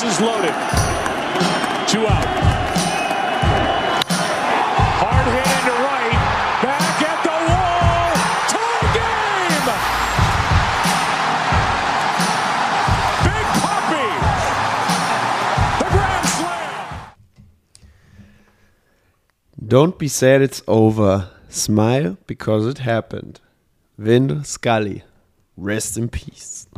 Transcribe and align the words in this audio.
Bases 0.00 0.20
loaded. 0.20 0.54
Two 1.88 2.06
out. 2.06 2.24
Hard 5.02 5.26
hit 5.26 5.48
into 5.58 5.74
right. 5.82 6.18
Back 6.62 7.02
at 7.02 7.18
the 7.26 7.36
wall. 7.48 8.14
Tie 8.52 8.86
game. 8.94 9.66
Big 13.26 13.46
Puppy. 13.58 14.08
The 15.80 15.88
Grand 15.90 16.26
Slam. 16.28 16.86
Don't 19.66 19.98
be 19.98 20.06
sad 20.06 20.42
it's 20.42 20.62
over. 20.68 21.28
Smile 21.48 22.18
because 22.28 22.66
it 22.66 22.78
happened. 22.78 23.40
Vin 23.96 24.44
Scully. 24.44 25.02
Rest 25.56 25.98
in 25.98 26.08
peace. 26.08 26.68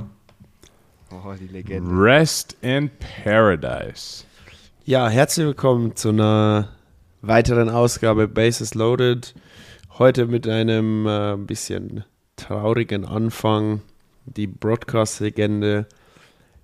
Oh, 1.12 1.34
die 1.34 1.48
Legende. 1.48 1.90
Rest 1.90 2.56
in 2.60 2.88
Paradise. 3.24 4.24
Ja, 4.84 5.08
herzlich 5.08 5.44
willkommen 5.44 5.96
zu 5.96 6.10
einer 6.10 6.68
weiteren 7.20 7.68
Ausgabe 7.68 8.28
Bases 8.28 8.74
Loaded. 8.74 9.34
Heute 9.98 10.26
mit 10.26 10.46
einem 10.46 11.08
äh, 11.08 11.36
bisschen 11.36 12.04
traurigen 12.36 13.04
Anfang. 13.04 13.82
Die 14.24 14.46
Broadcast-Legende 14.46 15.86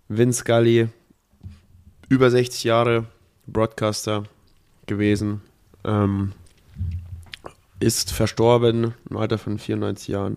Vince 0.07 0.41
Scully, 0.43 0.91
über 2.09 2.31
60 2.31 2.63
Jahre 2.63 3.07
Broadcaster 3.49 4.23
gewesen, 4.87 5.41
ähm, 5.85 6.35
ist 7.81 8.13
verstorben 8.13 8.95
im 9.11 9.17
Alter 9.17 9.39
von 9.39 9.59
94 9.59 10.07
Jahren. 10.07 10.37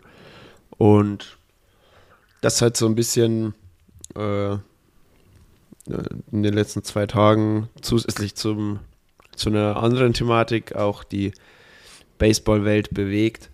Und 0.71 1.37
das 2.41 2.63
hat 2.63 2.75
so 2.75 2.87
ein 2.87 2.95
bisschen 2.95 3.53
äh, 4.15 4.57
in 6.31 6.43
den 6.43 6.53
letzten 6.53 6.83
zwei 6.83 7.07
Tagen 7.07 7.69
zusätzlich 7.81 8.35
zum, 8.35 8.79
zu 9.35 9.49
einer 9.49 9.77
anderen 9.77 10.13
Thematik 10.13 10.75
auch 10.75 11.03
die 11.03 11.33
Baseballwelt 12.17 12.93
bewegt. 12.93 13.49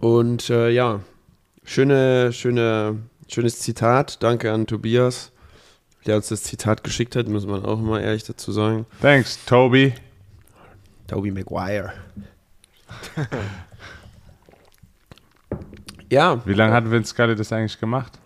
Und 0.00 0.50
äh, 0.50 0.70
ja, 0.70 1.00
schöne, 1.64 2.32
schöne, 2.32 3.02
schönes 3.28 3.60
Zitat. 3.60 4.22
Danke 4.22 4.52
an 4.52 4.66
Tobias, 4.66 5.32
der 6.06 6.16
uns 6.16 6.28
das 6.28 6.44
Zitat 6.44 6.84
geschickt 6.84 7.16
hat, 7.16 7.28
muss 7.28 7.46
man 7.46 7.64
auch 7.64 7.80
mal 7.80 8.00
ehrlich 8.00 8.24
dazu 8.24 8.52
sagen. 8.52 8.86
Thanks, 9.00 9.44
Toby. 9.46 9.94
Toby 11.08 11.30
Maguire. 11.30 11.92
ja, 16.10 16.40
Wie 16.46 16.54
lange 16.54 16.72
hat 16.72 16.90
Vince 16.90 17.10
Scully 17.10 17.34
das 17.36 17.52
eigentlich 17.52 17.78
gemacht? 17.78 18.18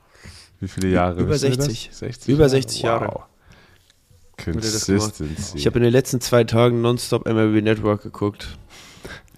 Wie 0.61 0.69
viele 0.69 0.89
Jahre? 0.89 1.21
Über 1.21 1.31
wissen 1.31 1.51
wir 1.51 1.57
das? 1.57 1.67
60. 1.67 1.91
60 1.93 2.35
Über 2.35 2.49
60 2.49 2.83
Jahre. 2.83 3.07
Wow. 3.07 3.23
Consistency. 4.45 5.57
Ich 5.57 5.67
habe 5.67 5.79
in 5.79 5.85
den 5.85 5.93
letzten 5.93 6.21
zwei 6.21 6.45
Tagen 6.45 6.81
nonstop 6.81 7.27
MLB 7.27 7.63
Network 7.63 8.03
geguckt. 8.03 8.59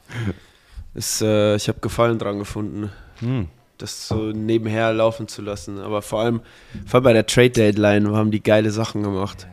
Ist, 0.94 1.22
äh, 1.22 1.56
ich 1.56 1.68
habe 1.68 1.80
Gefallen 1.80 2.18
dran 2.18 2.38
gefunden, 2.38 2.90
Hm. 3.20 3.48
das 3.78 4.08
so 4.08 4.30
nebenher 4.32 4.92
laufen 4.92 5.26
zu 5.26 5.40
lassen. 5.42 5.78
Aber 5.78 6.02
vor 6.02 6.20
allem, 6.20 6.40
vor 6.86 6.98
allem 6.98 7.04
bei 7.04 7.12
der 7.12 7.26
Trade 7.26 7.50
Deadline 7.50 8.10
haben 8.10 8.30
die 8.30 8.42
geile 8.42 8.70
Sachen 8.70 9.02
gemacht. 9.02 9.46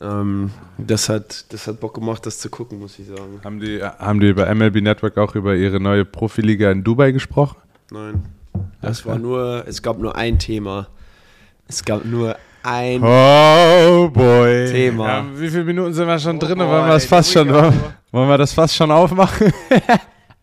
Ähm, 0.00 0.50
das, 0.78 1.08
hat, 1.08 1.52
das 1.52 1.66
hat 1.66 1.80
Bock 1.80 1.94
gemacht, 1.94 2.26
das 2.26 2.38
zu 2.38 2.48
gucken, 2.50 2.78
muss 2.78 2.98
ich 2.98 3.06
sagen. 3.08 3.40
Haben 3.42 3.60
die, 3.60 3.82
haben 3.82 4.20
die 4.20 4.28
über 4.28 4.54
MLB 4.54 4.82
Network 4.82 5.18
auch 5.18 5.34
über 5.34 5.54
ihre 5.56 5.80
neue 5.80 6.04
Profiliga 6.04 6.70
in 6.70 6.84
Dubai 6.84 7.12
gesprochen? 7.12 7.56
Nein. 7.90 8.24
Das 8.82 9.04
war 9.06 9.18
nur, 9.18 9.64
es 9.66 9.82
gab 9.82 9.98
nur 9.98 10.16
ein 10.16 10.38
Thema. 10.38 10.88
Es 11.68 11.84
gab 11.84 12.04
nur 12.04 12.36
ein. 12.62 13.02
Oh 13.02 14.08
boy. 14.08 14.70
Thema. 14.70 15.06
Ja, 15.08 15.26
wie 15.34 15.48
viele 15.48 15.64
Minuten 15.64 15.92
sind 15.92 16.06
wir 16.06 16.18
schon 16.18 16.38
drin? 16.38 16.58
boy, 16.58 16.66
Wollen 16.68 16.86
wir 16.86 16.92
das 16.94 17.04
fast 17.06 17.32
schon, 17.32 17.48
go. 17.48 17.72
wollen 18.12 18.28
wir 18.28 18.38
das 18.38 18.52
fast 18.52 18.74
schon 18.74 18.90
aufmachen? 18.90 19.52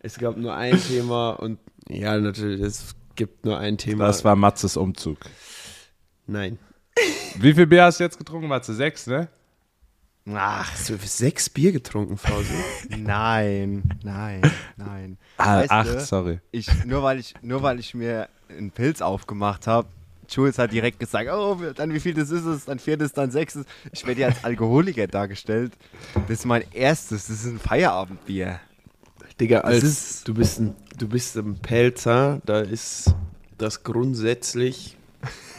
Es 0.06 0.18
gab 0.18 0.36
nur 0.36 0.54
ein 0.54 0.78
Thema 0.78 1.30
und 1.30 1.58
ja, 1.88 2.18
natürlich, 2.18 2.60
es 2.60 2.94
gibt 3.16 3.46
nur 3.46 3.56
ein 3.58 3.78
Thema. 3.78 4.06
Das 4.06 4.22
war 4.22 4.36
Matzes 4.36 4.76
Umzug. 4.76 5.16
Nein. 6.26 6.58
Wie 7.38 7.54
viel 7.54 7.66
Bier 7.66 7.84
hast 7.84 8.00
du 8.00 8.04
jetzt 8.04 8.18
getrunken, 8.18 8.48
Matze? 8.48 8.74
Sechs, 8.74 9.06
ne? 9.06 9.28
Ach, 10.32 10.72
Hast 10.72 10.88
du 10.88 10.96
sechs 10.96 11.50
Bier 11.50 11.72
getrunken, 11.72 12.16
Fausi? 12.16 12.54
nein, 12.96 13.82
nein, 14.02 14.40
nein. 14.76 15.18
Ah, 15.36 15.58
Weißt 15.60 15.70
acht, 15.70 15.88
du, 15.88 16.00
sorry. 16.00 16.40
Ich, 16.50 16.66
nur, 16.86 17.02
weil 17.02 17.18
ich, 17.18 17.34
nur 17.42 17.62
weil 17.62 17.78
ich 17.78 17.92
mir 17.94 18.28
einen 18.48 18.70
Pilz 18.70 19.02
aufgemacht 19.02 19.66
habe, 19.66 19.88
Jules 20.30 20.58
hat 20.58 20.72
direkt 20.72 20.98
gesagt, 20.98 21.28
oh, 21.30 21.58
dann 21.74 21.92
wie 21.92 22.00
viel 22.00 22.14
das 22.14 22.30
ist 22.30 22.46
es, 22.46 22.64
dann 22.64 22.78
viertes, 22.78 23.12
dann 23.12 23.30
sechstes. 23.30 23.66
Ich 23.92 24.06
werde 24.06 24.22
ja 24.22 24.28
als 24.28 24.42
Alkoholiker 24.42 25.06
dargestellt. 25.06 25.72
Das 26.14 26.38
ist 26.38 26.46
mein 26.46 26.64
erstes, 26.72 27.26
das 27.26 27.36
ist 27.40 27.46
ein 27.46 27.58
Feierabendbier. 27.58 28.58
Digga, 29.38 29.60
als 29.60 29.82
ist- 29.82 30.26
du 30.28 30.32
bist 30.32 30.60
ein, 30.60 30.74
du 30.96 31.06
bist 31.08 31.36
ein 31.36 31.56
Pelzer, 31.58 32.40
da 32.46 32.60
ist 32.60 33.14
das 33.58 33.82
grundsätzlich, 33.82 34.96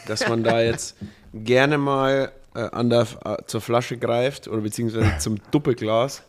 dass 0.06 0.26
man 0.28 0.42
da 0.42 0.60
jetzt 0.60 0.96
gerne 1.32 1.78
mal 1.78 2.32
äh, 2.56 2.70
an 2.72 2.90
der, 2.90 3.06
äh, 3.24 3.36
zur 3.46 3.60
Flasche 3.60 3.96
greift 3.98 4.48
oder 4.48 4.62
beziehungsweise 4.62 5.18
zum 5.18 5.36
Doppelglas. 5.50 6.22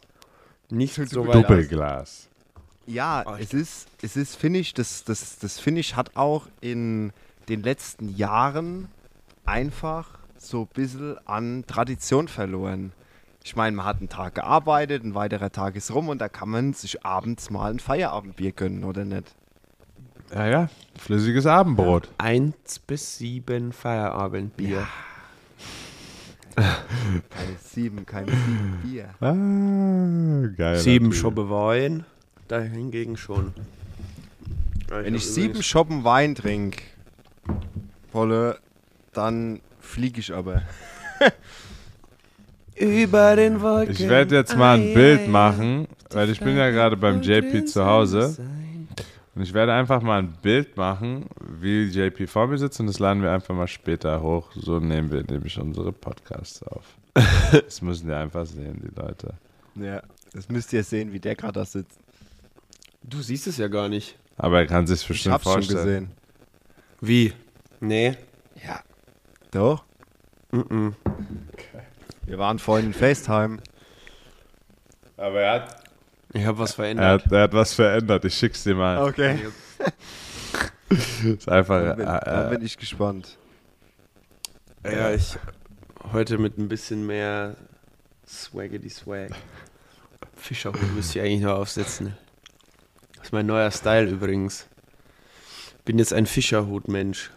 Nicht 0.69 0.95
so 0.95 1.25
weit. 1.25 1.35
Doppelglas. 1.35 2.27
Ja, 2.85 3.23
Ah, 3.25 3.37
es 3.39 3.53
ist, 3.53 3.87
es 4.01 4.15
ist 4.15 4.35
Finish, 4.35 4.73
das, 4.73 5.03
das, 5.03 5.39
das 5.39 5.59
Finish 5.59 5.95
hat 5.95 6.15
auch 6.15 6.47
in 6.61 7.11
den 7.49 7.63
letzten 7.63 8.15
Jahren 8.15 8.87
einfach 9.45 10.07
so 10.37 10.61
ein 10.61 10.67
bisschen 10.67 11.17
an 11.27 11.65
Tradition 11.67 12.27
verloren. 12.27 12.93
Ich 13.43 13.55
meine, 13.55 13.75
man 13.75 13.85
hat 13.85 13.97
einen 13.99 14.09
Tag 14.09 14.35
gearbeitet, 14.35 15.03
ein 15.03 15.15
weiterer 15.15 15.51
Tag 15.51 15.75
ist 15.75 15.93
rum 15.93 16.09
und 16.09 16.19
da 16.19 16.27
kann 16.29 16.49
man 16.49 16.73
sich 16.73 17.05
abends 17.05 17.49
mal 17.49 17.71
ein 17.71 17.79
Feierabendbier 17.79 18.51
gönnen, 18.51 18.83
oder 18.83 19.05
nicht? 19.05 19.33
Ja, 20.33 20.47
ja. 20.47 20.69
Flüssiges 20.97 21.45
Abendbrot. 21.45 22.09
Eins 22.17 22.79
bis 22.79 23.17
sieben 23.17 23.71
Feierabendbier. 23.71 24.85
Keine 27.29 27.57
sieben, 27.63 28.05
keine 28.07 28.31
sieben 28.31 28.79
Bier. 28.83 29.09
Ah, 29.19 30.47
geil. 30.57 30.77
Sieben 30.77 31.13
Schoppe 31.13 31.49
Wein, 31.51 32.03
da 32.47 32.59
hingegen 32.59 33.15
schon. 33.15 33.53
Wenn 34.87 35.13
ich 35.13 35.27
sieben 35.27 35.61
Schoppen 35.61 36.03
Wein 36.03 36.33
trinke, 36.33 36.81
Wolle, 38.11 38.57
dann 39.13 39.59
fliege 39.79 40.19
ich 40.19 40.33
aber. 40.33 40.63
über 42.75 43.35
den 43.35 43.61
Wolken. 43.61 43.93
Ich 43.93 44.07
werde 44.07 44.35
jetzt 44.35 44.55
mal 44.55 44.79
ein 44.79 44.93
Bild 44.93 45.27
machen, 45.27 45.87
weil 46.11 46.29
ich 46.29 46.39
bin 46.39 46.55
ja 46.55 46.69
gerade 46.69 46.97
beim 46.97 47.21
JP 47.21 47.65
zu 47.65 47.85
Hause. 47.85 48.35
Und 49.37 49.43
ich 49.43 49.53
werde 49.53 49.71
einfach 49.71 50.01
mal 50.01 50.17
ein 50.17 50.33
Bild 50.41 50.77
machen, 50.77 51.27
wie 51.59 51.83
JP 51.83 52.25
vor 52.25 52.47
mir 52.47 52.57
sitzt 52.57 52.79
und 52.79 52.87
das 52.87 52.97
laden 52.97 53.21
wir 53.21 53.31
einfach 53.31 53.53
mal 53.53 53.67
später 53.67 54.19
hoch. 54.23 54.49
So 54.55 54.79
nehmen 54.79 55.11
wir 55.11 55.21
nämlich 55.21 55.59
unsere 55.59 55.91
Podcasts 55.91 56.63
auf. 56.63 56.83
Das 57.51 57.83
müssen 57.83 58.07
die 58.07 58.13
einfach 58.15 58.47
sehen, 58.47 58.81
die 58.83 58.99
Leute. 58.99 59.35
Ja, 59.75 60.01
das 60.33 60.49
müsst 60.49 60.73
ihr 60.73 60.83
sehen, 60.83 61.13
wie 61.13 61.19
der 61.19 61.35
gerade 61.35 61.53
da 61.53 61.65
sitzt. 61.65 61.99
Du 63.03 63.21
siehst 63.21 63.45
es 63.45 63.57
ja 63.57 63.67
gar 63.67 63.87
nicht. 63.89 64.17
Aber 64.37 64.57
er 64.57 64.65
kann 64.65 64.87
sich 64.87 65.03
Ich 65.03 65.07
bestimmt 65.07 65.33
hab's 65.35 65.43
schon 65.43 65.53
vorstellen. 65.53 65.83
gesehen. 65.85 66.11
Wie? 67.01 67.33
Nee. 67.79 68.15
Ja. 68.65 68.79
Doch? 69.51 69.83
Wir 72.25 72.37
waren 72.39 72.57
vorhin 72.57 72.87
in 72.87 72.93
FaceTime. 72.93 73.59
Aber 75.15 75.39
er 75.41 75.53
hat, 75.61 75.83
Ich 76.33 76.45
habe 76.45 76.57
was 76.59 76.71
er, 76.71 76.75
verändert. 76.75 77.25
hat, 77.25 77.31
er 77.31 77.41
hat 77.43 77.53
was 77.53 77.73
verändert. 77.73 78.25
Ich 78.25 78.33
schick's 78.35 78.63
dir 78.63 78.75
mal. 78.75 79.03
Okay. 79.07 79.39
Ist 80.89 81.49
einfach. 81.49 81.81
Da 81.83 81.93
bin, 81.93 82.05
da 82.05 82.47
Äh, 82.47 82.55
bin 82.55 82.65
ich 82.65 82.77
gespannt. 82.77 83.37
Ja, 84.83 85.11
ich 85.13 85.37
heute 86.13 86.37
mit 86.37 86.57
ein 86.57 86.67
bisschen 86.69 87.05
mehr 87.05 87.55
Swaggedy 88.27 88.89
Swag. 88.89 89.31
Fischerhut 90.35 90.93
müsste 90.95 91.19
ich 91.19 91.25
eigentlich 91.25 91.41
noch 91.41 91.55
aufsetzen. 91.57 92.15
Das 93.15 93.25
ist 93.27 93.31
mein 93.33 93.45
neuer 93.45 93.71
Style 93.71 94.07
übrigens. 94.09 94.67
Bin 95.85 95.97
jetzt 95.99 96.13
ein 96.13 96.25
Fischerhut-Mensch. 96.25 97.31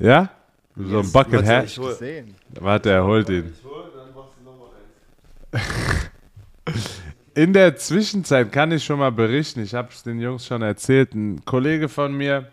äh, 0.00 0.06
ja? 0.06 0.30
So 0.76 1.00
ein 1.00 1.10
Bucket 1.12 1.32
Warte, 1.46 1.56
Hat. 1.56 1.64
ich 1.66 1.78
hol- 1.78 1.90
Gesehen. 1.92 2.34
Warte, 2.60 2.90
er 2.90 3.04
holt 3.04 3.28
ihn. 3.28 3.52
In 7.36 7.52
der 7.52 7.76
Zwischenzeit 7.76 8.50
kann 8.50 8.72
ich 8.72 8.82
schon 8.82 8.98
mal 8.98 9.12
berichten, 9.12 9.62
ich 9.62 9.74
habe 9.74 9.90
es 9.92 10.02
den 10.02 10.18
Jungs 10.18 10.46
schon 10.46 10.62
erzählt, 10.62 11.14
ein 11.14 11.44
Kollege 11.44 11.90
von 11.90 12.16
mir, 12.16 12.50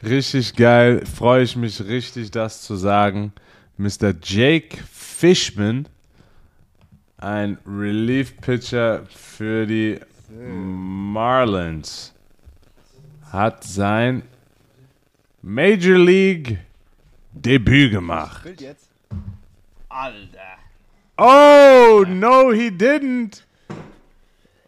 richtig 0.00 0.54
geil, 0.54 1.04
freue 1.04 1.42
ich 1.42 1.56
mich 1.56 1.84
richtig, 1.84 2.30
das 2.30 2.62
zu 2.62 2.76
sagen, 2.76 3.32
Mr. 3.78 4.14
Jake 4.22 4.78
Fishman, 4.92 5.88
ein 7.18 7.58
Relief-Pitcher 7.66 9.02
für 9.06 9.66
die 9.66 9.98
Marlins, 10.30 12.14
hat 13.32 13.64
sein 13.64 14.22
Major 15.42 15.98
League 15.98 16.58
Debüt 17.32 17.90
gemacht. 17.90 18.46
Alter. 19.88 20.65
Oh, 21.18 22.04
no, 22.06 22.50
he 22.50 22.70
didn't. 22.70 23.42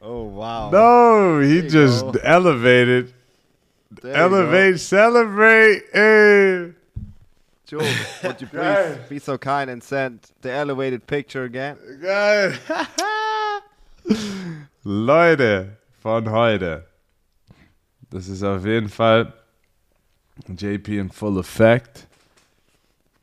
Oh, 0.01 0.23
wow. 0.23 0.71
No, 0.71 1.41
he 1.41 1.57
you 1.57 1.69
just 1.69 2.05
go. 2.05 2.19
elevated. 2.23 3.13
There. 3.91 4.15
Elevate, 4.15 4.81
celebrate. 4.81 5.83
Hey. 5.93 6.73
Joe, 7.67 7.79
would 8.25 8.41
you 8.41 8.47
please 8.47 8.97
be 9.11 9.19
so 9.19 9.37
kind 9.37 9.69
and 9.69 9.83
send 9.83 10.21
the 10.41 10.51
elevated 10.51 11.07
picture 11.07 11.45
again? 11.45 11.77
Geil. 12.01 12.55
Leute 14.85 15.77
von 16.01 16.31
heute. 16.31 16.85
Das 18.11 18.29
ist 18.29 18.43
auf 18.43 18.65
jeden 18.65 18.89
Fall 18.89 19.35
JP 20.49 20.99
in 20.99 21.11
full 21.11 21.39
effect. 21.39 22.07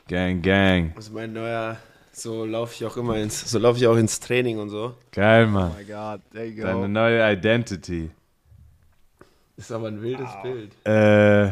Gang, 0.07 0.41
gang. 0.43 0.93
Das 0.95 1.05
ist 1.05 1.13
mein 1.13 1.33
neuer. 1.33 1.77
So 2.17 2.45
laufe 2.45 2.73
ich 2.73 2.85
auch 2.85 2.95
immer 2.97 3.17
ins. 3.17 3.51
So 3.51 3.59
laufe 3.59 3.77
ich 3.77 3.87
auch 3.87 3.97
ins 3.97 4.19
Training 4.21 4.57
und 4.59 4.69
so. 4.69 4.95
Geil, 5.11 5.45
Oh 5.47 5.51
Mann. 5.51 5.75
my 5.77 5.83
god, 5.83 6.21
there 6.31 6.45
you 6.45 6.63
Deine 6.63 6.79
go. 6.81 6.87
neue 6.87 7.33
Identity. 7.33 8.09
Ist 9.57 9.71
aber 9.71 9.87
ein 9.89 10.01
wildes 10.01 10.29
Bild. 10.41 10.71
Äh, 10.85 11.51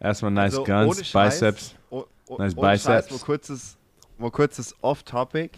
erstmal 0.00 0.30
nice 0.30 0.52
Also, 0.56 0.64
Guns, 0.64 0.96
ohne 0.96 1.04
Scheiß, 1.04 1.34
Biceps. 1.40 1.74
Oh, 1.90 2.04
oh, 2.28 2.36
Nice 2.38 2.56
ohne 2.56 2.78
Scheiß, 2.78 2.84
biceps. 3.06 3.10
mal 3.10 3.24
kurzes, 3.26 3.76
mal 4.18 4.30
kurzes 4.30 4.74
Off-Topic. 4.82 5.50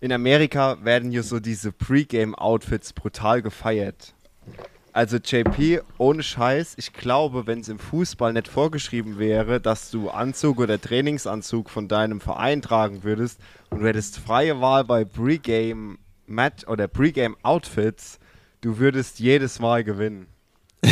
In 0.00 0.12
Amerika 0.12 0.78
werden 0.84 1.10
hier 1.10 1.22
so 1.22 1.40
diese 1.40 1.72
Pre-Game-Outfits 1.72 2.92
brutal 2.92 3.42
gefeiert. 3.42 4.14
Also 4.96 5.18
JP, 5.18 5.82
ohne 5.98 6.22
Scheiß, 6.22 6.72
ich 6.78 6.94
glaube, 6.94 7.46
wenn 7.46 7.60
es 7.60 7.68
im 7.68 7.78
Fußball 7.78 8.32
nicht 8.32 8.48
vorgeschrieben 8.48 9.18
wäre, 9.18 9.60
dass 9.60 9.90
du 9.90 10.08
Anzug 10.08 10.58
oder 10.58 10.80
Trainingsanzug 10.80 11.68
von 11.68 11.86
deinem 11.86 12.18
Verein 12.18 12.62
tragen 12.62 13.04
würdest 13.04 13.38
und 13.68 13.80
du 13.80 13.86
hättest 13.86 14.18
freie 14.18 14.58
Wahl 14.62 14.84
bei 14.84 15.04
Pre-Game 15.04 15.98
Match 16.24 16.66
oder 16.66 16.88
Pre-Game 16.88 17.36
Outfits, 17.42 18.18
du 18.62 18.78
würdest 18.78 19.18
jedes 19.18 19.60
Mal 19.60 19.84
gewinnen. 19.84 20.28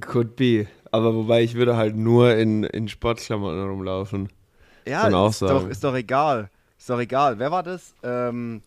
Could 0.00 0.36
be. 0.36 0.66
Aber 0.90 1.14
wobei 1.14 1.42
ich 1.42 1.54
würde 1.54 1.78
halt 1.78 1.96
nur 1.96 2.36
in, 2.36 2.64
in 2.64 2.88
Sportklamotten 2.88 3.66
rumlaufen. 3.66 4.28
Ja, 4.86 5.06
ist 5.26 5.40
doch, 5.40 5.66
ist 5.66 5.82
doch 5.82 5.94
egal. 5.94 6.50
Ist 6.78 6.90
doch 6.90 7.00
egal. 7.00 7.38
Wer 7.38 7.50
war 7.50 7.62
das? 7.62 7.94
Ähm, 8.02 8.60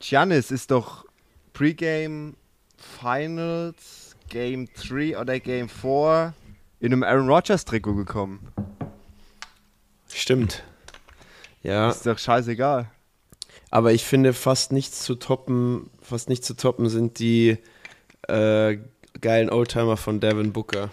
Giannis 0.00 0.50
ist 0.50 0.72
doch 0.72 1.04
Pre-Game 1.52 2.34
Finals, 2.76 4.16
Game 4.28 4.68
3 4.74 5.18
oder 5.18 5.38
Game 5.40 5.68
4 5.68 6.34
in 6.80 6.92
einem 6.92 7.02
Aaron 7.02 7.28
Rodgers 7.28 7.64
Trikot 7.64 7.94
gekommen. 7.94 8.48
Stimmt. 10.08 10.62
Ja, 11.62 11.90
Ist 11.90 12.06
doch 12.06 12.18
scheißegal. 12.18 12.88
aber 13.70 13.92
ich 13.92 14.04
finde 14.04 14.32
fast 14.32 14.72
nichts 14.72 15.02
zu 15.02 15.16
toppen, 15.16 15.90
fast 16.00 16.28
nicht 16.28 16.44
zu 16.44 16.54
toppen 16.54 16.88
sind 16.88 17.18
die 17.18 17.58
äh, 18.28 18.78
geilen 19.20 19.50
Oldtimer 19.50 19.96
von 19.96 20.20
Devin 20.20 20.52
Booker, 20.52 20.90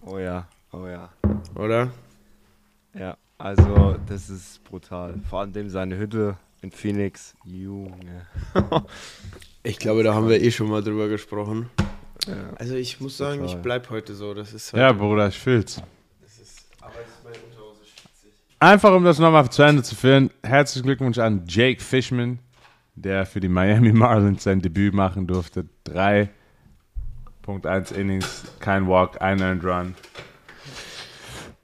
Oh 0.00 0.18
ja, 0.18 0.48
oh 0.72 0.86
ja. 0.86 1.10
oder? 1.54 1.90
Ja, 2.94 3.18
also 3.36 3.96
das 4.06 4.30
ist 4.30 4.64
brutal. 4.64 5.14
Vor 5.28 5.40
allem 5.40 5.68
seine 5.68 5.98
Hütte 5.98 6.38
in 6.62 6.70
Phoenix. 6.70 7.34
Junge. 7.44 8.26
Ich 9.68 9.78
glaube, 9.78 10.02
da 10.02 10.14
haben 10.14 10.30
wir 10.30 10.40
eh 10.42 10.50
schon 10.50 10.70
mal 10.70 10.82
drüber 10.82 11.08
gesprochen. 11.08 11.68
Ja. 12.26 12.32
Also 12.56 12.74
ich 12.74 13.00
muss 13.02 13.18
sagen, 13.18 13.40
Total. 13.40 13.54
ich 13.56 13.62
bleib 13.62 13.90
heute 13.90 14.14
so. 14.14 14.32
Das 14.32 14.54
ist 14.54 14.72
halt, 14.72 14.80
Ja, 14.80 14.92
Bruder, 14.92 15.28
ich 15.28 15.38
fühl's. 15.38 15.82
ist, 16.22 16.64
aber 16.80 16.92
es 16.94 17.00
ist 17.10 17.22
meine 17.22 17.36
Unterhose 17.36 17.84
schwitzig. 17.84 18.30
Einfach 18.60 18.94
um 18.94 19.04
das 19.04 19.18
nochmal 19.18 19.50
zu 19.50 19.62
Ende 19.62 19.82
zu 19.82 19.94
führen, 19.94 20.30
herzlichen 20.42 20.86
Glückwunsch 20.86 21.18
an 21.18 21.42
Jake 21.46 21.82
Fishman, 21.82 22.38
der 22.94 23.26
für 23.26 23.40
die 23.40 23.50
Miami 23.50 23.92
Marlins 24.04 24.44
sein 24.44 24.62
Debüt 24.62 24.94
machen 24.94 25.26
durfte. 25.26 25.66
3.1 25.86 27.92
Innings, 27.92 28.44
kein 28.60 28.88
Walk, 28.88 29.20
ein 29.20 29.38
Earned 29.42 29.64
Run. 29.64 29.94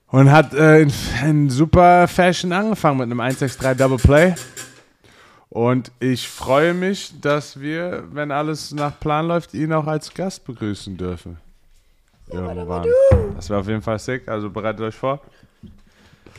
Und 0.08 0.30
hat 0.30 0.52
äh, 0.52 0.82
in, 0.82 0.92
in 1.26 1.48
super 1.48 2.06
Fashion 2.06 2.52
angefangen 2.52 2.98
mit 2.98 3.04
einem 3.10 3.22
1-6-3 3.22 3.74
Double 3.74 3.96
Play. 3.96 4.34
Und 5.54 5.92
ich 6.00 6.28
freue 6.28 6.74
mich, 6.74 7.12
dass 7.20 7.60
wir, 7.60 8.08
wenn 8.10 8.32
alles 8.32 8.72
nach 8.72 8.98
Plan 8.98 9.28
läuft, 9.28 9.54
ihn 9.54 9.72
auch 9.72 9.86
als 9.86 10.12
Gast 10.12 10.44
begrüßen 10.44 10.96
dürfen. 10.96 11.36
Irgendwann. 12.28 12.88
Das 13.36 13.48
wäre 13.48 13.60
auf 13.60 13.68
jeden 13.68 13.80
Fall 13.80 14.00
sick, 14.00 14.26
also 14.26 14.50
bereitet 14.50 14.80
euch 14.80 14.96
vor. 14.96 15.20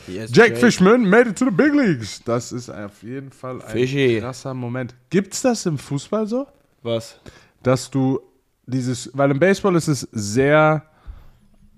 Yes, 0.06 0.30
Jake, 0.34 0.56
Fishman 0.56 1.08
made 1.08 1.30
it 1.30 1.38
to 1.38 1.46
the 1.46 1.50
big 1.50 1.72
leagues. 1.72 2.22
Das 2.24 2.52
ist 2.52 2.68
auf 2.68 3.02
jeden 3.02 3.32
Fall 3.32 3.62
ein 3.62 3.68
Fischi. 3.68 4.20
krasser 4.20 4.52
Moment. 4.52 4.94
Gibt's 5.08 5.40
das 5.40 5.64
im 5.64 5.78
Fußball 5.78 6.26
so? 6.26 6.46
Was? 6.82 7.18
Dass 7.62 7.90
du 7.90 8.20
dieses, 8.66 9.10
weil 9.14 9.30
im 9.30 9.38
Baseball 9.38 9.76
ist 9.76 9.88
es 9.88 10.02
sehr 10.12 10.82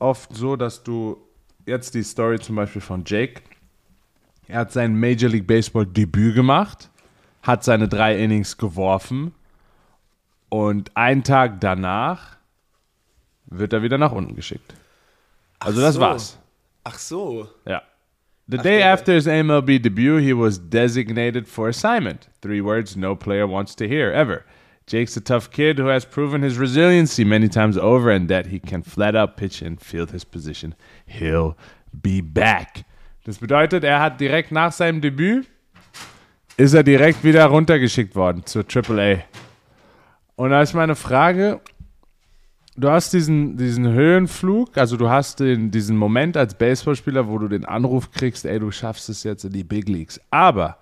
oft 0.01 0.35
so, 0.35 0.57
dass 0.57 0.83
du 0.83 1.17
jetzt 1.67 1.95
die 1.95 2.03
Story 2.03 2.41
zum 2.41 2.57
Beispiel 2.57 2.83
von 2.83 3.05
Jake, 3.07 3.43
er 4.49 4.59
hat 4.59 4.73
sein 4.73 4.99
Major 4.99 5.31
League 5.31 5.47
Baseball 5.47 5.87
Debüt 5.87 6.35
gemacht, 6.35 6.91
hat 7.43 7.65
seine 7.65 7.89
drei 7.89 8.17
Innings 8.19 8.57
geworfen 8.57 9.33
und 10.49 10.97
einen 10.97 11.25
Tag 11.25 11.61
danach 11.61 12.37
wird 13.47 13.73
er 13.73 13.83
wieder 13.83 13.99
nach 13.99 14.13
unten 14.13 14.35
geschickt. 14.35 14.75
Also 15.59 15.81
das 15.81 15.95
so. 15.95 16.01
war's. 16.01 16.39
Ach 16.85 16.99
so. 16.99 17.49
Yeah. 17.67 17.83
The 18.49 18.59
Ach, 18.59 18.63
day 18.63 18.83
after 18.83 19.13
his 19.13 19.27
MLB 19.27 19.83
debut, 19.83 20.21
he 20.21 20.33
was 20.33 20.59
designated 20.59 21.47
for 21.47 21.69
assignment. 21.69 22.29
Three 22.41 22.63
words 22.63 22.97
no 22.97 23.15
player 23.15 23.47
wants 23.47 23.75
to 23.77 23.87
hear 23.87 24.11
ever. 24.11 24.45
Jake's 24.87 25.17
a 25.19 25.21
tough 25.21 25.51
kid 25.51 25.79
who 25.79 25.89
has 25.89 26.07
proven 26.07 26.41
his 26.41 26.57
resiliency 26.57 27.23
many 27.23 27.49
times 27.49 27.77
over 27.77 28.11
and 28.11 28.29
that 28.31 28.47
he 28.47 28.59
can 28.59 28.83
flat 28.83 29.15
out 29.15 29.37
pitch 29.37 29.61
and 29.61 29.79
field 29.79 30.13
his 30.13 30.25
position. 30.25 30.75
He'll 31.05 31.59
be 31.93 32.23
back. 32.23 32.87
Das 33.25 33.37
bedeutet, 33.37 33.85
er 33.85 34.01
hat 34.01 34.19
direkt 34.19 34.51
nach 34.51 34.73
seinem 34.73 35.03
Debüt 35.03 35.47
ist 36.59 36.75
er 36.75 36.83
direkt 36.83 37.23
wieder 37.23 37.47
runtergeschickt 37.47 38.17
worden 38.17 38.43
zur 38.45 38.65
AAA. 38.65 39.19
Und 40.35 40.51
da 40.51 40.61
ist 40.61 40.75
meine 40.75 40.97
Frage, 40.97 41.61
du 42.77 42.91
hast 42.91 43.13
diesen, 43.13 43.57
diesen 43.57 43.87
Höhenflug, 43.93 44.77
also 44.77 44.97
du 44.97 45.09
hast 45.09 45.39
den, 45.39 45.71
diesen 45.71 45.97
Moment 45.97 46.37
als 46.37 46.55
Baseballspieler, 46.55 47.29
wo 47.29 47.39
du 47.39 47.47
den 47.47 47.65
Anruf 47.65 48.11
kriegst, 48.11 48.45
ey, 48.45 48.59
du 48.59 48.73
schaffst 48.73 49.09
es 49.09 49.23
jetzt 49.23 49.45
in 49.45 49.53
die 49.53 49.63
Big 49.63 49.89
Leagues. 49.89 50.21
Aber 50.31 50.79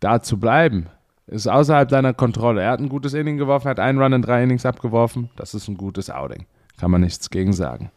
da 0.00 0.20
zu 0.20 0.38
bleiben, 0.38 0.88
ist 1.28 1.46
außerhalb 1.46 1.88
deiner 1.88 2.12
Kontrolle. 2.12 2.62
Er 2.62 2.72
hat 2.72 2.80
ein 2.80 2.88
gutes 2.88 3.14
Inning 3.14 3.36
geworfen, 3.36 3.68
hat 3.68 3.78
einen 3.78 4.02
Run 4.02 4.12
in 4.12 4.22
drei 4.22 4.42
Innings 4.42 4.66
abgeworfen. 4.66 5.30
Das 5.36 5.54
ist 5.54 5.68
ein 5.68 5.76
gutes 5.76 6.10
Outing. 6.10 6.44
Kann 6.78 6.90
man 6.90 7.02
nichts 7.02 7.30
gegen 7.30 7.52
sagen. 7.52 7.92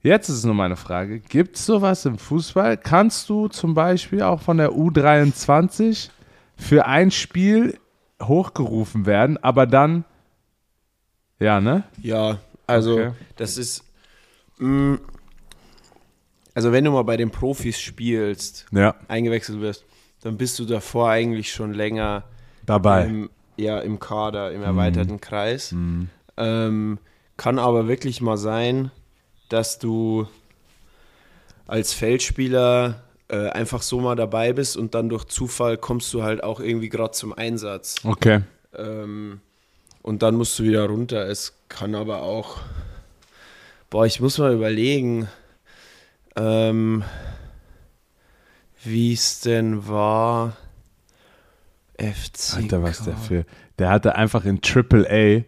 Jetzt 0.00 0.28
ist 0.28 0.44
nur 0.44 0.54
meine 0.54 0.76
Frage: 0.76 1.18
Gibt 1.18 1.56
es 1.56 1.66
sowas 1.66 2.06
im 2.06 2.18
Fußball? 2.18 2.76
Kannst 2.76 3.28
du 3.28 3.48
zum 3.48 3.74
Beispiel 3.74 4.22
auch 4.22 4.40
von 4.40 4.58
der 4.58 4.70
U23 4.70 6.08
für 6.60 6.86
ein 6.86 7.10
Spiel 7.10 7.78
hochgerufen 8.22 9.06
werden, 9.06 9.36
aber 9.38 9.66
dann, 9.66 10.04
ja, 11.38 11.60
ne? 11.60 11.84
Ja, 12.02 12.38
also 12.66 12.92
Okay. 13.00 13.12
das 13.36 13.56
ist. 13.56 13.82
mh, 14.58 14.98
also 16.54 16.72
wenn 16.72 16.84
du 16.84 16.90
mal 16.90 17.02
bei 17.04 17.16
den 17.16 17.30
Profis 17.30 17.80
spielst, 17.80 18.66
Ja, 18.72 18.94
eingewechselt 19.08 19.60
wirst, 19.60 19.84
dann 20.20 20.36
bist 20.36 20.58
du 20.58 20.64
davor 20.66 21.08
eigentlich 21.08 21.52
schon 21.52 21.72
länger 21.72 22.24
dabei. 22.66 23.04
im, 23.06 23.30
ja, 23.56 23.80
im 23.80 23.98
Kader, 23.98 24.52
im 24.52 24.62
erweiterten 24.62 25.20
Kreis. 25.20 25.74
Ähm, 26.36 26.98
kann 27.36 27.58
aber 27.58 27.88
wirklich 27.88 28.20
mal 28.20 28.36
sein, 28.36 28.90
dass 29.48 29.78
du 29.78 30.28
als 31.66 31.92
Feldspieler 31.94 33.02
äh, 33.30 33.50
einfach 33.50 33.82
so 33.82 34.00
mal 34.00 34.16
dabei 34.16 34.52
bist 34.52 34.76
und 34.76 34.94
dann 34.94 35.08
durch 35.08 35.24
Zufall 35.26 35.76
kommst 35.78 36.12
du 36.12 36.22
halt 36.22 36.42
auch 36.42 36.60
irgendwie 36.60 36.88
gerade 36.88 37.12
zum 37.12 37.32
Einsatz. 37.32 37.96
Okay. 38.04 38.40
Ähm, 38.76 39.40
und 40.02 40.22
dann 40.22 40.34
musst 40.34 40.58
du 40.58 40.64
wieder 40.64 40.86
runter. 40.86 41.28
Es 41.28 41.54
kann 41.68 41.94
aber 41.94 42.22
auch. 42.22 42.58
Boah, 43.88 44.06
ich 44.06 44.20
muss 44.20 44.38
mal 44.38 44.52
überlegen, 44.52 45.28
ähm, 46.36 47.04
wie 48.82 49.12
es 49.12 49.40
denn 49.40 49.86
war. 49.86 50.56
FC. 51.98 52.56
Alter, 52.56 52.82
was 52.82 53.04
der 53.04 53.16
für. 53.16 53.44
Der 53.78 53.90
hatte 53.90 54.16
einfach 54.16 54.44
in 54.44 54.60
AAA 54.60 55.44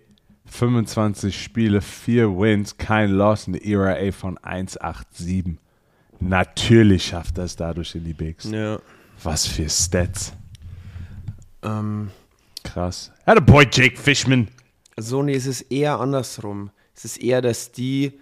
25 0.46 1.42
Spiele, 1.42 1.80
4 1.80 2.38
Wins, 2.38 2.76
kein 2.76 3.10
Loss, 3.10 3.48
eine 3.48 3.64
ERA 3.64 4.12
von 4.12 4.38
1,87. 4.38 5.56
Natürlich 6.28 7.04
schafft 7.06 7.38
er 7.38 7.44
es 7.44 7.56
dadurch 7.56 7.94
in 7.94 8.04
die 8.04 8.14
Bigs. 8.14 8.50
Ja. 8.50 8.78
Was 9.22 9.46
für 9.46 9.68
Stats. 9.68 10.32
Ähm, 11.62 12.10
Krass. 12.64 13.12
Had 13.26 13.36
a 13.38 13.40
boy, 13.40 13.66
Jake 13.70 13.96
Fishman. 13.96 14.48
so, 14.96 15.22
nee, 15.22 15.34
es 15.34 15.46
ist 15.46 15.62
eher 15.62 16.00
andersrum. 16.00 16.70
Es 16.94 17.04
ist 17.04 17.16
eher, 17.18 17.40
dass 17.42 17.72
die, 17.72 18.12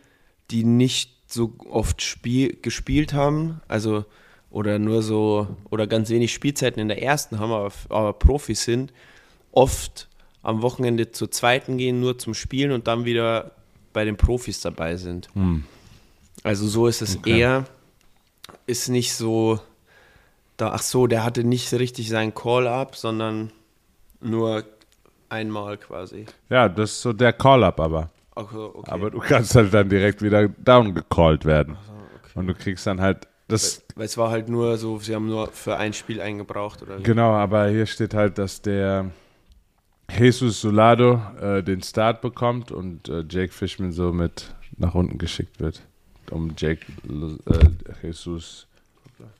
die 0.50 0.64
nicht 0.64 1.12
so 1.26 1.54
oft 1.69 2.02
Spiel, 2.02 2.57
gespielt 2.61 3.12
haben, 3.12 3.61
also 3.69 4.04
oder 4.50 4.78
nur 4.80 5.02
so 5.02 5.57
oder 5.71 5.87
ganz 5.87 6.11
wenig 6.11 6.33
Spielzeiten 6.33 6.80
in 6.80 6.88
der 6.88 7.02
ersten 7.02 7.38
haben, 7.38 7.52
aber, 7.52 7.73
aber 7.88 8.12
Profis 8.14 8.64
sind, 8.64 8.92
oft 9.52 10.09
am 10.42 10.62
Wochenende 10.62 11.12
zur 11.12 11.30
zweiten 11.30 11.78
gehen, 11.78 12.00
nur 12.00 12.19
zum 12.19 12.35
Spielen 12.35 12.73
und 12.73 12.88
dann 12.88 13.04
wieder 13.04 13.52
bei 13.92 14.04
den 14.04 14.16
Profis 14.16 14.61
dabei 14.61 14.97
sind. 14.97 15.28
Hm. 15.35 15.64
Also 16.42 16.66
so 16.66 16.87
ist 16.88 17.02
es 17.02 17.16
Okay. 17.19 17.38
eher, 17.40 17.66
ist 18.70 18.88
nicht 18.88 19.14
so, 19.14 19.60
da, 20.56 20.72
ach 20.72 20.82
so, 20.82 21.06
der 21.06 21.24
hatte 21.24 21.44
nicht 21.44 21.72
richtig 21.72 22.08
seinen 22.08 22.34
Call-up, 22.34 22.96
sondern 22.96 23.50
nur 24.20 24.64
einmal 25.28 25.76
quasi. 25.78 26.26
Ja, 26.48 26.68
das 26.68 26.92
ist 26.92 27.02
so 27.02 27.12
der 27.12 27.32
Call-Up 27.32 27.80
aber. 27.80 28.10
Okay, 28.34 28.56
okay. 28.56 28.90
Aber 28.90 29.10
du 29.10 29.18
kannst 29.18 29.54
halt 29.54 29.74
dann 29.74 29.88
direkt 29.88 30.22
wieder 30.22 30.48
down 30.48 30.94
gecallt 30.94 31.44
werden. 31.44 31.76
Und 32.34 32.46
du 32.46 32.54
kriegst 32.54 32.86
dann 32.86 33.00
halt 33.00 33.26
das. 33.48 33.82
Weil 33.96 34.06
es 34.06 34.16
war 34.16 34.30
halt 34.30 34.48
nur 34.48 34.78
so, 34.78 34.98
sie 34.98 35.14
haben 35.14 35.26
nur 35.26 35.48
für 35.48 35.76
ein 35.76 35.92
Spiel 35.92 36.20
eingebraucht 36.20 36.82
oder 36.82 36.98
wie? 36.98 37.02
Genau, 37.02 37.32
aber 37.32 37.68
hier 37.68 37.86
steht 37.86 38.14
halt, 38.14 38.38
dass 38.38 38.62
der 38.62 39.10
Jesus 40.16 40.60
Solado 40.60 41.20
äh, 41.40 41.62
den 41.62 41.82
Start 41.82 42.20
bekommt 42.20 42.72
und 42.72 43.08
äh, 43.08 43.24
Jake 43.28 43.52
Fishman 43.52 43.92
so 43.92 44.12
mit 44.12 44.54
nach 44.76 44.94
unten 44.94 45.18
geschickt 45.18 45.60
wird, 45.60 45.82
um 46.30 46.52
Jake 46.56 46.87
äh, 47.06 48.06
Jesus 48.06 48.66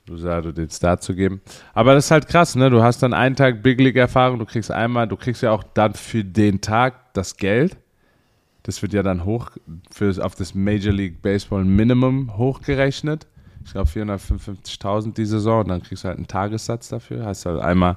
Luzado 0.07 0.53
den 0.53 0.69
Start 0.71 1.03
zu 1.03 1.15
geben. 1.15 1.41
Aber 1.73 1.95
das 1.95 2.07
ist 2.07 2.11
halt 2.11 2.29
krass, 2.29 2.55
ne? 2.55 2.71
Du 2.71 2.83
hast 2.83 3.03
dann 3.03 3.15
einen 3.15 3.37
Tag 3.37 3.63
Big 3.63 3.81
League 3.81 3.97
Erfahrung, 3.97 4.39
du 4.39 4.45
kriegst 4.45 4.71
einmal, 4.71 5.09
du 5.09 5.17
kriegst 5.17 5.43
ja 5.43 5.53
auch 5.53 5.63
dann 5.63 5.95
für 5.95 6.25
den 6.25 6.61
Tag 6.61 7.15
das 7.15 7.37
Geld. 7.37 7.77
Das 8.63 8.83
wird 8.83 8.93
ja 8.93 9.03
dann 9.03 9.25
hoch 9.25 9.51
für, 9.91 10.25
auf 10.25 10.35
das 10.35 10.55
Major 10.55 10.93
League 10.93 11.23
Baseball 11.23 11.65
Minimum 11.65 12.37
hochgerechnet. 12.37 13.27
Ich 13.65 13.73
glaube 13.73 13.89
455.000 13.89 15.15
die 15.15 15.25
Saison 15.25 15.61
und 15.61 15.69
dann 15.69 15.83
kriegst 15.83 16.05
du 16.05 16.09
halt 16.09 16.19
einen 16.19 16.27
Tagessatz 16.27 16.89
dafür. 16.89 17.25
Hast 17.25 17.47
halt 17.47 17.61
einmal, 17.61 17.97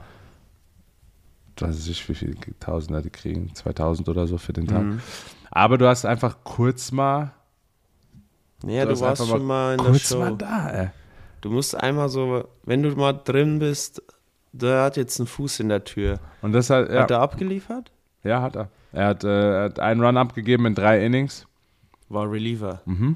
weiß 1.57 1.79
ich 1.79 1.87
nicht, 1.87 2.09
wie 2.09 2.15
viele 2.15 2.35
Tausender 2.59 3.01
die 3.01 3.09
kriegen, 3.09 3.53
2000 3.53 4.07
oder 4.09 4.27
so 4.27 4.37
für 4.37 4.53
den 4.53 4.67
Tag. 4.67 4.83
Mhm. 4.83 5.01
Aber 5.51 5.77
du 5.77 5.87
hast 5.87 6.05
einfach 6.05 6.37
kurz 6.43 6.91
mal, 6.91 7.33
Ja, 8.65 8.85
Du 8.85 8.93
du, 8.93 8.99
warst 9.01 9.27
schon 9.27 9.45
mal 9.45 9.73
in 9.73 9.77
der 9.83 9.91
kurz 9.91 10.09
Show. 10.09 10.19
mal 10.19 10.35
da, 10.37 10.69
ey. 10.69 10.89
Du 11.41 11.49
musst 11.49 11.75
einmal 11.75 12.07
so, 12.09 12.47
wenn 12.63 12.81
du 12.83 12.89
mal 12.91 13.13
drin 13.13 13.59
bist, 13.59 14.01
der 14.53 14.83
hat 14.83 14.97
jetzt 14.97 15.19
einen 15.19 15.27
Fuß 15.27 15.59
in 15.59 15.69
der 15.69 15.83
Tür. 15.83 16.19
Und 16.41 16.53
das 16.53 16.69
halt, 16.69 16.89
ja, 16.91 17.01
Hat 17.01 17.11
er 17.11 17.19
abgeliefert? 17.19 17.91
ja, 18.23 18.41
hat 18.41 18.55
er. 18.55 18.69
Er 18.93 19.07
hat, 19.07 19.23
äh, 19.23 19.27
er 19.57 19.63
hat 19.65 19.79
einen 19.79 20.01
Run 20.03 20.17
abgegeben 20.17 20.65
in 20.67 20.75
drei 20.75 21.03
Innings. 21.03 21.45
War 22.09 22.31
Reliever. 22.31 22.81
Mhm. 22.85 23.15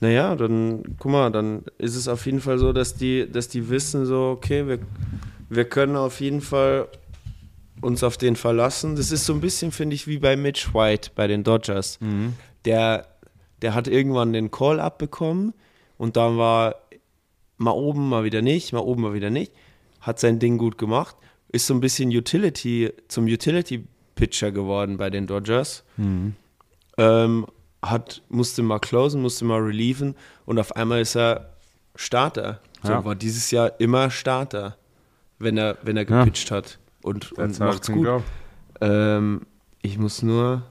Naja, 0.00 0.36
dann, 0.36 0.82
guck 0.98 1.10
mal, 1.12 1.30
dann 1.30 1.64
ist 1.78 1.96
es 1.96 2.06
auf 2.06 2.26
jeden 2.26 2.40
Fall 2.40 2.58
so, 2.58 2.72
dass 2.72 2.94
die, 2.94 3.26
dass 3.30 3.48
die 3.48 3.70
wissen 3.70 4.04
so, 4.04 4.34
okay, 4.36 4.66
wir, 4.68 4.78
wir 5.48 5.64
können 5.64 5.96
auf 5.96 6.20
jeden 6.20 6.40
Fall 6.42 6.86
uns 7.80 8.04
auf 8.04 8.18
den 8.18 8.36
verlassen. 8.36 8.94
Das 8.96 9.10
ist 9.10 9.24
so 9.24 9.32
ein 9.32 9.40
bisschen, 9.40 9.72
finde 9.72 9.94
ich, 9.94 10.06
wie 10.06 10.18
bei 10.18 10.36
Mitch 10.36 10.74
White 10.74 11.12
bei 11.14 11.26
den 11.26 11.44
Dodgers. 11.44 11.98
Der, 12.66 13.06
der 13.62 13.74
hat 13.74 13.88
irgendwann 13.88 14.32
den 14.32 14.50
Call 14.50 14.80
abbekommen 14.80 15.54
und 15.98 16.16
dann 16.16 16.38
war 16.38 16.76
mal 17.58 17.72
oben, 17.72 18.08
mal 18.08 18.24
wieder 18.24 18.42
nicht, 18.42 18.72
mal 18.72 18.78
oben, 18.80 19.02
mal 19.02 19.12
wieder 19.14 19.30
nicht. 19.30 19.52
Hat 20.00 20.18
sein 20.18 20.38
Ding 20.38 20.56
gut 20.58 20.78
gemacht. 20.78 21.16
Ist 21.52 21.66
so 21.66 21.74
ein 21.74 21.80
bisschen 21.80 22.10
Utility, 22.10 22.90
zum 23.08 23.26
Utility-Pitcher 23.26 24.50
geworden 24.52 24.96
bei 24.96 25.10
den 25.10 25.26
Dodgers. 25.26 25.84
Ähm, 26.96 27.46
hat, 27.82 28.22
musste 28.28 28.62
mal 28.62 28.78
closen, 28.78 29.22
musste 29.22 29.44
mal 29.44 29.60
relieven 29.60 30.14
und 30.46 30.58
auf 30.58 30.76
einmal 30.76 31.00
ist 31.00 31.16
er 31.16 31.54
Starter. 31.96 32.60
So 32.82 32.92
Ja. 32.92 33.04
war 33.04 33.14
dieses 33.14 33.50
Jahr 33.50 33.78
immer 33.80 34.10
Starter, 34.10 34.76
wenn 35.38 35.56
er, 35.58 35.78
wenn 35.82 35.96
er 35.96 36.08
Ja. 36.08 36.20
gepitcht 36.24 36.50
hat. 36.50 36.78
Und, 37.02 37.32
und 37.32 37.58
macht's 37.58 37.90
gut. 37.90 38.06
Ähm, 38.80 39.46
ich 39.82 39.98
muss 39.98 40.22
nur, 40.22 40.62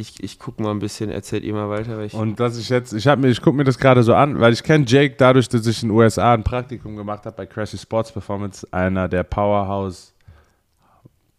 ich, 0.00 0.22
ich 0.22 0.38
gucke 0.38 0.62
mal 0.62 0.70
ein 0.70 0.78
bisschen, 0.78 1.10
erzählt 1.10 1.42
ihr 1.42 1.52
mal 1.52 1.68
weiter. 1.68 1.98
Und 2.16 2.38
dass 2.38 2.56
ich 2.56 2.68
jetzt, 2.68 2.92
ich 2.92 3.06
ich 3.06 3.42
gucke 3.42 3.56
mir 3.56 3.64
das 3.64 3.78
gerade 3.78 4.04
so 4.04 4.14
an, 4.14 4.38
weil 4.38 4.52
ich 4.52 4.62
kenne 4.62 4.84
Jake 4.86 5.16
dadurch, 5.18 5.48
dass 5.48 5.66
ich 5.66 5.82
in 5.82 5.88
den 5.88 5.96
USA 5.96 6.34
ein 6.34 6.44
Praktikum 6.44 6.94
gemacht 6.94 7.26
habe 7.26 7.36
bei 7.36 7.46
Crashy 7.46 7.76
Sports 7.76 8.12
Performance, 8.12 8.66
einer 8.70 9.08
der 9.08 9.24
Powerhouse, 9.24 10.14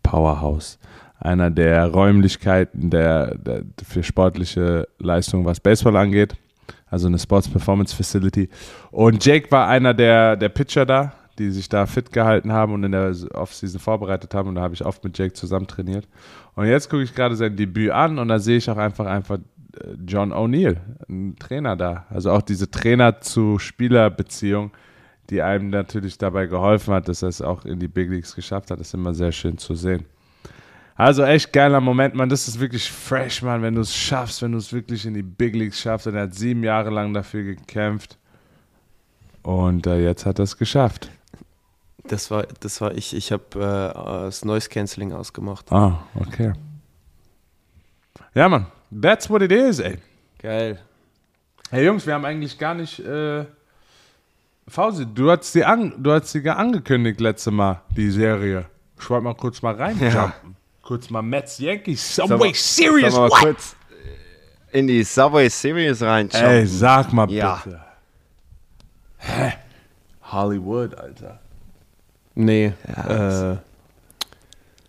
Powerhouse, 0.03 0.77
einer 1.19 1.49
der 1.49 1.87
Räumlichkeiten 1.87 2.89
der, 2.89 3.37
der 3.37 3.63
für 3.81 4.03
sportliche 4.03 4.89
Leistung, 4.99 5.45
was 5.45 5.61
Baseball 5.61 5.95
angeht, 5.95 6.35
also 6.87 7.07
eine 7.07 7.17
Sports 7.17 7.47
Performance 7.47 7.95
Facility. 7.95 8.49
Und 8.91 9.23
Jake 9.23 9.49
war 9.51 9.69
einer 9.69 9.93
der, 9.93 10.35
der 10.35 10.49
Pitcher 10.49 10.85
da, 10.85 11.13
die 11.39 11.51
sich 11.51 11.69
da 11.69 11.85
fit 11.85 12.11
gehalten 12.11 12.51
haben 12.51 12.73
und 12.73 12.83
in 12.83 12.91
der 12.91 13.15
Offseason 13.33 13.79
vorbereitet 13.79 14.33
haben. 14.35 14.49
Und 14.49 14.55
da 14.55 14.61
habe 14.61 14.73
ich 14.73 14.85
oft 14.85 15.03
mit 15.03 15.17
Jake 15.17 15.33
zusammen 15.33 15.67
trainiert. 15.67 16.07
Und 16.55 16.67
jetzt 16.67 16.89
gucke 16.89 17.03
ich 17.03 17.15
gerade 17.15 17.35
sein 17.35 17.55
Debüt 17.55 17.91
an 17.91 18.19
und 18.19 18.27
da 18.27 18.39
sehe 18.39 18.57
ich 18.57 18.69
auch 18.69 18.77
einfach, 18.77 19.05
einfach 19.05 19.37
äh, 19.37 19.95
John 20.05 20.33
O'Neill, 20.33 20.77
ein 21.07 21.35
Trainer 21.39 21.75
da. 21.75 22.05
Also 22.09 22.31
auch 22.31 22.41
diese 22.41 22.69
Trainer-zu-Spieler-Beziehung, 22.69 24.71
die 25.29 25.41
einem 25.41 25.69
natürlich 25.69 26.17
dabei 26.17 26.47
geholfen 26.47 26.93
hat, 26.93 27.07
dass 27.07 27.21
er 27.21 27.29
es 27.29 27.41
auch 27.41 27.65
in 27.65 27.79
die 27.79 27.87
Big 27.87 28.09
Leagues 28.09 28.35
geschafft 28.35 28.71
hat, 28.71 28.79
ist 28.79 28.93
immer 28.93 29.13
sehr 29.13 29.31
schön 29.31 29.57
zu 29.57 29.75
sehen. 29.75 30.05
Also 30.95 31.23
echt 31.23 31.53
geiler 31.53 31.79
Moment, 31.79 32.13
man. 32.13 32.27
Das 32.27 32.49
ist 32.49 32.59
wirklich 32.59 32.91
fresh, 32.91 33.41
man, 33.41 33.61
wenn 33.61 33.75
du 33.75 33.81
es 33.81 33.95
schaffst, 33.95 34.41
wenn 34.41 34.51
du 34.51 34.57
es 34.57 34.73
wirklich 34.73 35.05
in 35.05 35.13
die 35.13 35.23
Big 35.23 35.55
Leagues 35.55 35.79
schaffst. 35.79 36.07
Und 36.07 36.15
er 36.15 36.23
hat 36.23 36.35
sieben 36.35 36.61
Jahre 36.61 36.89
lang 36.89 37.13
dafür 37.13 37.43
gekämpft. 37.43 38.17
Und 39.41 39.87
äh, 39.87 40.03
jetzt 40.03 40.25
hat 40.25 40.39
er 40.39 40.43
es 40.43 40.57
geschafft. 40.57 41.09
Das 42.09 42.29
war, 42.31 42.43
das 42.59 42.81
war 42.81 42.91
ich. 42.95 43.15
Ich 43.15 43.31
habe 43.31 43.43
äh, 43.55 43.93
das 44.25 44.43
Noise 44.43 44.67
Cancelling 44.69 45.13
ausgemacht. 45.13 45.71
Ah, 45.71 45.99
okay. 46.15 46.53
Ja, 48.33 48.49
Mann. 48.49 48.65
That's 49.01 49.29
what 49.29 49.41
it 49.43 49.51
is, 49.51 49.79
ey. 49.79 49.99
Geil. 50.39 50.79
Hey 51.69 51.85
Jungs, 51.85 52.07
wir 52.07 52.15
haben 52.15 52.25
eigentlich 52.25 52.57
gar 52.57 52.73
nicht. 52.73 52.99
Äh, 52.99 53.45
Fausi, 54.67 55.05
du 55.05 55.29
hast 55.31 55.51
sie 55.53 55.63
an, 55.63 55.93
du 55.97 56.11
hast 56.11 56.31
sie 56.31 56.47
angekündigt 56.49 57.19
letzte 57.21 57.51
Mal, 57.51 57.81
die 57.95 58.09
Serie. 58.09 58.65
Ich 58.99 59.07
wollte 59.09 59.23
mal 59.25 59.35
kurz 59.35 59.61
mal 59.61 59.75
reinjumpen. 59.75 60.33
Kurz 60.81 61.07
mal 61.11 61.21
Mets 61.21 61.59
Yankees 61.59 62.15
Subway 62.15 62.51
Series. 62.51 63.13
Wir 63.13 63.19
mal 63.19 63.29
What? 63.29 63.39
kurz 63.39 63.75
in 64.71 64.87
die 64.87 65.03
Subway 65.03 65.47
Series 65.47 66.01
reinschauen? 66.01 66.43
Ey, 66.45 66.65
sag 66.65 67.13
mal 67.13 67.29
Ja. 67.29 67.61
bitte. 67.63 67.79
Hä? 69.19 69.53
Hollywood, 70.23 70.95
Alter. 70.95 71.39
Nee. 72.41 72.71
Ja, 72.87 73.51
äh, 73.53 73.57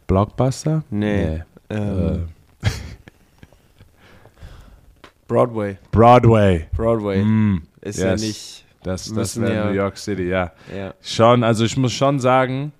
Blockbuster? 0.07 0.85
nee. 0.91 1.43
Ähm, 1.69 2.29
Äh, 2.63 2.69
Broadway. 5.27 5.79
Broadway. 5.91 6.67
Broadway. 6.77 7.23
Mm, 7.25 7.63
Ist 7.81 7.99
yes. 7.99 8.05
ja 8.23 8.27
nicht. 8.29 8.65
Das, 8.83 9.13
das 9.13 9.41
wäre 9.41 9.55
ja- 9.55 9.65
New 9.67 9.73
York 9.73 9.99
City, 9.99 10.29
ja. 10.29 10.53
Ja. 10.75 10.95
Schon, 11.03 11.45
also 11.45 11.65
ich 11.65 11.77
muss 11.77 11.93
schon 11.93 12.19
sagen, 12.21 12.73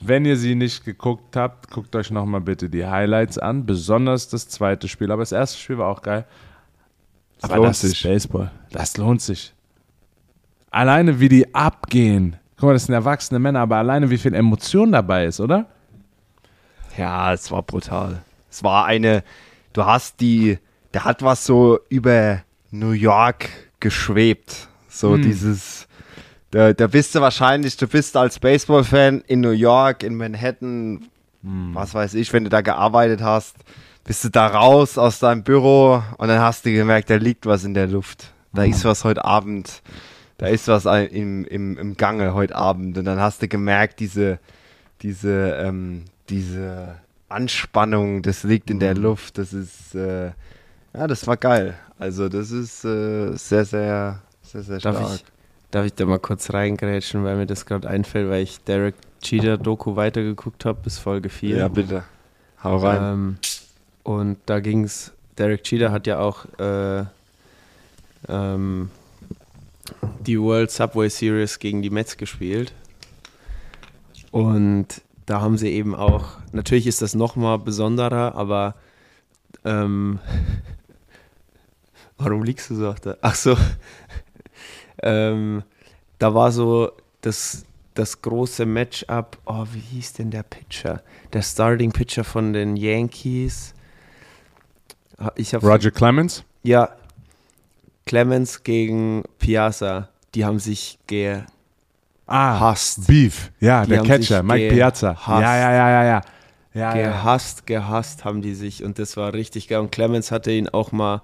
wenn 0.00 0.24
ihr 0.24 0.36
sie 0.36 0.54
nicht 0.54 0.84
geguckt 0.84 1.36
habt, 1.36 1.70
guckt 1.70 1.94
euch 1.96 2.10
nochmal 2.10 2.40
bitte 2.40 2.68
die 2.68 2.86
Highlights 2.86 3.38
an, 3.38 3.64
besonders 3.66 4.28
das 4.28 4.48
zweite 4.48 4.88
Spiel. 4.88 5.10
Aber 5.12 5.22
das 5.22 5.32
erste 5.32 5.58
Spiel 5.58 5.78
war 5.78 5.88
auch 5.88 6.02
geil. 6.02 6.24
Das 7.40 7.50
Aber 7.50 7.56
lohnt 7.58 7.68
das 7.70 7.80
sich. 7.82 8.02
Baseball. 8.02 8.50
Das 8.70 8.96
lohnt 8.96 9.20
sich. 9.22 9.52
Alleine 10.70 11.20
wie 11.20 11.28
die 11.28 11.54
abgehen. 11.54 12.36
Guck 12.58 12.66
mal, 12.68 12.72
das 12.72 12.86
sind 12.86 12.94
erwachsene 12.94 13.38
Männer, 13.38 13.60
aber 13.60 13.76
alleine 13.76 14.10
wie 14.10 14.18
viel 14.18 14.34
Emotion 14.34 14.90
dabei 14.92 15.26
ist, 15.26 15.40
oder? 15.40 15.66
Ja, 16.96 17.32
es 17.32 17.50
war 17.50 17.62
brutal. 17.62 18.22
Es 18.50 18.64
war 18.64 18.86
eine, 18.86 19.22
du 19.72 19.84
hast 19.84 20.20
die, 20.20 20.58
der 20.92 21.04
hat 21.04 21.22
was 21.22 21.44
so 21.46 21.78
über 21.88 22.40
New 22.70 22.90
York 22.90 23.48
geschwebt. 23.78 24.68
So 24.88 25.14
Hm. 25.14 25.22
dieses, 25.22 25.86
da, 26.50 26.72
da 26.72 26.86
bist 26.88 27.14
du 27.14 27.20
wahrscheinlich, 27.20 27.76
du 27.76 27.86
bist 27.86 28.16
als 28.16 28.40
Baseball-Fan 28.40 29.20
in 29.28 29.40
New 29.40 29.50
York, 29.50 30.02
in 30.02 30.16
Manhattan, 30.16 31.06
Hm. 31.44 31.70
was 31.74 31.94
weiß 31.94 32.14
ich, 32.14 32.32
wenn 32.32 32.42
du 32.42 32.50
da 32.50 32.62
gearbeitet 32.62 33.22
hast, 33.22 33.54
bist 34.02 34.24
du 34.24 34.30
da 34.30 34.48
raus 34.48 34.98
aus 34.98 35.20
deinem 35.20 35.44
Büro 35.44 36.02
und 36.16 36.26
dann 36.28 36.40
hast 36.40 36.66
du 36.66 36.72
gemerkt, 36.72 37.10
da 37.10 37.14
liegt 37.14 37.46
was 37.46 37.62
in 37.62 37.74
der 37.74 37.86
Luft. 37.86 38.32
Da 38.52 38.62
Hm. 38.64 38.70
ist 38.72 38.84
was 38.84 39.04
heute 39.04 39.24
Abend, 39.24 39.82
da 40.38 40.46
ist 40.46 40.68
was 40.68 40.84
im, 40.86 41.44
im, 41.44 41.76
im 41.76 41.96
Gange 41.96 42.32
heute 42.34 42.54
Abend 42.56 42.96
und 42.96 43.04
dann 43.04 43.20
hast 43.20 43.42
du 43.42 43.48
gemerkt, 43.48 44.00
diese, 44.00 44.38
diese, 45.02 45.56
ähm, 45.60 46.04
diese 46.28 46.96
Anspannung, 47.28 48.22
das 48.22 48.44
liegt 48.44 48.70
in 48.70 48.78
der 48.80 48.96
Mhm. 48.96 49.02
Luft, 49.02 49.38
das 49.38 49.52
ist, 49.52 49.94
äh, 49.94 50.26
ja, 50.94 51.06
das 51.06 51.26
war 51.26 51.36
geil. 51.36 51.74
Also 51.98 52.28
das 52.28 52.50
ist 52.52 52.84
äh, 52.84 53.32
sehr, 53.36 53.64
sehr, 53.64 54.20
sehr, 54.42 54.62
sehr 54.62 54.80
stark. 54.80 54.94
Darf 54.94 55.14
ich, 55.16 55.24
darf 55.70 55.86
ich 55.86 55.94
da 55.94 56.06
mal 56.06 56.18
kurz 56.18 56.52
reingrätschen, 56.52 57.24
weil 57.24 57.36
mir 57.36 57.46
das 57.46 57.66
gerade 57.66 57.88
einfällt, 57.88 58.30
weil 58.30 58.42
ich 58.42 58.60
Derek 58.60 58.94
Cheater 59.20 59.58
Doku 59.58 59.96
weitergeguckt 59.96 60.64
habe 60.64 60.78
bis 60.82 60.98
Folge 60.98 61.28
4. 61.28 61.56
Ja, 61.56 61.68
bitte. 61.68 62.04
Hau 62.62 62.76
rein. 62.76 63.02
Ähm, 63.02 63.38
und 64.04 64.38
da 64.46 64.60
ging 64.60 64.84
es, 64.84 65.12
Derek 65.36 65.64
Cheater 65.64 65.90
hat 65.90 66.06
ja 66.06 66.20
auch 66.20 66.46
äh, 66.58 67.04
ähm, 68.28 68.90
die 70.20 70.40
World 70.40 70.70
Subway 70.70 71.08
Series 71.08 71.58
gegen 71.58 71.82
die 71.82 71.90
Mets 71.90 72.16
gespielt. 72.16 72.74
Und 74.30 75.02
da 75.26 75.40
haben 75.40 75.58
sie 75.58 75.70
eben 75.70 75.94
auch, 75.94 76.38
natürlich 76.52 76.86
ist 76.86 77.02
das 77.02 77.14
nochmal 77.14 77.58
besonderer, 77.58 78.34
aber 78.34 78.74
ähm, 79.64 80.18
warum 82.18 82.42
liegst 82.42 82.70
du 82.70 82.76
so 82.76 82.88
auf 82.88 83.00
der? 83.00 83.18
Ach 83.20 83.34
so, 83.34 83.56
ähm, 85.02 85.62
da 86.18 86.34
war 86.34 86.52
so 86.52 86.92
das, 87.20 87.64
das 87.94 88.22
große 88.22 88.66
Matchup, 88.66 89.38
oh, 89.46 89.66
wie 89.72 89.80
hieß 89.80 90.14
denn 90.14 90.30
der 90.30 90.42
Pitcher? 90.42 91.02
Der 91.32 91.42
Starting 91.42 91.92
Pitcher 91.92 92.24
von 92.24 92.52
den 92.52 92.76
Yankees. 92.76 93.74
Ich 95.36 95.52
hab, 95.54 95.62
Roger 95.62 95.90
Clemens? 95.90 96.44
Ja, 96.62 96.90
Clemens 98.08 98.62
gegen 98.64 99.22
Piazza. 99.38 100.08
Die 100.34 100.44
haben 100.44 100.58
sich 100.58 100.98
ge 101.06 101.42
Ah, 102.26 102.60
Hasst. 102.60 103.06
Beef. 103.06 103.50
Ja, 103.60 103.84
Die 103.84 103.90
der 103.90 104.02
Catcher, 104.02 104.42
Mike 104.42 104.74
Piazza. 104.74 105.16
Ja, 105.26 105.40
ja, 105.40 105.56
ja, 105.56 105.72
ja, 105.72 106.04
ja. 106.04 106.20
ja, 106.74 106.96
ja. 106.96 107.10
gehasst, 107.10 107.66
gehasst 107.66 108.24
haben 108.24 108.42
die 108.42 108.54
sich 108.54 108.84
und 108.84 108.98
das 108.98 109.16
war 109.16 109.32
richtig 109.32 109.68
geil. 109.68 109.78
Und 109.78 109.92
Clemens 109.92 110.30
hatte 110.30 110.50
ihn 110.52 110.68
auch 110.68 110.92
mal 110.92 111.22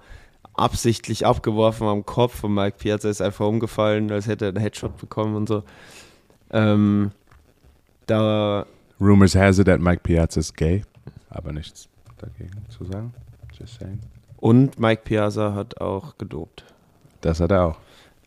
absichtlich 0.55 1.25
abgeworfen 1.25 1.85
am 1.87 2.05
Kopf 2.05 2.43
und 2.43 2.53
Mike 2.55 2.77
Piazza 2.79 3.09
ist 3.09 3.21
einfach 3.21 3.45
umgefallen, 3.45 4.11
als 4.11 4.25
hätte 4.27 4.45
er 4.45 4.49
einen 4.49 4.61
Headshot 4.61 4.97
bekommen 4.97 5.35
und 5.35 5.47
so. 5.47 5.63
Ähm, 6.51 7.11
da, 8.07 8.65
Rumors 8.99 9.35
has 9.35 9.59
it 9.59 9.65
that 9.67 9.79
Mike 9.81 10.01
Piazza 10.03 10.39
is 10.39 10.53
gay. 10.53 10.83
Aber 11.29 11.51
nichts 11.51 11.87
dagegen 12.17 12.65
zu 12.69 12.85
sagen. 12.85 13.13
Just 13.59 13.79
saying. 13.79 13.99
und 14.37 14.79
Mike 14.79 15.01
Piazza 15.03 15.53
hat 15.53 15.79
auch 15.81 16.17
gedopt. 16.17 16.63
Das 17.25 17.39
hat 17.39 17.49
er 17.49 17.65
auch. 17.65 17.77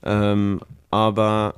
Ähm, 0.02 0.60
aber 0.90 1.54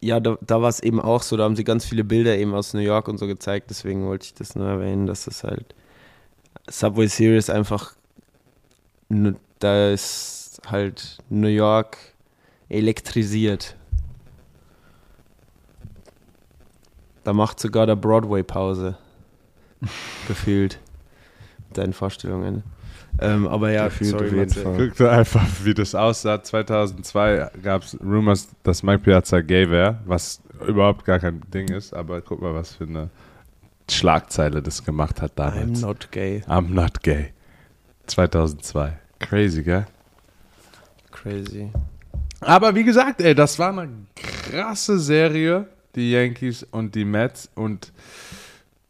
ja, 0.00 0.20
da, 0.20 0.38
da 0.40 0.62
war 0.62 0.68
es 0.68 0.78
eben 0.78 1.00
auch 1.00 1.20
so, 1.20 1.36
da 1.36 1.42
haben 1.42 1.56
sie 1.56 1.64
ganz 1.64 1.84
viele 1.84 2.04
Bilder 2.04 2.38
eben 2.38 2.54
aus 2.54 2.74
New 2.74 2.80
York 2.80 3.08
und 3.08 3.18
so 3.18 3.26
gezeigt, 3.26 3.70
deswegen 3.70 4.06
wollte 4.06 4.26
ich 4.26 4.34
das 4.34 4.54
nur 4.54 4.68
erwähnen, 4.68 5.08
dass 5.08 5.24
das 5.24 5.42
halt 5.42 5.74
Subway 6.70 7.08
Series 7.08 7.50
einfach, 7.50 7.96
da 9.08 9.90
ist 9.90 10.60
halt 10.68 11.18
New 11.28 11.48
York 11.48 11.96
elektrisiert. 12.68 13.74
Da 17.24 17.32
macht 17.32 17.58
sogar 17.58 17.86
der 17.86 17.96
Broadway 17.96 18.44
Pause. 18.44 18.96
Gefühlt. 20.28 20.78
Mit 21.68 21.78
Deinen 21.78 21.92
Vorstellungen. 21.92 22.62
Ähm, 23.18 23.46
aber 23.48 23.70
ja, 23.70 23.86
Gefühlt 23.88 24.10
sorry, 24.10 24.24
auf 24.24 24.30
jeden 24.32 24.40
Matze. 24.46 24.62
Fall. 24.62 24.88
Guck 24.88 24.96
doch 24.98 25.10
einfach, 25.10 25.46
wie 25.64 25.74
das 25.74 25.94
aussah. 25.94 26.42
2002 26.42 27.50
gab 27.62 27.82
es 27.82 27.98
Rumors, 28.00 28.48
dass 28.62 28.82
Mike 28.82 29.00
Piazza 29.04 29.40
gay 29.40 29.70
wäre, 29.70 30.00
was 30.04 30.40
überhaupt 30.66 31.04
gar 31.04 31.18
kein 31.18 31.40
Ding 31.52 31.68
ist. 31.68 31.94
Aber 31.94 32.20
guck 32.20 32.42
mal, 32.42 32.54
was 32.54 32.74
für 32.74 32.84
eine 32.84 33.10
Schlagzeile 33.90 34.62
das 34.62 34.84
gemacht 34.84 35.22
hat 35.22 35.32
damals. 35.36 35.78
I'm 35.78 35.80
not 35.80 36.10
gay. 36.12 36.42
I'm 36.46 36.72
not 36.72 37.02
gay. 37.02 37.32
2002. 38.06 38.92
Crazy, 39.20 39.62
gell? 39.62 39.86
Crazy. 41.10 41.70
Aber 42.40 42.74
wie 42.74 42.84
gesagt, 42.84 43.20
ey, 43.20 43.34
das 43.34 43.58
war 43.58 43.70
eine 43.70 43.88
krasse 44.14 44.98
Serie, 44.98 45.66
die 45.94 46.10
Yankees 46.12 46.62
und 46.64 46.94
die 46.94 47.04
Mets. 47.04 47.50
Und 47.54 47.92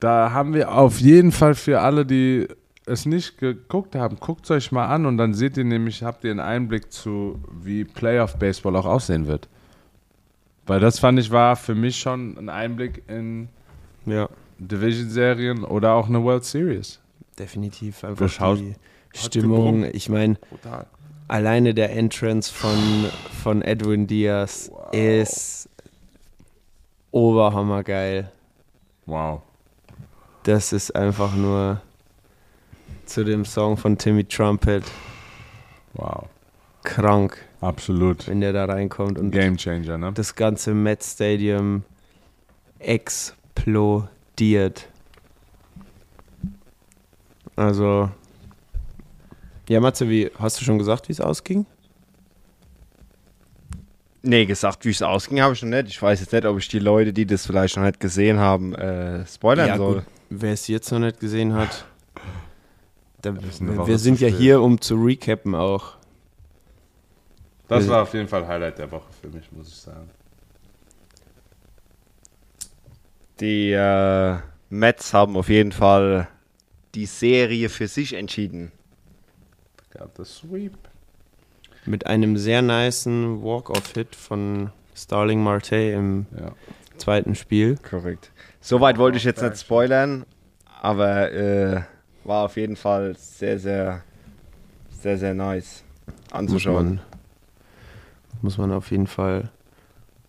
da 0.01 0.33
haben 0.33 0.53
wir 0.53 0.73
auf 0.73 0.99
jeden 0.99 1.33
Fall 1.33 1.55
für 1.55 1.81
alle, 1.81 2.05
die 2.05 2.49
es 2.87 3.05
nicht 3.05 3.39
geguckt 3.39 3.95
haben, 3.97 4.17
guckt 4.21 4.45
es 4.45 4.51
euch 4.51 4.73
mal 4.73 4.87
an 4.87 5.07
und 5.07 5.19
dann 5.19 5.35
seht 5.35 5.57
ihr 5.57 5.65
nämlich, 5.65 6.03
habt 6.03 6.25
ihr 6.25 6.31
einen 6.31 6.41
Einblick 6.41 6.93
zu, 6.93 7.41
wie 7.61 7.85
Playoff 7.85 8.37
Baseball 8.37 8.77
auch 8.77 8.87
aussehen 8.87 9.27
wird. 9.27 9.49
Weil 10.67 10.81
das 10.81 10.99
fand 10.99 11.19
ich 11.19 11.31
war 11.31 11.57
für 11.57 11.75
mich 11.75 11.99
schon 11.99 12.37
ein 12.39 12.49
Einblick 12.49 13.03
in 13.09 13.49
Ja. 14.05 14.29
Division-Serien 14.59 15.65
oder 15.65 15.93
auch 15.95 16.09
eine 16.09 16.23
World 16.23 16.45
Series. 16.45 17.01
Definitiv 17.39 18.03
einfach 18.05 18.25
Beschaut- 18.27 18.59
die 18.61 18.75
Stimmung. 19.15 19.85
Ich 19.93 20.09
meine, 20.09 20.37
alleine 21.29 21.75
der 21.75 21.93
Entrance 21.95 22.53
von, 22.53 22.79
von 23.43 23.63
Edwin 23.63 24.07
Diaz 24.07 24.71
ist 24.93 25.69
oberhammergeil. 27.11 28.31
Wow. 29.07 29.43
Das 30.43 30.73
ist 30.73 30.95
einfach 30.95 31.35
nur 31.35 31.81
zu 33.07 33.25
dem 33.25 33.45
Song 33.45 33.77
von 33.77 33.99
Timmy 33.99 34.25
Trumpet 34.25 34.85
Wow. 35.95 36.27
krank, 36.85 37.39
Absolut. 37.61 38.29
wenn 38.29 38.41
der 38.41 38.53
da 38.53 38.67
reinkommt 38.67 39.19
und 39.19 39.31
Game 39.31 39.57
Changer, 39.57 39.99
ne? 39.99 40.13
das 40.13 40.35
ganze 40.35 40.75
Met 40.75 41.03
Stadium 41.03 41.83
explodiert. 42.79 44.89
Also, 47.57 48.11
ja, 49.69 49.81
Matze, 49.81 50.09
wie, 50.11 50.31
hast 50.39 50.61
du 50.61 50.65
schon 50.65 50.79
gesagt, 50.79 51.09
wie 51.09 51.13
es 51.13 51.21
ausging? 51.21 51.65
Nee, 54.23 54.45
gesagt, 54.45 54.85
wie 54.85 54.91
es 54.91 55.03
ausging, 55.03 55.41
habe 55.41 55.55
ich 55.55 55.63
noch 55.63 55.71
nicht. 55.71 55.89
Ich 55.89 56.03
weiß 56.03 56.21
jetzt 56.21 56.33
nicht, 56.33 56.45
ob 56.45 56.59
ich 56.59 56.69
die 56.69 56.81
Leute, 56.81 57.13
die 57.13 57.27
das 57.27 57.47
vielleicht 57.47 57.77
noch 57.77 57.85
nicht 57.85 58.01
gesehen 58.01 58.39
haben, 58.39 58.75
äh, 58.75 59.25
spoilern 59.27 59.69
Ja, 59.69 59.77
soll. 59.77 60.05
Wer 60.31 60.53
es 60.53 60.67
jetzt 60.67 60.91
noch 60.91 60.99
nicht 60.99 61.21
gesehen 61.21 61.55
hat, 61.55 61.87
da, 63.35 63.87
wir, 63.87 63.99
sind 63.99 64.21
ja 64.21 64.29
hier, 64.29 64.61
um 64.61 64.81
zu 64.81 64.97
recappen 64.97 65.55
auch. 65.55 65.97
Das 67.69 67.89
war 67.89 68.03
auf 68.03 68.15
jeden 68.15 68.29
Fall 68.29 68.47
Highlight 68.47 68.79
der 68.79 68.91
Woche 68.91 69.13
für 69.21 69.29
mich, 69.29 69.51
muss 69.53 69.69
ich 69.69 69.75
sagen. 69.75 70.09
Die 73.41 73.73
äh, 73.73 74.37
Mets 74.71 75.13
haben 75.13 75.37
auf 75.37 75.49
jeden 75.49 75.73
Fall 75.73 76.29
die 76.95 77.07
Serie 77.07 77.69
für 77.69 77.89
sich 77.89 78.15
entschieden. 78.15 78.73
Gab 79.91 80.15
das 80.15 80.37
Sweep. 80.37 80.77
Mit 81.85 82.07
einem 82.07 82.37
sehr 82.37 82.63
nicen 82.63 83.43
Walk-Off-Hit 83.43 84.17
von 84.17 84.71
Starling 84.95 85.43
Marte 85.43 85.77
im 85.77 86.27
Ja. 86.39 86.53
zweiten 86.97 87.35
Spiel. 87.35 87.77
Korrekt. 87.89 88.31
Soweit 88.61 88.99
wollte 88.99 89.19
ich 89.19 89.25
jetzt 89.25 89.43
nicht 89.43 89.59
spoilern, 89.59 90.25
aber 90.81 91.31
äh, 91.33 91.83
war 92.27 92.45
auf 92.45 92.57
jeden 92.57 92.77
Fall 92.77 93.17
sehr, 93.17 93.59
sehr, 93.59 94.03
sehr, 94.91 95.19
sehr 95.19 95.35
nice 95.35 95.85
Muss 96.07 96.33
anzuschauen. 96.33 96.87
man, 96.87 97.01
muss 98.43 98.59
man 98.59 98.73
auf 98.73 98.91
jeden 98.91 99.07
Fall. 99.07 99.51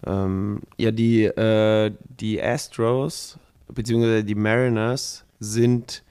Ähm, 0.05 0.61
ja, 0.77 0.91
die, 0.91 1.25
äh, 1.25 1.91
die 2.19 2.41
Astros 2.41 3.39
beziehungsweise 3.67 4.23
die 4.23 4.35
Mariners 4.35 5.25
sind, 5.39 6.03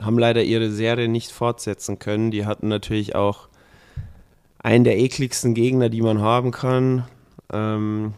haben 0.00 0.18
leider 0.18 0.42
ihre 0.42 0.70
Serie 0.70 1.08
nicht 1.08 1.30
fortsetzen 1.30 1.98
können. 1.98 2.30
Die 2.30 2.46
hatten 2.46 2.68
natürlich 2.68 3.14
auch 3.14 3.48
einen 4.58 4.84
der 4.84 4.98
ekligsten 4.98 5.54
Gegner, 5.54 5.88
die 5.88 6.02
man 6.02 6.20
haben 6.20 6.50
kann, 6.50 7.06
ähm, 7.52 8.14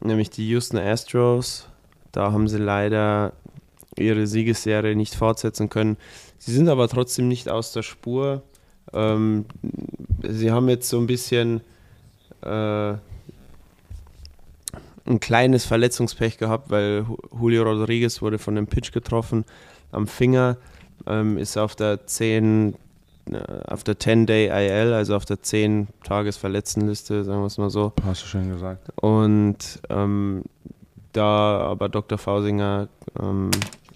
nämlich 0.00 0.30
die 0.30 0.48
Houston 0.48 0.78
Astros. 0.78 1.68
Da 2.12 2.32
haben 2.32 2.48
sie 2.48 2.58
leider 2.58 3.32
ihre 3.96 4.26
Siegesserie 4.26 4.96
nicht 4.96 5.14
fortsetzen 5.14 5.68
können. 5.68 5.96
Sie 6.38 6.52
sind 6.52 6.68
aber 6.68 6.88
trotzdem 6.88 7.28
nicht 7.28 7.48
aus 7.48 7.72
der 7.72 7.82
Spur. 7.82 8.42
Ähm, 8.92 9.44
sie 10.26 10.50
haben 10.50 10.68
jetzt 10.68 10.88
so 10.88 10.98
ein 10.98 11.06
bisschen 11.06 11.60
äh, 12.42 12.94
ein 15.06 15.20
kleines 15.20 15.64
Verletzungspech 15.64 16.38
gehabt, 16.38 16.70
weil 16.70 17.04
Ju- 17.08 17.18
Julio 17.40 17.62
Rodriguez 17.64 18.20
wurde 18.22 18.38
von 18.38 18.54
dem 18.54 18.66
Pitch 18.66 18.92
getroffen 18.92 19.44
am 19.90 20.06
Finger, 20.06 20.56
ähm, 21.06 21.38
ist 21.38 21.56
auf 21.56 21.74
der 21.74 22.06
10 22.06 22.74
äh, 23.30 23.38
auf 23.66 23.84
der 23.84 23.96
10-Day 23.98 24.46
IL, 24.48 24.92
also 24.92 25.14
auf 25.16 25.24
der 25.24 25.38
10-Tages-Verletztenliste, 25.38 27.24
sagen 27.24 27.40
wir 27.40 27.46
es 27.46 27.58
mal 27.58 27.70
so. 27.70 27.92
Hast 28.04 28.22
du 28.22 28.26
schon 28.26 28.48
gesagt. 28.50 28.88
Und 28.96 29.80
ähm, 29.90 30.44
da 31.12 31.58
aber 31.60 31.88
Dr. 31.88 32.18
Fausinger 32.18 32.88
ähm, 33.20 33.50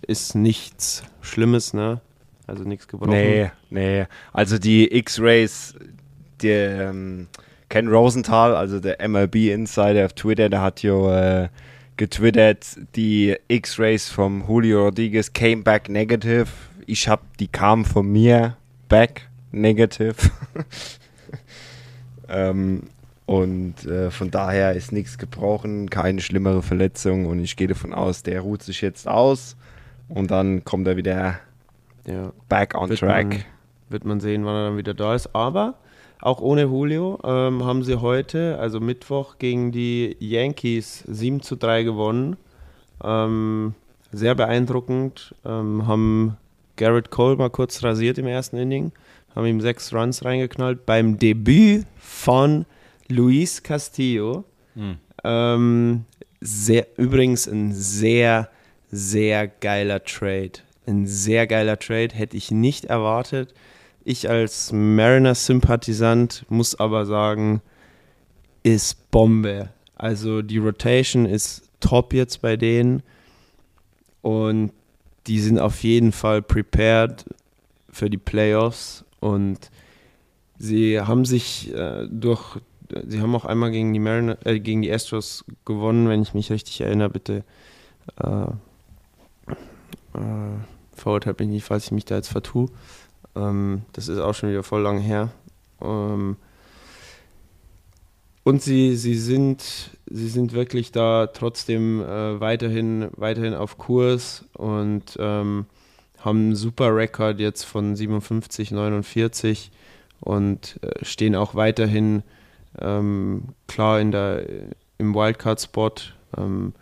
ist 0.06 0.34
nichts 0.34 1.02
Schlimmes, 1.20 1.72
ne? 1.74 2.00
Also 2.52 2.64
nichts 2.64 2.86
gebrochen. 2.86 3.12
Nee, 3.12 3.50
nee. 3.70 4.04
Also 4.34 4.58
die 4.58 4.94
X-Rays, 4.94 5.74
der 6.42 6.90
ähm, 6.90 7.28
Ken 7.70 7.88
Rosenthal, 7.88 8.54
also 8.54 8.78
der 8.78 8.98
MLB-Insider 9.08 10.04
auf 10.04 10.12
Twitter, 10.12 10.50
der 10.50 10.60
hat 10.60 10.82
ja 10.82 11.44
äh, 11.44 11.48
getwittert, 11.96 12.76
die 12.94 13.34
X-Rays 13.48 14.10
vom 14.10 14.44
Julio 14.46 14.84
Rodriguez 14.84 15.32
came 15.32 15.62
back 15.62 15.88
negative. 15.88 16.48
Ich 16.84 17.08
hab, 17.08 17.38
die 17.38 17.48
kamen 17.48 17.86
von 17.86 18.12
mir 18.12 18.58
back 18.90 19.30
negative. 19.50 20.16
ähm, 22.28 22.82
und 23.24 23.86
äh, 23.86 24.10
von 24.10 24.30
daher 24.30 24.74
ist 24.74 24.92
nichts 24.92 25.16
gebrochen, 25.16 25.88
keine 25.88 26.20
schlimmere 26.20 26.60
Verletzung 26.60 27.24
und 27.24 27.40
ich 27.40 27.56
gehe 27.56 27.68
davon 27.68 27.94
aus, 27.94 28.22
der 28.22 28.42
ruht 28.42 28.62
sich 28.62 28.82
jetzt 28.82 29.08
aus 29.08 29.56
und 30.08 30.30
dann 30.30 30.64
kommt 30.66 30.86
er 30.86 30.98
wieder 30.98 31.40
Ja. 32.06 32.32
back 32.48 32.74
on 32.74 32.88
Wird 32.90 33.00
track. 33.00 33.26
man- 33.28 33.44
Wird 33.88 34.04
man 34.04 34.20
sehen, 34.20 34.44
wann 34.46 34.54
er 34.54 34.64
dann 34.68 34.76
wieder 34.78 34.94
da 34.94 35.14
ist. 35.14 35.34
Aber 35.34 35.74
auch 36.20 36.40
ohne 36.40 36.62
Julio 36.62 37.18
ähm, 37.24 37.64
haben 37.64 37.82
sie 37.84 38.00
heute, 38.00 38.58
also 38.58 38.80
Mittwoch, 38.80 39.36
gegen 39.38 39.70
die 39.72 40.16
Yankees 40.18 41.04
7 41.06 41.42
zu 41.42 41.56
3 41.56 41.82
gewonnen. 41.82 42.36
Ähm, 43.04 43.74
sehr 44.12 44.34
beeindruckend. 44.34 45.34
Ähm, 45.44 45.86
haben 45.86 46.36
Garrett 46.76 47.10
Cole 47.10 47.36
mal 47.36 47.50
kurz 47.50 47.82
rasiert 47.82 48.18
im 48.18 48.26
ersten 48.26 48.56
Inning, 48.56 48.92
haben 49.36 49.46
ihm 49.46 49.60
sechs 49.60 49.92
Runs 49.92 50.24
reingeknallt. 50.24 50.86
Beim 50.86 51.18
Debüt 51.18 51.86
von 51.98 52.64
Luis 53.08 53.62
Castillo. 53.62 54.44
Hm. 54.74 54.96
Ähm, 55.24 56.04
sehr, 56.40 56.86
übrigens 56.96 57.46
ein 57.46 57.72
sehr, 57.72 58.48
sehr 58.90 59.48
geiler 59.48 60.02
Trade. 60.02 60.52
Ein 60.86 61.06
sehr 61.06 61.46
geiler 61.46 61.78
Trade, 61.78 62.14
hätte 62.14 62.36
ich 62.36 62.50
nicht 62.50 62.86
erwartet. 62.86 63.54
Ich 64.04 64.28
als 64.28 64.72
Mariners-Sympathisant 64.72 66.44
muss 66.48 66.78
aber 66.78 67.06
sagen, 67.06 67.62
ist 68.62 69.10
Bombe. 69.10 69.70
Also 69.94 70.42
die 70.42 70.58
Rotation 70.58 71.26
ist 71.26 71.70
top 71.80 72.12
jetzt 72.12 72.42
bei 72.42 72.56
denen 72.56 73.02
und 74.22 74.72
die 75.26 75.38
sind 75.38 75.58
auf 75.58 75.82
jeden 75.84 76.10
Fall 76.10 76.42
prepared 76.42 77.24
für 77.88 78.10
die 78.10 78.18
Playoffs 78.18 79.04
und 79.20 79.70
sie 80.58 81.00
haben 81.00 81.24
sich 81.24 81.72
äh, 81.74 82.08
durch, 82.10 82.58
sie 83.06 83.20
haben 83.20 83.34
auch 83.36 83.44
einmal 83.44 83.70
gegen 83.70 83.92
die 83.92 84.00
Mariner, 84.00 84.36
äh, 84.44 84.58
gegen 84.58 84.82
die 84.82 84.92
Astros 84.92 85.44
gewonnen, 85.64 86.08
wenn 86.08 86.22
ich 86.22 86.34
mich 86.34 86.50
richtig 86.50 86.80
erinnere, 86.80 87.10
bitte. 87.10 87.44
Äh, 88.16 88.46
äh, 90.14 90.71
verurteilt 90.94 91.38
mich 91.40 91.48
nicht, 91.48 91.64
falls 91.64 91.86
ich 91.86 91.92
mich 91.92 92.04
da 92.04 92.16
jetzt 92.16 92.28
vertue. 92.28 92.68
Ähm, 93.34 93.82
das 93.92 94.08
ist 94.08 94.18
auch 94.18 94.34
schon 94.34 94.50
wieder 94.50 94.62
voll 94.62 94.82
lang 94.82 94.98
her. 94.98 95.30
Ähm, 95.80 96.36
und 98.44 98.62
sie, 98.62 98.96
sie, 98.96 99.14
sind, 99.14 99.90
sie 100.06 100.28
sind 100.28 100.52
wirklich 100.52 100.90
da 100.90 101.28
trotzdem 101.28 102.02
äh, 102.02 102.40
weiterhin, 102.40 103.08
weiterhin 103.16 103.54
auf 103.54 103.78
Kurs 103.78 104.44
und 104.54 105.16
ähm, 105.20 105.66
haben 106.18 106.38
einen 106.38 106.56
super 106.56 106.94
Rekord 106.94 107.38
jetzt 107.38 107.64
von 107.64 107.94
57, 107.94 108.72
49 108.72 109.70
und 110.20 110.80
äh, 110.82 111.04
stehen 111.04 111.36
auch 111.36 111.54
weiterhin 111.54 112.22
ähm, 112.80 113.48
klar 113.68 114.00
in 114.00 114.10
der, 114.10 114.44
im 114.98 115.14
Wildcard-Spot. 115.14 115.94
Ähm, 116.36 116.74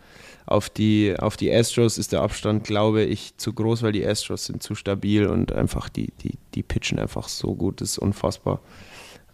auf 0.45 0.69
die, 0.69 1.15
auf 1.17 1.37
die 1.37 1.53
Astros 1.53 1.97
ist 1.97 2.11
der 2.11 2.21
Abstand, 2.21 2.63
glaube 2.63 3.03
ich, 3.03 3.37
zu 3.37 3.53
groß, 3.53 3.83
weil 3.83 3.91
die 3.91 4.05
Astros 4.05 4.45
sind 4.45 4.63
zu 4.63 4.75
stabil 4.75 5.27
und 5.27 5.51
einfach 5.51 5.89
die, 5.89 6.11
die, 6.23 6.37
die 6.55 6.63
pitchen 6.63 6.99
einfach 6.99 7.27
so 7.27 7.55
gut, 7.55 7.81
das 7.81 7.91
ist 7.91 7.97
unfassbar. 7.99 8.59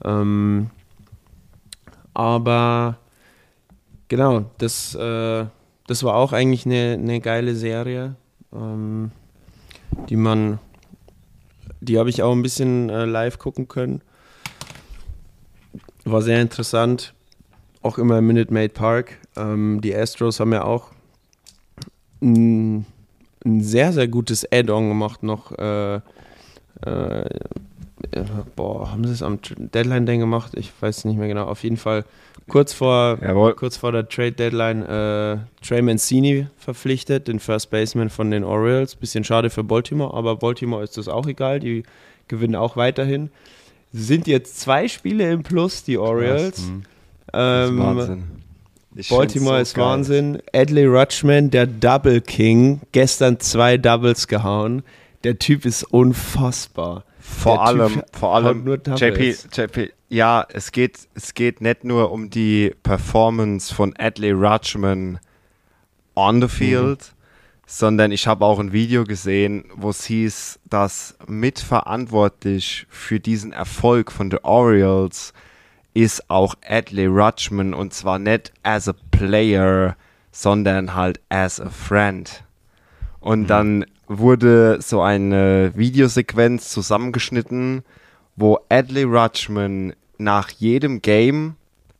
Ähm, 0.03 0.69
aber 2.13 2.97
genau, 4.07 4.45
das, 4.57 4.95
äh, 4.95 5.45
das 5.87 6.03
war 6.03 6.15
auch 6.15 6.33
eigentlich 6.33 6.65
eine, 6.65 6.97
eine 6.99 7.19
geile 7.21 7.55
Serie, 7.55 8.15
ähm, 8.53 9.11
die 10.09 10.17
man, 10.17 10.59
die 11.79 11.97
habe 11.97 12.09
ich 12.09 12.23
auch 12.23 12.33
ein 12.33 12.43
bisschen 12.43 12.89
äh, 12.89 13.05
live 13.05 13.39
gucken 13.39 13.67
können. 13.67 14.01
War 16.05 16.21
sehr 16.21 16.41
interessant, 16.41 17.13
auch 17.81 17.97
immer 17.97 18.19
im 18.19 18.27
Minute 18.27 18.53
Maid 18.53 18.73
Park. 18.73 19.17
Ähm, 19.35 19.81
die 19.81 19.95
Astros 19.95 20.39
haben 20.39 20.53
ja 20.53 20.63
auch 20.63 20.91
ein, 22.21 22.85
ein 23.45 23.61
sehr, 23.61 23.93
sehr 23.93 24.07
gutes 24.07 24.45
Add-on 24.51 24.89
gemacht 24.89 25.23
noch. 25.23 25.51
Äh, 25.57 25.95
äh, 26.85 27.29
boah, 28.55 28.91
haben 28.91 29.05
sie 29.05 29.13
es 29.13 29.23
am 29.23 29.39
Deadline 29.57 30.05
Day 30.05 30.17
gemacht? 30.17 30.53
Ich 30.55 30.71
weiß 30.79 31.05
nicht 31.05 31.17
mehr 31.17 31.27
genau. 31.27 31.45
Auf 31.45 31.63
jeden 31.63 31.77
Fall 31.77 32.05
kurz 32.47 32.73
vor, 32.73 33.17
Jawohl. 33.21 33.53
kurz 33.55 33.77
vor 33.77 33.91
der 33.91 34.07
Trade 34.07 34.33
Deadline 34.33 34.83
äh, 34.83 35.37
Trey 35.65 35.81
Mancini 35.81 36.47
verpflichtet, 36.57 37.27
den 37.27 37.39
First 37.39 37.69
Baseman 37.71 38.09
von 38.09 38.31
den 38.31 38.43
Orioles. 38.43 38.95
Bisschen 38.95 39.23
schade 39.23 39.49
für 39.49 39.63
Baltimore, 39.63 40.13
aber 40.13 40.35
Baltimore 40.35 40.83
ist 40.83 40.97
das 40.97 41.07
auch 41.07 41.27
egal. 41.27 41.59
Die 41.59 41.83
gewinnen 42.27 42.55
auch 42.55 42.77
weiterhin. 42.77 43.29
Sind 43.93 44.27
jetzt 44.27 44.59
zwei 44.59 44.87
Spiele 44.87 45.31
im 45.31 45.43
Plus, 45.43 45.83
die 45.83 45.97
Orioles. 45.97 46.67
Hm. 46.67 46.83
Das 47.31 47.65
ist 47.65 47.71
Ähm, 47.71 47.79
Wahnsinn. 47.79 48.23
Ich 48.97 49.09
Baltimore 49.09 49.57
find's 49.57 49.69
ist 49.69 49.75
so 49.75 49.81
geil. 49.81 49.89
Wahnsinn. 49.89 50.41
Adley 50.53 50.85
Rutschman, 50.85 51.51
der 51.51 51.67
Double 51.67 52.19
King, 52.19 52.81
gestern 52.91 53.39
zwei 53.39 53.77
Doubles 53.77 54.27
gehauen. 54.27 54.81
Der 55.23 55.37
Typ 55.37 55.65
ist 55.65 55.83
unfassbar. 55.83 57.03
Vor 57.19 57.57
Der 57.57 57.65
Typ 57.65 57.67
allem, 57.67 58.03
vor 58.11 58.33
haut 58.33 58.45
allem, 58.45 58.63
nur 58.63 58.77
Doubles. 58.79 59.47
JP, 59.51 59.61
JP, 59.61 59.93
ja, 60.09 60.47
es 60.51 60.71
geht, 60.71 60.97
es 61.13 61.35
geht 61.35 61.61
nicht 61.61 61.83
nur 61.83 62.11
um 62.11 62.31
die 62.31 62.73
Performance 62.81 63.71
von 63.73 63.93
Adley 63.99 64.31
Rutschman 64.31 65.19
on 66.15 66.41
the 66.41 66.47
field, 66.47 67.13
sondern 67.67 68.11
ich 68.11 68.25
habe 68.25 68.45
auch 68.45 68.57
ein 68.57 68.73
Video 68.73 69.03
gesehen, 69.03 69.65
wo 69.75 69.91
es 69.91 70.05
hieß, 70.05 70.59
dass 70.65 71.15
mitverantwortlich 71.27 72.87
für 72.89 73.19
diesen 73.19 73.51
Erfolg 73.51 74.11
von 74.11 74.31
den 74.31 74.39
Orioles 74.39 75.33
ist 75.97 76.29
auch 76.29 76.53
Adley 76.63 77.07
Rutschman 77.07 77.73
und 77.73 77.91
zwar 77.91 78.19
nicht 78.19 78.53
as 78.61 78.87
a 78.87 78.93
player, 79.09 79.95
sondern 80.31 80.93
halt 80.93 81.19
as 81.29 81.59
a 81.59 81.71
friend. 81.71 82.43
Und 83.19 83.47
dann 83.47 83.83
wurde 84.07 84.79
so 84.79 85.01
eine 85.01 85.71
Videosequenz 85.75 86.69
zusammengeschnitten, 86.69 87.83
wo 88.35 88.59
Adley 88.69 89.03
Rutschman 89.03 89.93
nach 90.19 90.51
jedem 90.51 91.01
Game 91.01 91.55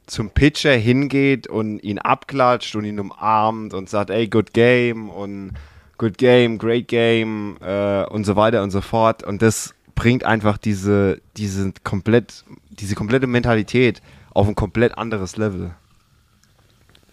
zum 0.06 0.30
Pitcher 0.30 0.76
hingeht 0.76 1.48
und 1.48 1.80
ihn 1.80 1.98
abklatscht 1.98 2.76
und 2.76 2.86
ihn 2.86 3.00
umarmt 3.00 3.74
und 3.74 3.90
sagt, 3.90 4.12
ey, 4.12 4.28
good 4.28 4.54
game 4.54 5.10
und 5.10 5.54
good 5.98 6.20
game, 6.20 6.60
great 6.60 6.88
game 6.88 7.58
äh, 7.62 8.06
und 8.06 8.26
so 8.26 8.36
weiter 8.36 8.62
und 8.62 8.70
so 8.70 8.82
fort. 8.82 9.24
Und 9.24 9.42
das 9.42 9.74
bringt 9.96 10.24
einfach 10.24 10.60
diese, 10.60 11.20
diese, 11.36 11.74
komplett, 11.84 12.46
diese 12.80 12.96
komplette 12.96 13.28
Mentalität 13.28 14.02
auf 14.34 14.48
ein 14.48 14.56
komplett 14.56 14.98
anderes 14.98 15.38
Level. 15.38 15.74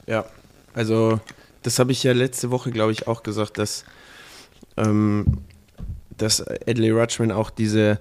Ja, 0.07 0.25
also 0.75 1.21
das 1.63 1.79
habe 1.79 1.93
ich 1.93 2.03
ja 2.03 2.13
letzte 2.13 2.51
Woche, 2.51 2.71
glaube 2.71 2.93
ich, 2.93 3.09
auch 3.09 3.23
gesagt, 3.23 3.59
dass, 3.59 3.85
ähm, 4.77 5.39
dass 6.17 6.47
Adley 6.47 6.91
Rutschman 6.91 7.33
auch 7.33 7.51
diese 7.51 8.01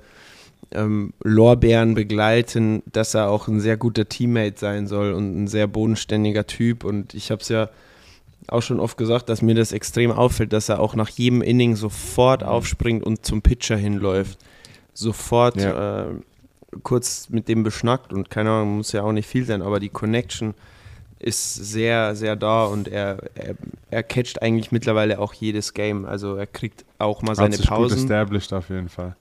ähm, 0.72 1.14
Lorbeeren 1.24 1.94
begleiten, 1.94 2.84
dass 2.92 3.14
er 3.14 3.30
auch 3.30 3.48
ein 3.48 3.60
sehr 3.62 3.78
guter 3.78 4.10
Teammate 4.10 4.60
sein 4.60 4.88
soll 4.88 5.14
und 5.14 5.44
ein 5.44 5.48
sehr 5.48 5.68
bodenständiger 5.68 6.46
Typ. 6.46 6.84
Und 6.84 7.14
ich 7.14 7.32
habe 7.32 7.42
es 7.42 7.50
ja 7.50 7.70
auch 8.48 8.62
schon 8.62 8.80
oft 8.82 8.98
gesagt, 8.98 9.30
dass 9.30 9.42
mir 9.42 9.56
das 9.56 9.72
extrem 9.72 10.12
auffällt, 10.12 10.52
dass 10.52 10.68
er 10.68 10.80
auch 10.80 10.96
nach 10.96 11.10
jedem 11.10 11.42
Inning 11.42 11.76
sofort 11.78 12.44
aufspringt 12.44 13.04
und 13.06 13.26
zum 13.26 13.42
Pitcher 13.42 13.78
hinläuft. 13.78 14.40
Sofort 14.94 15.56
Ja. 15.62 16.10
äh, 16.10 16.14
kurz 16.84 17.30
mit 17.30 17.48
dem 17.48 17.64
beschnackt 17.64 18.14
und 18.14 18.30
keine 18.30 18.52
Ahnung, 18.52 18.78
muss 18.78 18.92
ja 18.92 19.04
auch 19.04 19.12
nicht 19.12 19.28
viel 19.28 19.46
sein, 19.46 19.62
aber 19.62 19.80
die 19.80 19.90
Connection 19.90 20.54
ist 21.20 21.54
sehr, 21.56 22.16
sehr 22.16 22.36
da 22.36 22.66
und 22.66 22.88
er, 22.90 23.18
er, 23.36 23.56
er 23.92 24.04
catcht 24.04 24.42
eigentlich 24.42 24.72
mittlerweile 24.72 25.20
auch 25.20 25.34
jedes 25.34 25.74
Game. 25.74 26.06
Also 26.06 26.36
er 26.36 26.48
kriegt 26.48 26.84
auch 27.00 27.22
mal 27.22 27.32
Hat 27.32 27.38
seine 27.38 27.56
sich 27.56 27.68
gut 27.68 27.78
Pausen 27.78 27.98
established 27.98 28.52
auf 28.52 28.70
jeden 28.70 28.90
Fall. 28.90 29.16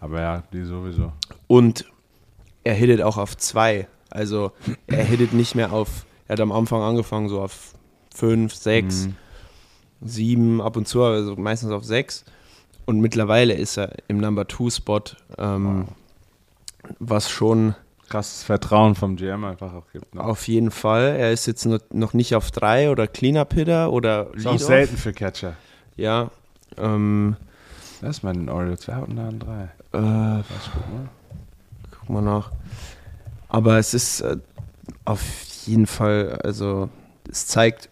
Aber 0.00 0.20
ja, 0.20 0.42
die 0.52 0.62
sowieso. 0.64 1.12
und 1.48 1.84
er 2.64 2.74
hittet 2.74 3.02
auch 3.02 3.16
auf 3.16 3.36
zwei. 3.36 3.88
Also 4.10 4.52
er 4.86 5.02
hittet 5.04 5.32
nicht 5.32 5.54
mehr 5.54 5.72
auf, 5.72 6.06
er 6.28 6.34
hat 6.34 6.40
am 6.40 6.52
Anfang 6.52 6.82
angefangen 6.82 7.28
so 7.28 7.40
auf 7.40 7.74
fünf, 8.14 8.54
sechs, 8.54 9.06
Mhm. 9.06 9.14
sieben, 10.02 10.60
ab 10.62 10.76
und 10.76 10.86
zu, 10.86 11.02
also 11.02 11.34
meistens 11.36 11.70
auf 11.72 11.84
sechs. 11.84 12.24
Und 12.86 13.00
mittlerweile 13.00 13.54
ist 13.54 13.76
er 13.78 13.92
im 14.08 14.18
Number 14.18 14.46
Two 14.46 14.70
Spot, 14.70 15.00
ähm, 15.36 15.86
was 16.98 17.30
schon 17.30 17.74
Krasses 18.08 18.42
Vertrauen 18.42 18.94
vom 18.94 19.16
GM 19.16 19.44
einfach 19.44 19.74
auch 19.74 19.84
gibt. 19.92 20.14
Ne? 20.14 20.22
auf 20.24 20.48
jeden 20.48 20.70
Fall. 20.70 21.16
Er 21.18 21.30
ist 21.32 21.46
jetzt 21.46 21.66
noch- 21.66 22.14
nicht 22.14 22.34
auf 22.34 22.50
drei 22.50 22.90
oder 22.90 23.06
Cleanup 23.06 23.52
Hitter 23.52 23.92
oder 23.92 24.32
Ist 24.34 24.46
auch 24.46 24.58
selten 24.58 24.96
für 24.96 25.12
Catcher. 25.12 25.54
Ja. 25.96 26.30
Ähm, 26.78 27.36
Das 28.00 28.16
ist 28.16 28.20
bei 28.20 28.32
den 28.32 28.48
Orioles. 28.48 28.86
Wer 28.88 28.96
hatten 28.96 29.16
da 29.16 29.28
einen 29.28 29.38
drei? 29.40 29.64
äh, 29.92 29.98
Was 30.38 30.70
guck 30.72 30.90
mal. 30.92 31.08
guck 31.90 32.08
mal 32.10 32.22
nach. 32.22 32.50
Aber 33.50 33.78
es 33.78 33.92
ist 33.92 34.20
äh, 34.22 34.36
auf 35.04 35.22
jeden 35.66 35.86
Fall, 35.86 36.38
also 36.44 36.88
es 37.30 37.46
zeigt, 37.46 37.90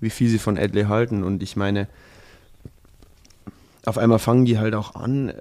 wie 0.00 0.10
viel 0.10 0.28
sie 0.30 0.38
von 0.38 0.56
Adley 0.56 0.84
halten. 0.84 1.24
Und 1.24 1.42
ich 1.42 1.56
meine, 1.56 1.88
auf 3.84 3.98
einmal 3.98 4.18
fangen 4.18 4.44
die 4.44 4.58
halt 4.58 4.74
auch 4.74 4.94
an, 4.94 5.32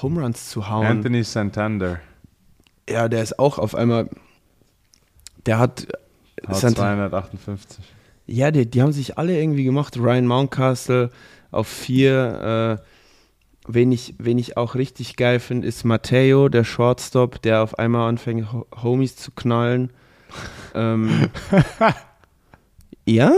Home 0.00 0.20
Runs 0.22 0.48
zu 0.48 0.68
hauen. 0.70 0.86
Anthony 0.86 1.22
Santander. 1.24 1.98
Ja, 2.88 3.08
der 3.08 3.22
ist 3.22 3.38
auch 3.38 3.58
auf 3.58 3.74
einmal, 3.74 4.08
der 5.46 5.58
hat, 5.58 5.86
Haut 6.48 6.56
Sant- 6.56 6.76
258. 6.76 7.84
ja, 8.26 8.50
die, 8.50 8.68
die 8.68 8.80
haben 8.82 8.92
sich 8.92 9.18
alle 9.18 9.38
irgendwie 9.38 9.64
gemacht. 9.64 9.96
Ryan 9.98 10.26
Mountcastle 10.26 11.10
auf 11.50 11.68
vier, 11.68 12.80
wen 13.68 13.92
ich, 13.92 14.14
wen 14.18 14.38
ich 14.38 14.56
auch 14.56 14.74
richtig 14.74 15.16
geil 15.16 15.38
finde, 15.38 15.68
ist 15.68 15.84
Matteo, 15.84 16.48
der 16.48 16.64
Shortstop, 16.64 17.40
der 17.42 17.62
auf 17.62 17.78
einmal 17.78 18.08
anfängt, 18.08 18.52
Ho- 18.52 18.66
Homies 18.82 19.14
zu 19.16 19.30
knallen. 19.30 19.92
ähm, 20.74 21.28
ja, 23.04 23.32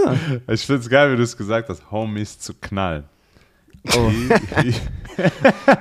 Ich 0.48 0.64
finde 0.66 0.80
es 0.82 0.88
geil, 0.88 1.12
wie 1.12 1.16
du 1.16 1.22
es 1.22 1.36
gesagt 1.36 1.68
hast, 1.68 1.90
Homies 1.90 2.38
zu 2.38 2.54
knallen. 2.54 3.04
Oh, 3.96 4.10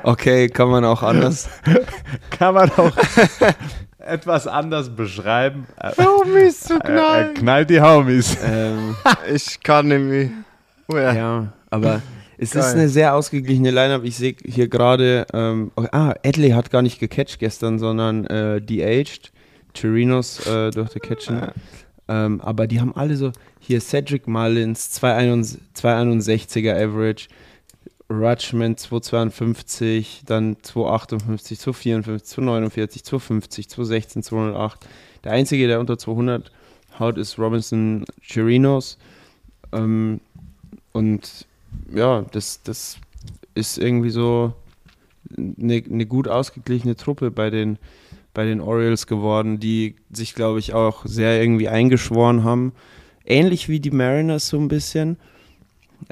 okay, 0.03 0.47
kann 0.47 0.69
man 0.69 0.85
auch 0.85 1.03
anders. 1.03 1.49
Kann 2.29 2.53
man 2.53 2.69
auch 2.71 2.91
etwas 3.99 4.47
anders 4.47 4.89
beschreiben. 4.95 5.65
Homies 5.97 6.61
zu 6.61 6.79
Er, 6.79 6.89
er 6.89 7.33
knallt 7.33 7.69
die 7.69 7.81
Homies. 7.81 8.37
Ähm, 8.43 8.95
Ich 9.33 9.61
kann 9.61 9.87
nämlich. 9.87 10.29
Oh 10.87 10.97
ja. 10.97 11.13
ja, 11.13 11.53
aber 11.69 12.01
es 12.37 12.53
ist 12.53 12.61
Geil. 12.61 12.73
eine 12.73 12.89
sehr 12.89 13.15
ausgeglichene 13.15 13.71
Lineup. 13.71 14.03
Ich 14.03 14.17
sehe 14.17 14.35
hier 14.43 14.67
gerade, 14.67 15.25
ähm, 15.33 15.71
oh, 15.75 15.85
ah, 15.91 16.13
Adley 16.25 16.49
hat 16.49 16.69
gar 16.69 16.81
nicht 16.81 16.99
gecatcht 16.99 17.39
gestern, 17.39 17.79
sondern 17.79 18.25
äh, 18.25 18.61
de-aged. 18.61 19.31
Chirinos 19.73 20.45
äh, 20.45 20.71
durfte 20.71 20.99
catchen. 20.99 21.47
Ähm, 22.07 22.41
aber 22.41 22.67
die 22.67 22.79
haben 22.79 22.95
alle 22.95 23.15
so, 23.15 23.31
hier 23.59 23.81
Cedric 23.81 24.27
Mullins, 24.27 24.91
261 24.91 25.61
261er 25.75 26.73
Average, 26.75 27.27
Rutschman 28.09 28.77
252, 28.77 30.23
dann 30.25 30.57
258, 30.61 31.59
254, 31.59 32.27
249, 32.27 33.03
250, 33.03 33.69
216, 33.69 34.23
208. 34.23 34.87
Der 35.23 35.31
einzige, 35.31 35.67
der 35.67 35.79
unter 35.79 35.97
200 35.97 36.51
haut, 36.99 37.17
ist 37.17 37.39
Robinson 37.39 38.05
Chirinos. 38.21 38.97
Ähm, 39.71 40.19
und 40.91 41.47
ja, 41.93 42.23
das, 42.31 42.61
das 42.63 42.97
ist 43.55 43.77
irgendwie 43.77 44.09
so 44.09 44.53
eine, 45.37 45.83
eine 45.89 46.05
gut 46.05 46.27
ausgeglichene 46.27 46.95
Truppe 46.95 47.31
bei 47.31 47.49
den, 47.49 47.77
bei 48.33 48.45
den 48.45 48.61
Orioles 48.61 49.07
geworden, 49.07 49.59
die 49.59 49.95
sich, 50.11 50.35
glaube 50.35 50.59
ich, 50.59 50.73
auch 50.73 51.05
sehr 51.05 51.41
irgendwie 51.41 51.69
eingeschworen 51.69 52.43
haben. 52.43 52.73
Ähnlich 53.25 53.69
wie 53.69 53.79
die 53.79 53.91
Mariners 53.91 54.49
so 54.49 54.59
ein 54.59 54.67
bisschen. 54.67 55.17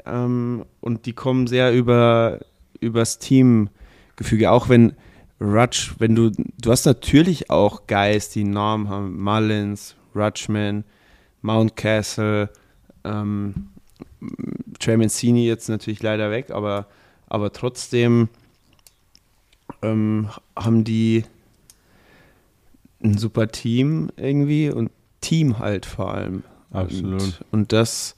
Ähm, 0.06 0.64
und 0.80 1.06
die 1.06 1.12
kommen 1.12 1.46
sehr 1.46 1.72
über 1.72 2.40
übers 2.80 3.18
Teamgefüge. 3.18 4.50
Auch 4.50 4.68
wenn 4.68 4.94
Rutsch, 5.40 5.94
wenn 5.98 6.14
du, 6.14 6.30
du 6.30 6.70
hast 6.70 6.84
natürlich 6.84 7.50
auch 7.50 7.86
Guys, 7.86 8.30
die 8.30 8.42
einen 8.42 8.52
Namen 8.52 8.88
haben. 8.88 9.20
Mullins, 9.20 9.96
Rutschman, 10.14 10.84
Mountcastle, 11.42 12.50
ähm, 13.04 13.68
Trey 14.78 14.96
Mancini 14.96 15.46
jetzt 15.46 15.68
natürlich 15.68 16.02
leider 16.02 16.30
weg, 16.30 16.50
aber, 16.50 16.86
aber 17.28 17.52
trotzdem 17.52 18.28
ähm, 19.82 20.28
haben 20.56 20.84
die 20.84 21.24
ein 23.02 23.18
super 23.18 23.48
Team 23.48 24.10
irgendwie 24.16 24.70
und 24.70 24.90
Team 25.20 25.58
halt 25.58 25.86
vor 25.86 26.14
allem. 26.14 26.44
Absolut. 26.70 27.20
Und, 27.20 27.44
und 27.50 27.72
das, 27.72 28.14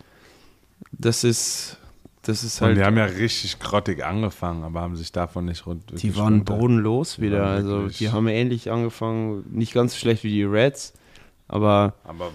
das 1.04 1.24
ist, 1.24 1.78
das 2.22 2.42
ist 2.44 2.60
Und 2.60 2.68
halt. 2.68 2.78
die 2.78 2.84
haben 2.84 2.96
ja 2.96 3.04
richtig 3.04 3.58
grottig 3.60 4.04
angefangen, 4.04 4.64
aber 4.64 4.80
haben 4.80 4.96
sich 4.96 5.12
davon 5.12 5.44
nicht 5.46 5.66
rund. 5.66 6.00
Die 6.02 6.16
waren 6.16 6.34
runter- 6.38 6.56
bodenlos 6.56 7.20
wieder. 7.20 7.40
waren 7.42 7.54
Also 7.56 7.88
die 7.88 8.10
haben 8.10 8.28
ähnlich 8.28 8.70
angefangen, 8.70 9.44
nicht 9.50 9.74
ganz 9.74 9.92
so 9.92 9.98
schlecht 9.98 10.24
wie 10.24 10.30
die 10.30 10.44
Reds, 10.44 10.94
aber 11.48 11.94
Aber 12.04 12.30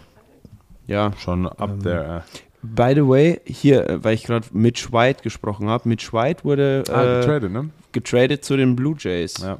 ja. 0.87 1.11
schon 1.17 1.47
up 1.47 1.69
Ähm, 1.71 1.83
there. 1.83 2.23
By 2.61 2.91
the 2.93 3.07
way, 3.07 3.39
hier, 3.45 3.89
äh, 3.89 4.03
weil 4.03 4.13
ich 4.15 4.23
gerade 4.25 4.47
Mitch 4.51 4.91
White 4.91 5.23
gesprochen 5.23 5.69
habe, 5.69 5.87
Mitch 5.87 6.11
White 6.11 6.43
wurde. 6.43 6.83
Ah, 6.89 7.03
äh, 7.03 7.19
getradet, 7.21 7.51
ne? 7.51 7.69
getradet 7.93 8.43
zu 8.43 8.57
den 8.57 8.75
Blue 8.75 8.95
Jays. 8.99 9.35
Ja. 9.41 9.59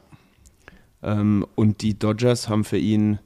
Ähm, 1.02 1.46
und 1.56 1.82
die 1.82 1.98
Dodgers 1.98 2.50
haben 2.50 2.66
für 2.66 2.78
ihn, 2.78 3.20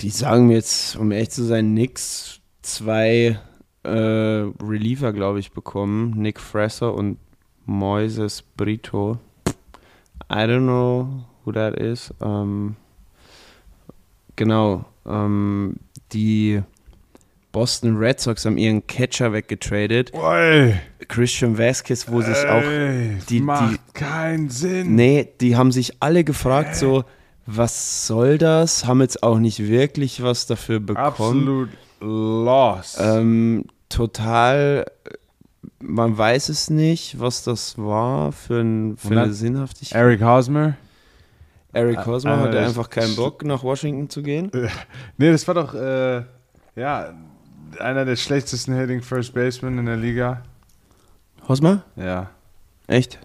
die 0.00 0.08
sagen 0.10 0.46
mir 0.48 0.54
jetzt, 0.54 0.96
um 0.96 1.12
ehrlich 1.12 1.30
zu 1.30 1.44
sein, 1.44 1.74
nix, 1.74 2.40
zwei 2.62 3.38
äh, 3.84 3.88
Reliever, 4.62 5.12
glaube 5.12 5.38
ich, 5.40 5.52
bekommen. 5.52 6.12
Nick 6.16 6.38
Fresser 6.40 6.94
und 6.94 7.18
Moises 7.66 8.42
Brito. 8.56 9.18
I 10.30 10.34
don't 10.46 10.60
know 10.62 11.08
who 11.44 11.52
that 11.52 11.74
is. 11.78 12.12
Ähm, 12.22 12.76
genau. 14.36 14.84
Ähm, 15.06 15.76
die 16.12 16.62
Boston 17.52 17.96
Red 17.96 18.20
Sox 18.20 18.44
haben 18.46 18.56
ihren 18.56 18.86
Catcher 18.86 19.32
weggetradet. 19.32 20.12
Oi, 20.14 20.74
Christian 21.08 21.58
Vasquez, 21.58 22.08
wo 22.08 22.20
sich 22.22 22.36
auch 22.46 22.62
ey, 22.62 23.18
die- 23.28 23.40
macht 23.40 23.94
keinen 23.94 24.48
Sinn. 24.48 24.94
Nee, 24.94 25.28
die 25.40 25.56
haben 25.56 25.70
sich 25.72 26.00
alle 26.00 26.24
gefragt, 26.24 26.76
so, 26.76 27.04
was 27.44 28.06
soll 28.06 28.38
das? 28.38 28.86
Haben 28.86 29.00
jetzt 29.02 29.22
auch 29.22 29.38
nicht 29.38 29.58
wirklich 29.68 30.22
was 30.22 30.46
dafür 30.46 30.80
bekommen. 30.80 31.06
Absolut 31.06 31.68
lost. 32.00 32.98
Ähm, 33.00 33.64
total, 33.94 34.86
äh, 35.04 35.10
man 35.80 36.16
weiß 36.16 36.48
es 36.48 36.70
nicht, 36.70 37.18
was 37.20 37.44
das 37.44 37.76
war 37.78 38.32
für, 38.32 38.60
ein, 38.60 38.96
für 38.96 39.18
eine 39.20 39.32
Sinnhaftigkeit. 39.32 39.98
Eric 40.00 40.22
Hosmer? 40.22 40.74
Eric 41.72 42.04
Hosmer 42.06 42.34
äh, 42.34 42.36
hatte 42.38 42.58
ich- 42.58 42.64
einfach 42.66 42.90
keinen 42.90 43.16
Bock, 43.16 43.44
nach 43.44 43.62
Washington 43.62 44.08
zu 44.10 44.22
gehen. 44.22 44.50
Nee, 45.18 45.30
das 45.32 45.46
war 45.48 45.54
doch, 45.54 45.74
äh, 45.74 46.22
ja, 46.76 47.12
einer 47.78 48.04
der 48.04 48.16
schlechtesten 48.16 48.74
Hitting 48.74 49.02
First 49.02 49.32
Basemen 49.34 49.78
in 49.78 49.86
der 49.86 49.96
Liga. 49.96 50.42
Hosmer? 51.48 51.82
Ja, 51.96 52.30
Echt? 52.86 53.18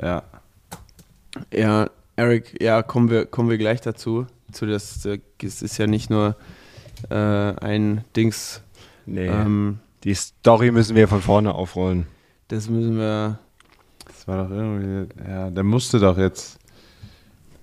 ja. 0.00 0.22
Ja, 1.52 1.88
Eric, 2.16 2.62
ja, 2.62 2.82
kommen 2.82 3.10
wir, 3.10 3.24
kommen 3.26 3.48
wir 3.50 3.58
gleich 3.58 3.80
dazu. 3.80 4.26
Zu 4.52 4.66
das, 4.66 5.04
äh, 5.06 5.18
es 5.42 5.62
ist 5.62 5.78
ja 5.78 5.86
nicht 5.86 6.10
nur 6.10 6.36
äh, 7.10 7.14
ein 7.14 8.04
Dings. 8.14 8.60
Nee. 9.06 9.26
Ähm, 9.26 9.78
die 10.04 10.14
Story 10.14 10.70
müssen 10.70 10.96
wir 10.96 11.08
von 11.08 11.20
vorne 11.20 11.54
aufrollen. 11.54 12.06
das 12.48 12.68
müssen 12.68 12.96
wir. 12.98 13.38
Das 14.06 14.26
war 14.28 14.44
doch 14.44 14.50
irgendwie, 14.50 15.08
ja, 15.28 15.50
der 15.50 15.64
musste 15.64 15.98
doch 15.98 16.18
jetzt. 16.18 16.58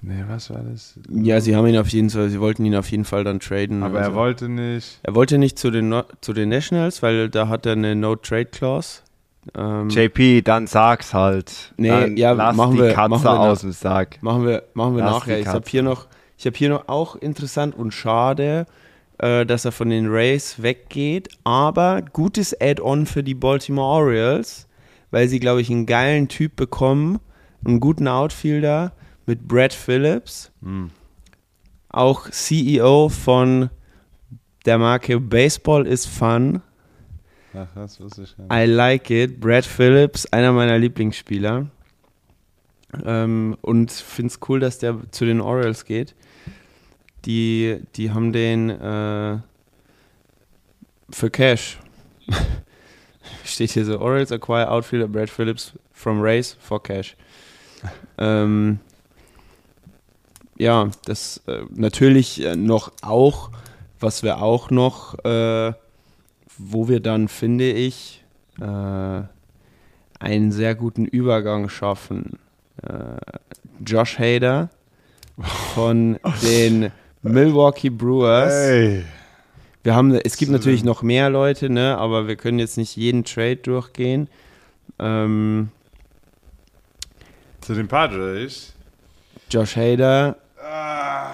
Nee, 0.02 0.24
was 0.30 0.50
war 0.50 0.62
das? 0.64 0.98
Ja, 1.10 1.42
sie 1.42 1.56
haben 1.56 1.68
ihn 1.68 1.78
auf 1.78 1.90
jeden 1.90 2.10
Fall, 2.10 2.30
sie 2.30 2.40
wollten 2.40 2.64
ihn 2.66 2.76
auf 2.76 2.90
jeden 2.90 3.04
Fall 3.04 3.26
dann 3.26 3.40
traden. 3.42 3.84
Aber 3.84 4.00
er 4.00 4.06
also. 4.06 4.16
wollte 4.18 4.48
nicht. 4.50 5.00
Er 5.04 5.14
wollte 5.16 5.38
nicht 5.38 5.60
zu 5.60 5.72
den, 5.72 5.90
No- 5.90 6.06
zu 6.22 6.32
den 6.32 6.50
Nationals, 6.50 7.02
weil 7.04 7.30
da 7.30 7.50
hat 7.50 7.66
er 7.66 7.74
eine 7.74 7.96
No-Trade-Clause. 7.96 9.02
Ähm, 9.58 9.90
JP, 9.90 10.42
dann 10.44 10.68
sag's 10.68 11.14
halt. 11.14 11.74
Nee, 11.78 11.90
dann 11.90 12.18
ja, 12.18 12.32
lass 12.32 12.56
machen 12.56 12.76
die 12.76 12.82
wir- 12.84 12.94
Katze 12.94 13.10
machen 13.10 13.24
wir 13.24 13.40
aus 13.40 13.62
dem 13.62 13.72
Sack. 13.74 14.22
machen 14.22 14.46
wir, 14.46 14.64
machen 14.74 14.96
wir 14.96 15.04
Lass 15.04 15.12
nachher. 15.20 15.40
Ich 15.40 15.48
habe 15.48 15.66
hier 15.68 15.84
noch, 15.84 16.08
ich 16.38 16.46
habe 16.46 16.56
hier 16.56 16.70
noch 16.70 16.88
auch 16.88 17.16
interessant 17.18 17.76
und 17.76 17.94
schade, 17.94 18.68
äh, 19.20 19.46
dass 19.46 19.66
er 19.66 19.72
von 19.72 19.90
den 19.90 20.08
Rays 20.08 20.62
weggeht, 20.62 21.30
aber 21.44 22.02
gutes 22.02 22.60
Add-on 22.60 23.06
für 23.06 23.24
die 23.24 23.36
Baltimore 23.36 23.88
Orioles, 23.88 24.68
weil 25.12 25.28
sie, 25.28 25.40
glaube 25.40 25.62
ich, 25.62 25.70
einen 25.70 25.86
geilen 25.86 26.28
Typ 26.28 26.56
bekommen, 26.56 27.20
einen 27.66 27.80
guten 27.80 28.08
Outfielder 28.08 28.94
mit 29.26 29.48
Brad 29.48 29.74
Phillips, 29.74 30.52
Hm. 30.62 30.92
auch 31.90 32.30
CEO 32.30 33.10
von 33.10 33.70
der 34.66 34.78
Marke 34.78 35.20
Baseball 35.20 35.86
is 35.86 36.06
Fun. 36.06 36.62
Ach, 37.54 37.68
das 37.76 38.00
wusste 38.00 38.24
ich 38.24 38.36
ja. 38.38 38.64
I 38.64 38.66
like 38.66 39.10
it. 39.10 39.40
Brad 39.40 39.66
Phillips, 39.66 40.26
einer 40.28 40.52
meiner 40.52 40.78
Lieblingsspieler. 40.78 41.68
Ähm, 43.06 43.58
und 43.62 43.92
finde 43.92 44.32
es 44.32 44.40
cool, 44.48 44.60
dass 44.60 44.80
der 44.80 44.98
zu 45.12 45.26
den 45.26 45.42
Orioles 45.42 45.86
geht. 45.86 46.16
Die, 47.30 47.80
die 47.96 48.10
haben 48.10 48.34
den 48.34 48.72
äh, 48.72 49.38
für 51.12 51.30
Cash. 51.30 51.78
Steht 53.46 53.70
hier 53.70 53.86
so: 53.86 54.00
Orioles 54.00 54.32
acquire 54.32 54.72
outfielder 54.72 55.08
Brad 55.08 55.30
Phillips 55.30 55.74
from 55.94 56.22
Rays 56.22 56.58
for 56.60 56.82
Cash. 56.82 57.16
ähm, 58.18 58.80
ja, 60.58 60.90
das 61.06 61.44
äh, 61.46 61.66
natürlich 61.70 62.44
äh, 62.44 62.56
noch 62.56 62.92
auch, 63.04 63.52
was 64.00 64.24
wir 64.24 64.42
auch 64.42 64.72
noch 64.72 65.24
äh, 65.24 65.74
wo 66.60 66.88
wir 66.90 67.00
dann, 67.00 67.28
finde 67.30 67.72
ich, 67.72 68.24
äh, 68.60 69.22
einen 70.20 70.52
sehr 70.52 70.76
guten 70.76 71.06
Übergang 71.06 71.70
schaffen. 71.70 72.38
Äh, 72.84 73.18
Josh 73.86 74.20
Hader 74.20 74.70
von 75.74 76.20
den 76.44 76.92
Milwaukee 77.22 77.90
Brewers. 77.90 78.54
Ey. 78.54 79.04
Wir 79.84 79.96
haben, 79.96 80.14
es 80.14 80.36
gibt 80.38 80.52
natürlich 80.52 80.84
noch 80.84 81.02
mehr 81.04 81.30
Leute, 81.30 81.70
ne, 81.70 81.98
aber 81.98 82.28
wir 82.28 82.36
können 82.36 82.60
jetzt 82.60 82.78
nicht 82.78 82.96
jeden 82.98 83.24
Trade 83.24 83.58
durchgehen. 83.58 84.28
Ähm, 85.00 85.70
Zu 87.62 87.74
den 87.76 87.88
Padres. 87.88 88.74
Josh 89.50 89.76
Hader, 89.78 90.36
Ah, 90.62 91.32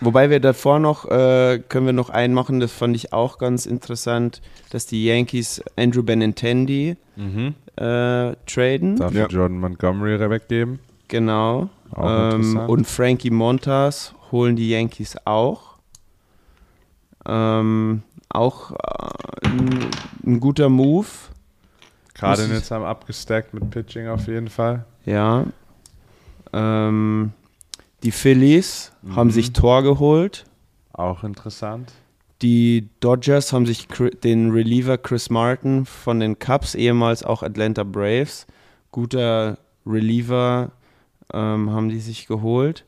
wobei 0.00 0.30
wir 0.30 0.40
davor 0.40 0.78
noch, 0.80 1.04
äh, 1.04 1.60
können 1.68 1.86
wir 1.86 1.92
noch 1.92 2.10
einen 2.10 2.34
machen, 2.34 2.58
das 2.58 2.72
fand 2.72 2.96
ich 2.96 3.12
auch 3.12 3.38
ganz 3.38 3.66
interessant, 3.66 4.40
dass 4.70 4.86
die 4.86 5.04
Yankees 5.04 5.62
Andrew 5.76 6.02
Benintendi 6.02 6.96
Mhm. 7.16 7.54
äh, 7.76 8.34
traden. 8.46 8.96
Dafür 8.96 9.20
Ja. 9.20 9.26
Jordan 9.28 9.58
Montgomery 9.60 10.18
weggeben. 10.30 10.80
Genau. 11.08 11.68
Auch 11.92 12.32
Ähm, 12.34 12.56
und 12.66 12.86
Frankie 12.86 13.30
Montas 13.30 14.14
holen 14.32 14.56
die 14.56 14.70
Yankees 14.70 15.16
auch. 15.24 15.78
Ähm, 17.26 18.02
auch 18.30 18.72
äh, 18.72 18.76
ein, 19.48 19.90
ein 20.26 20.40
guter 20.40 20.68
Move. 20.68 21.06
Cardinals 22.14 22.70
haben 22.70 22.84
abgestackt 22.84 23.54
mit 23.54 23.70
Pitching 23.70 24.08
auf 24.08 24.26
jeden 24.26 24.48
Fall. 24.48 24.84
Ja. 25.04 25.44
Ähm, 26.52 27.32
die 28.02 28.10
Phillies 28.10 28.92
Mhm. 29.02 29.16
haben 29.16 29.30
sich 29.30 29.52
Tor 29.52 29.82
geholt. 29.82 30.44
Auch 30.92 31.22
interessant. 31.24 31.92
Die 32.42 32.88
Dodgers 33.00 33.52
haben 33.52 33.66
sich 33.66 33.88
den 34.22 34.50
Reliever 34.52 34.96
Chris 34.98 35.28
Martin 35.30 35.86
von 35.86 36.20
den 36.20 36.38
Cubs, 36.38 36.74
ehemals 36.74 37.22
auch 37.24 37.42
Atlanta 37.42 37.82
Braves, 37.82 38.46
guter 38.92 39.58
Reliever, 39.84 40.70
ähm, 41.32 41.70
haben 41.70 41.88
die 41.88 42.00
sich 42.00 42.26
geholt. 42.28 42.84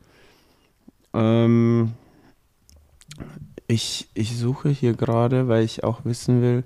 Ähm, 1.15 1.93
ich, 3.67 4.09
ich 4.15 4.37
suche 4.37 4.69
hier 4.69 4.95
gerade, 4.95 5.49
weil 5.49 5.65
ich 5.65 5.85
auch 5.85 6.05
wissen 6.05 6.43
will, 6.43 6.65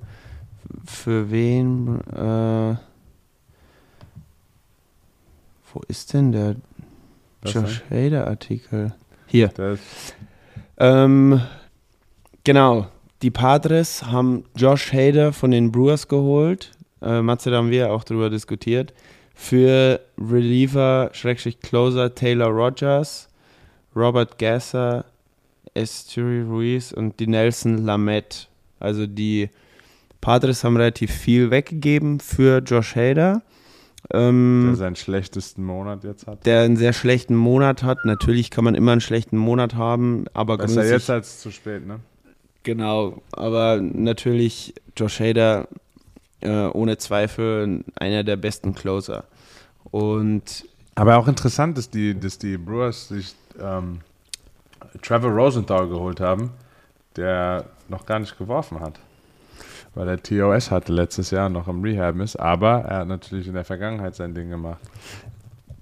für 0.85 1.31
wen. 1.31 2.01
Äh, 2.11 2.77
wo 5.73 5.81
ist 5.89 6.15
denn 6.15 6.33
der 6.33 6.57
Was 7.43 7.53
Josh 7.53 7.83
Hader 7.91 8.27
Artikel? 8.27 8.95
Hier. 9.27 9.49
Das, 9.49 9.81
Ähm, 10.79 11.41
genau. 12.45 12.87
Die 13.23 13.31
Padres 13.31 14.05
haben 14.05 14.45
Josh 14.55 14.93
Hader 14.93 15.33
von 15.33 15.51
den 15.51 15.73
Brewers 15.73 16.09
geholt. 16.09 16.73
Äh, 17.01 17.23
Matze, 17.23 17.51
da 17.51 17.57
haben 17.59 17.71
wir 17.71 17.93
auch 17.93 18.05
drüber 18.05 18.31
diskutiert. 18.31 18.93
Für 19.35 20.01
Reliever, 20.19 21.11
Schrägstrich 21.13 21.61
Closer 21.61 22.15
Taylor 22.15 22.49
Rogers, 22.49 23.29
Robert 23.97 24.39
Gasser, 24.39 25.05
Esturi 25.75 26.43
Ruiz 26.43 26.93
und 26.93 27.19
die 27.21 27.27
Nelson 27.27 27.79
Lamette. 27.79 28.47
Also 28.81 29.07
die 29.07 29.51
Padres 30.21 30.65
haben 30.65 30.77
relativ 30.77 31.11
viel 31.13 31.51
weggegeben 31.51 32.21
für 32.21 32.59
Josh 32.59 32.97
Hader. 32.97 33.43
Ähm, 34.13 34.65
der 34.69 34.77
seinen 34.77 34.97
schlechtesten 34.97 35.65
Monat 35.65 36.05
jetzt 36.05 36.27
hat. 36.27 36.45
der 36.45 36.63
einen 36.63 36.77
sehr 36.77 36.93
schlechten 36.93 37.35
Monat 37.35 37.83
hat. 37.83 37.99
Natürlich 38.05 38.51
kann 38.51 38.65
man 38.65 38.75
immer 38.75 38.93
einen 38.93 39.01
schlechten 39.01 39.39
Monat 39.39 39.75
haben, 39.75 40.27
aber 40.35 40.59
Besser 40.59 40.85
jetzt 40.85 41.09
als 41.09 41.41
zu 41.41 41.51
spät, 41.51 41.87
ne? 41.87 42.01
Genau, 42.65 43.23
aber 43.33 43.81
natürlich 43.81 44.75
Josh 44.97 45.21
Hader 45.21 45.69
äh, 46.41 46.67
ohne 46.67 46.99
Zweifel 46.99 47.85
einer 47.97 48.25
der 48.25 48.37
besten 48.37 48.75
Closer. 48.75 49.25
Und 49.91 50.67
Aber 50.95 51.17
auch 51.17 51.29
interessant, 51.29 51.77
dass 51.79 51.91
die, 51.91 52.19
dass 52.19 52.39
die 52.39 52.57
Brewers 52.57 53.09
sich 53.09 53.35
ähm, 53.61 54.01
Trevor 55.03 55.31
Rosenthal 55.31 55.89
geholt 55.89 56.21
haben, 56.21 56.51
der 57.17 57.67
noch 57.89 58.07
gar 58.07 58.19
nicht 58.19 58.37
geworfen 58.39 58.81
hat. 58.81 58.99
Weil 59.95 60.09
er 60.09 60.23
TOS 60.23 60.71
hatte 60.71 60.93
letztes 60.93 61.31
Jahr 61.31 61.49
noch 61.49 61.69
im 61.69 61.83
Rehab 61.83 62.19
ist, 62.19 62.37
aber 62.37 62.81
er 62.81 62.99
hat 62.99 63.09
natürlich 63.09 63.47
in 63.47 63.55
der 63.55 63.65
Vergangenheit 63.65 64.15
sein 64.15 64.35
Ding 64.35 64.51
gemacht. 64.51 64.81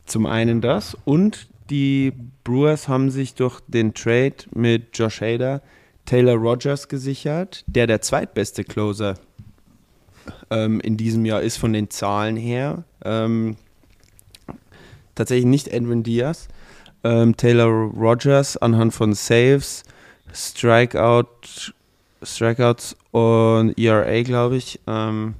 zum 0.05 0.27
einen 0.27 0.61
das 0.61 0.97
und 1.05 1.49
die 1.71 2.13
Brewers 2.45 2.89
haben 2.89 3.11
sich 3.11 3.35
durch 3.35 3.61
den 3.67 3.95
Trade 3.95 4.35
mit 4.55 4.99
Josh 4.99 5.23
Hader 5.23 5.63
Taylor 6.05 6.35
Rogers 6.35 6.89
gesichert, 6.89 7.65
der 7.67 7.87
der 7.87 8.03
zweitbeste 8.03 8.65
Closer 8.65 9.15
ähm, 10.51 10.81
in 10.81 10.97
diesem 10.97 11.25
Jahr 11.25 11.41
ist 11.41 11.57
von 11.57 11.73
den 11.73 11.91
Zahlen 11.91 12.37
her. 12.37 12.85
Ähm, 13.05 13.57
tatsächlich 15.15 15.47
nicht 15.47 15.69
Edwin 15.69 16.03
Diaz. 16.03 16.49
Ähm, 17.05 17.37
Taylor 17.37 17.67
Rogers 17.67 18.57
anhand 18.57 18.95
von 18.95 19.13
Saves, 19.15 19.83
Strikeout, 20.33 21.73
Strikeouts 22.23 22.97
und 23.11 23.79
ERA, 23.79 24.23
glaube 24.23 24.57
ich. 24.57 24.81
Ähm, 24.87 25.35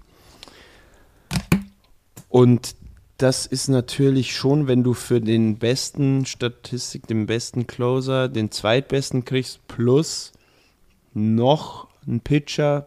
und 2.29 2.75
das 3.19 3.47
ist 3.47 3.69
natürlich 3.69 4.35
schon, 4.35 4.67
wenn 4.67 4.83
du 4.83 4.95
für 4.95 5.21
den 5.21 5.59
besten 5.59 6.27
Statistik, 6.27 7.07
den 7.07 7.27
besten 7.27 7.67
Closer, 7.67 8.29
den 8.29 8.51
zweitbesten 8.51 9.25
kriegst, 9.25 9.67
plus 9.69 10.33
noch 11.15 11.87
ein 12.07 12.21
Pitcher, 12.21 12.87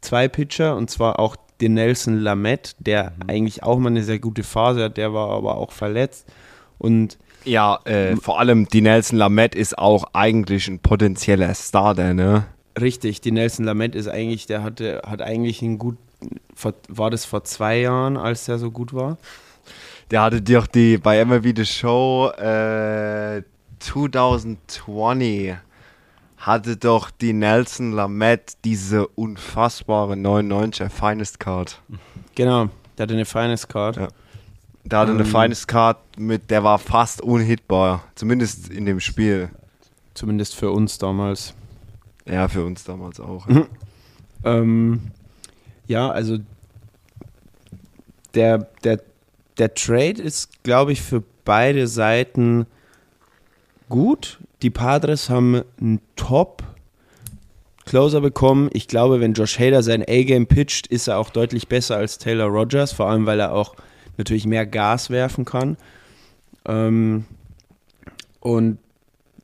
zwei 0.00 0.28
Pitcher, 0.28 0.76
und 0.76 0.88
zwar 0.88 1.18
auch 1.18 1.36
den 1.60 1.74
Nelson 1.74 2.20
Lamette, 2.20 2.74
der 2.78 3.12
eigentlich 3.26 3.62
auch 3.62 3.78
mal 3.78 3.88
eine 3.88 4.04
sehr 4.04 4.18
gute 4.18 4.42
Phase 4.42 4.84
hat, 4.84 4.96
der 4.96 5.12
war 5.12 5.30
aber 5.30 5.56
auch 5.56 5.72
verletzt. 5.72 6.26
Und 6.78 7.18
Ja, 7.44 7.80
äh, 7.84 8.16
vor 8.16 8.38
allem 8.40 8.68
die 8.68 8.80
Nelson 8.80 9.18
Lamette 9.18 9.58
ist 9.58 9.76
auch 9.76 10.04
eigentlich 10.12 10.66
ein 10.68 10.78
potenzieller 10.78 11.54
Starter, 11.54 12.14
ne? 12.14 12.46
richtig, 12.80 13.20
die 13.20 13.32
Nelson 13.32 13.64
Lamette 13.64 13.98
ist 13.98 14.08
eigentlich, 14.08 14.46
der 14.46 14.62
hatte, 14.62 15.02
hat 15.06 15.22
eigentlich 15.22 15.62
einen 15.62 15.78
gut, 15.78 15.96
war 16.88 17.10
das 17.10 17.24
vor 17.24 17.44
zwei 17.44 17.80
Jahren, 17.80 18.16
als 18.16 18.46
der 18.46 18.58
so 18.58 18.70
gut 18.70 18.92
war? 18.92 19.18
Der 20.10 20.22
hatte 20.22 20.42
doch 20.42 20.66
die 20.66 20.98
bei 20.98 21.24
MLB 21.24 21.56
The 21.56 21.64
Show 21.64 22.30
äh, 22.30 23.42
2020 23.78 25.54
hatte 26.38 26.76
doch 26.76 27.10
die 27.10 27.32
Nelson 27.32 27.92
Lamette 27.92 28.54
diese 28.64 29.06
unfassbare 29.06 30.12
99er 30.14 30.90
Finest 30.90 31.40
Card. 31.40 31.80
Genau, 32.34 32.68
der 32.98 33.04
hatte 33.04 33.14
eine 33.14 33.24
Finest 33.24 33.70
Card. 33.70 33.96
Ja. 33.96 34.08
Der 34.84 34.98
hatte 34.98 35.12
eine 35.12 35.20
Ähm. 35.20 35.26
Finest 35.26 35.68
Card 35.68 35.98
mit, 36.18 36.50
der 36.50 36.62
war 36.62 36.78
fast 36.78 37.22
unhittbar. 37.22 38.04
Zumindest 38.14 38.68
in 38.68 38.84
dem 38.84 39.00
Spiel. 39.00 39.48
Zumindest 40.12 40.54
für 40.54 40.70
uns 40.70 40.98
damals. 40.98 41.54
Ja, 42.26 42.48
für 42.48 42.64
uns 42.64 42.84
damals 42.84 43.20
auch. 43.20 43.46
Ähm, 44.44 45.00
ja, 45.86 46.10
also 46.10 46.38
der, 48.34 48.58
der, 48.82 49.00
der 49.58 49.74
Trade 49.74 50.22
ist, 50.22 50.62
glaube 50.62 50.92
ich, 50.92 51.02
für 51.02 51.22
beide 51.44 51.86
Seiten 51.86 52.66
gut. 53.88 54.38
Die 54.62 54.70
Padres 54.70 55.28
haben 55.28 55.62
einen 55.80 56.00
Top-Closer 56.16 58.20
bekommen. 58.20 58.70
Ich 58.72 58.88
glaube, 58.88 59.20
wenn 59.20 59.34
Josh 59.34 59.58
Hader 59.58 59.82
sein 59.82 60.02
A-Game 60.02 60.46
pitcht, 60.46 60.86
ist 60.86 61.08
er 61.08 61.18
auch 61.18 61.30
deutlich 61.30 61.68
besser 61.68 61.96
als 61.96 62.18
Taylor 62.18 62.46
Rogers, 62.46 62.92
vor 62.92 63.08
allem 63.08 63.26
weil 63.26 63.40
er 63.40 63.52
auch 63.52 63.74
natürlich 64.16 64.46
mehr 64.46 64.66
Gas 64.66 65.10
werfen 65.10 65.44
kann. 65.44 65.76
Ähm, 66.66 67.24
und 68.40 68.78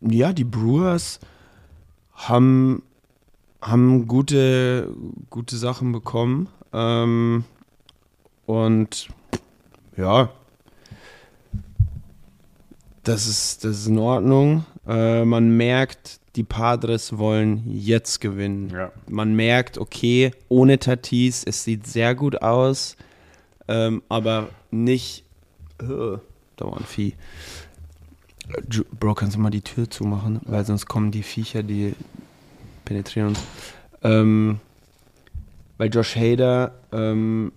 ja, 0.01 0.33
die 0.33 0.45
Brewers 0.45 1.21
haben, 2.13 2.83
haben 3.61 4.07
gute, 4.07 4.95
gute 5.31 5.57
Sachen 5.57 5.93
bekommen. 5.93 6.49
Ähm, 6.73 7.45
und 8.47 9.09
ja, 9.97 10.31
das 13.05 13.27
ist, 13.27 13.65
das 13.65 13.79
ist 13.79 13.87
in 13.87 13.99
Ordnung. 13.99 14.65
Äh, 14.87 15.25
man 15.25 15.57
merkt, 15.57 16.21
die 16.37 16.45
Padres 16.45 17.19
wollen 17.19 17.63
jetzt 17.67 18.21
gewinnen. 18.21 18.71
Ja. 18.71 18.93
Man 19.09 19.35
merkt, 19.35 19.79
okay, 19.79 20.33
ohne 20.49 20.79
Tatis, 20.79 21.45
es 21.45 21.65
sieht 21.65 21.87
sehr 21.87 22.15
gut 22.15 22.41
aus, 22.43 22.97
ähm, 23.69 24.03
aber 24.09 24.49
nicht. 24.71 25.25
Äh, 25.81 26.19
da 26.57 26.65
war 26.65 26.77
ein 26.77 26.85
Vieh. 26.85 27.15
Bro, 28.99 29.15
kannst 29.15 29.37
du 29.37 29.41
mal 29.41 29.51
die 29.51 29.63
Tür 29.63 29.89
zumachen? 29.89 30.41
Weil 30.45 30.65
sonst 30.65 30.87
kommen 30.87 31.11
die 31.11 31.23
Viecher, 31.23 31.63
die 31.63 31.95
penetrieren 32.85 33.29
uns. 33.29 33.41
Ähm, 34.03 34.61
weil 35.79 35.89
Josh 35.89 36.17
Hader 36.17 36.75
ähm, 36.93 37.53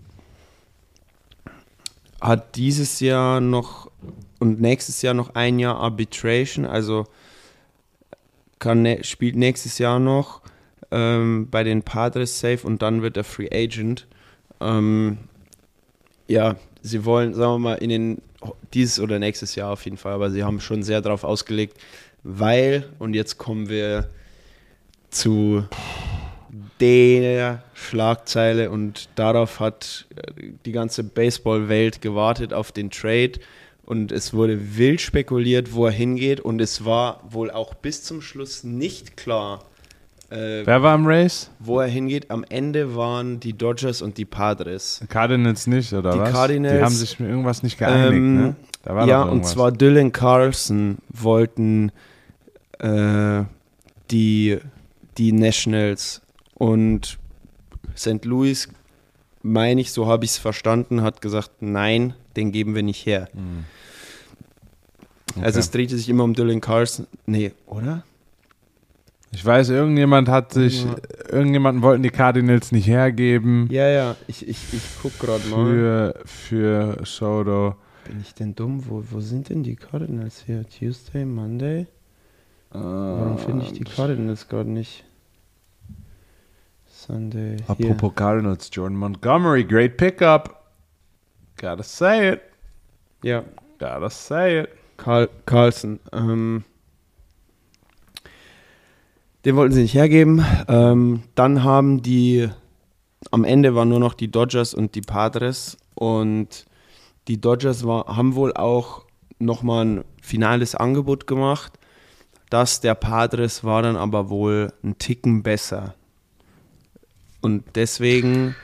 hat 2.22 2.56
dieses 2.56 3.00
Jahr 3.00 3.42
noch 3.42 3.92
und 4.40 4.62
nächstes 4.62 5.02
Jahr 5.02 5.14
noch 5.14 5.36
ein 5.36 5.60
Jahr 5.60 5.78
Arbitration, 5.78 6.66
also 6.66 7.06
kann, 8.60 8.86
spielt 9.04 9.36
nächstes 9.36 9.78
Jahr 9.78 10.00
noch 10.00 10.42
ähm, 10.92 11.50
bei 11.50 11.64
den 11.64 11.84
Padres 11.84 12.40
safe 12.40 12.66
und 12.66 12.82
dann 12.82 13.02
wird 13.02 13.18
er 13.18 13.24
Free 13.24 13.50
Agent. 13.52 14.08
Ähm, 14.62 15.18
ja, 16.28 16.56
sie 16.84 17.06
wollen, 17.06 17.34
sagen 17.34 17.54
wir 17.54 17.60
mal, 17.60 17.76
in 17.76 17.90
den 17.90 18.22
dieses 18.74 19.00
oder 19.00 19.18
nächstes 19.18 19.56
Jahr 19.56 19.72
auf 19.72 19.86
jeden 19.86 19.98
Fall, 19.98 20.14
aber 20.14 20.30
sie 20.30 20.44
haben 20.44 20.60
schon 20.60 20.84
sehr 20.84 21.02
darauf 21.02 21.24
ausgelegt, 21.24 21.78
weil, 22.24 22.90
und 23.00 23.16
jetzt 23.16 23.38
kommen 23.38 23.70
wir 23.70 24.10
zu 25.10 25.64
der 26.80 27.64
Schlagzeile 27.74 28.70
und 28.70 29.10
darauf 29.16 29.60
hat 29.60 30.06
äh, 30.16 30.52
die 30.66 30.72
ganze 30.72 31.04
Baseball-Welt 31.04 32.02
gewartet 32.02 32.54
auf 32.54 32.72
den 32.72 32.92
Trade 32.92 33.40
Und 33.86 34.12
es 34.12 34.34
wurde 34.34 34.78
wild 34.78 35.02
spekuliert, 35.02 35.74
wo 35.74 35.86
er 35.86 35.92
hingeht. 35.92 36.40
Und 36.40 36.62
es 36.62 36.86
war 36.86 37.22
wohl 37.30 37.52
auch 37.52 37.74
bis 37.74 38.04
zum 38.04 38.22
Schluss 38.22 38.64
nicht 38.64 39.18
klar, 39.18 39.66
äh, 40.34 40.66
Wer 40.66 40.82
war 40.84 40.96
im 40.96 41.06
Race? 41.06 41.50
wo 41.60 41.80
er 41.80 41.88
hingeht. 41.88 42.30
Am 42.32 42.44
Ende 42.50 42.96
waren 42.96 43.40
die 43.40 43.54
Dodgers 43.54 44.02
und 44.02 44.18
die 44.18 44.26
Padres. 44.26 45.02
Cardinals 45.10 45.68
nicht, 45.68 45.94
oder 45.94 46.12
Die 46.14 46.20
was? 46.20 46.32
Cardinals, 46.32 46.78
Die 46.78 46.84
haben 46.84 46.94
sich 46.96 47.20
mit 47.20 47.30
irgendwas 47.30 47.64
nicht 47.64 47.78
geeinigt, 47.78 48.14
Ähm, 48.14 48.36
ne? 48.36 48.56
Ja, 49.08 49.22
und 49.24 49.46
zwar 49.46 49.72
Dylan 49.72 50.12
Carlson 50.12 50.98
wollten 51.10 51.92
äh, 52.80 53.44
die, 54.12 54.58
die 55.18 55.32
Nationals 55.32 56.22
und 56.56 57.18
St. 57.96 58.26
Louis, 58.26 58.68
meine 59.42 59.80
ich, 59.82 59.92
so 59.92 60.08
habe 60.08 60.26
ich 60.26 60.32
es 60.32 60.38
verstanden, 60.38 61.02
hat 61.02 61.22
gesagt, 61.22 61.52
nein, 61.62 62.14
den 62.36 62.52
geben 62.52 62.76
wir 62.76 62.84
nicht 62.84 63.06
her. 63.06 63.30
Also 63.32 63.40
Hm. 63.40 63.66
Okay. 65.44 65.60
es 65.60 65.72
drehte 65.72 65.98
sich 65.98 66.10
immer 66.10 66.24
um 66.26 66.34
Dylan 66.34 66.60
Carlson. 66.62 67.08
Nee, 67.26 67.54
oder? 67.66 68.04
Ich 69.34 69.44
weiß, 69.44 69.70
irgendjemand 69.70 70.30
hat 70.30 70.54
sich, 70.54 70.84
Ja. 70.86 70.96
irgendjemanden 71.30 71.82
wollten 71.82 72.04
die 72.04 72.10
Cardinals 72.12 72.72
nicht 72.72 72.88
hergeben 72.88 73.68
Ja, 73.72 73.88
ja, 73.88 74.16
ich, 74.28 74.48
ich, 74.48 74.74
ich 74.74 74.82
guck 75.02 75.18
gerade 75.20 75.44
mal. 75.50 75.66
für, 75.66 76.20
für 76.26 76.98
Soto. 77.06 77.76
Bin 78.06 78.22
ich 78.22 78.34
denn 78.36 78.54
dumm? 78.54 78.84
Wo, 78.88 79.04
wo 79.10 79.20
sind 79.22 79.50
denn 79.50 79.64
die 79.64 79.76
Cardinals 79.76 80.44
hier? 80.46 80.66
Tuesday, 80.70 81.26
Monday? 81.26 81.88
Warum 82.72 83.38
finde 83.38 83.66
ich 83.66 83.74
die 83.74 83.84
Cardinals 83.84 84.48
gerade 84.48 84.70
nicht? 84.70 85.04
Sunday. 86.88 87.58
Hier. 87.58 87.70
Apropos 87.92 88.14
Cardinals, 88.16 88.70
Jordan 88.72 88.98
Montgomery, 88.98 89.64
great 89.64 89.98
pickup. 89.98 90.64
Gotta 91.58 91.84
say 91.84 92.34
it. 92.34 92.42
Ja, 93.24 93.44
Gotta 93.80 94.10
say 94.10 94.62
it. 94.62 94.70
Carl, 94.98 95.28
Carlson. 95.46 96.00
Ähm, 96.14 96.64
den 99.46 99.56
wollten 99.56 99.74
sie 99.74 99.82
nicht 99.82 99.94
hergeben. 99.94 100.46
Ähm, 100.68 101.24
dann 101.36 101.64
haben 101.64 102.02
die, 102.02 102.50
am 103.32 103.44
Ende 103.44 103.76
waren 103.76 103.90
nur 103.90 104.00
noch 104.00 104.14
die 104.14 104.32
Dodgers 104.32 104.74
und 104.74 104.96
die 104.96 105.02
Padres. 105.02 105.78
Und 105.96 106.66
die 107.28 107.40
Dodgers 107.40 107.86
war, 107.86 108.16
haben 108.16 108.36
wohl 108.36 108.54
auch 108.54 109.06
nochmal 109.40 109.86
ein 109.86 110.04
finales 110.22 110.76
Angebot 110.76 111.28
gemacht. 111.28 111.74
Das 112.50 112.82
der 112.82 112.96
Padres 112.96 113.64
war 113.64 113.82
dann 113.82 113.96
aber 113.96 114.30
wohl 114.30 114.72
ein 114.84 114.98
Ticken 114.98 115.44
besser. 115.44 115.96
Und 117.42 117.64
deswegen 117.76 118.56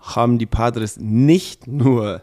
haben 0.00 0.38
die 0.38 0.46
Padres 0.46 0.98
nicht 0.98 1.66
nur 1.66 2.22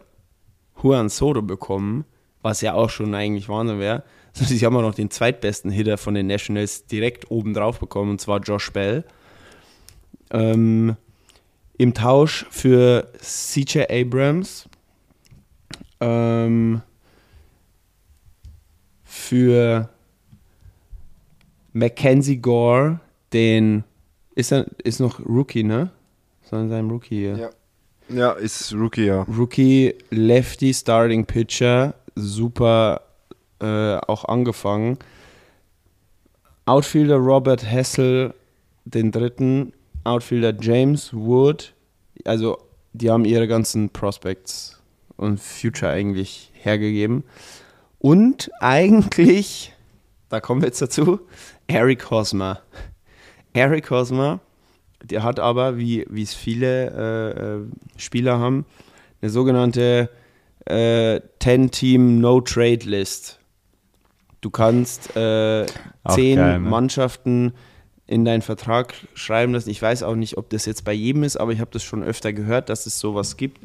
Juan 0.81 1.09
Soto 1.09 1.41
bekommen, 1.41 2.05
was 2.41 2.61
ja 2.61 2.73
auch 2.73 2.89
schon 2.89 3.13
eigentlich 3.15 3.49
Wahnsinn 3.49 3.79
wäre, 3.79 4.03
sondern 4.33 4.57
sie 4.57 4.65
haben 4.65 4.75
auch 4.75 4.81
noch 4.81 4.95
den 4.95 5.09
zweitbesten 5.09 5.71
Hitter 5.71 5.97
von 5.97 6.13
den 6.13 6.27
Nationals 6.27 6.85
direkt 6.85 7.29
oben 7.31 7.53
drauf 7.53 7.79
bekommen, 7.79 8.11
und 8.11 8.21
zwar 8.21 8.39
Josh 8.39 8.71
Bell. 8.71 9.03
Ähm, 10.31 10.95
Im 11.77 11.93
Tausch 11.93 12.45
für 12.49 13.11
CJ 13.19 13.83
Abrams, 13.89 14.69
ähm, 15.99 16.81
für 19.03 19.89
Mackenzie 21.73 22.37
Gore, 22.37 22.99
den 23.33 23.83
ist 24.35 24.51
er 24.51 24.65
ist 24.83 24.99
noch 24.99 25.19
Rookie, 25.19 25.63
ne? 25.63 25.91
Sondern 26.43 26.69
sein 26.69 26.89
Rookie 26.89 27.19
hier. 27.19 27.37
Ja. 27.37 27.49
Ja, 28.09 28.31
ist 28.33 28.73
Rookie, 28.73 29.05
ja. 29.05 29.21
Rookie 29.23 29.95
Lefty 30.09 30.73
Starting 30.73 31.25
Pitcher, 31.25 31.93
super 32.15 33.01
äh, 33.61 33.97
auch 34.07 34.25
angefangen. 34.25 34.97
Outfielder 36.65 37.17
Robert 37.17 37.63
Hessel, 37.69 38.33
den 38.85 39.11
dritten. 39.11 39.73
Outfielder 40.03 40.53
James 40.59 41.13
Wood. 41.13 41.73
Also, 42.25 42.57
die 42.93 43.09
haben 43.09 43.25
ihre 43.25 43.47
ganzen 43.47 43.89
Prospects 43.89 44.81
und 45.17 45.39
Future 45.39 45.91
eigentlich 45.91 46.51
hergegeben. 46.53 47.23
Und 47.99 48.51
eigentlich, 48.59 49.73
da 50.29 50.39
kommen 50.39 50.61
wir 50.61 50.67
jetzt 50.67 50.81
dazu, 50.81 51.19
Eric 51.67 52.09
Hosmer. 52.09 52.61
Eric 53.53 53.91
Hosmer, 53.91 54.39
der 55.03 55.23
hat 55.23 55.39
aber, 55.39 55.77
wie 55.77 56.03
es 56.21 56.33
viele 56.33 56.89
äh, 56.89 57.55
äh, 57.57 57.59
Spieler 57.97 58.39
haben, 58.39 58.65
eine 59.21 59.29
sogenannte 59.29 60.09
äh, 60.65 61.21
10-Team 61.41 62.19
No-Trade-List. 62.19 63.39
Du 64.41 64.49
kannst 64.49 65.15
äh, 65.15 65.65
zehn 66.09 66.37
geil, 66.37 66.59
ne? 66.59 66.69
Mannschaften 66.69 67.53
in 68.07 68.25
deinen 68.25 68.41
Vertrag 68.41 68.93
schreiben 69.13 69.53
lassen. 69.53 69.69
Ich 69.69 69.81
weiß 69.81 70.03
auch 70.03 70.15
nicht, 70.15 70.37
ob 70.37 70.49
das 70.49 70.65
jetzt 70.65 70.83
bei 70.83 70.93
jedem 70.93 71.23
ist, 71.23 71.37
aber 71.37 71.51
ich 71.53 71.59
habe 71.59 71.71
das 71.71 71.83
schon 71.83 72.03
öfter 72.03 72.33
gehört, 72.33 72.69
dass 72.69 72.85
es 72.85 72.99
sowas 72.99 73.37
gibt. 73.37 73.59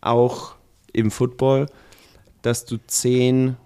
Auch 0.00 0.54
im 0.92 1.10
Football, 1.10 1.66
dass 2.42 2.64
du 2.64 2.78
zehn 2.86 3.56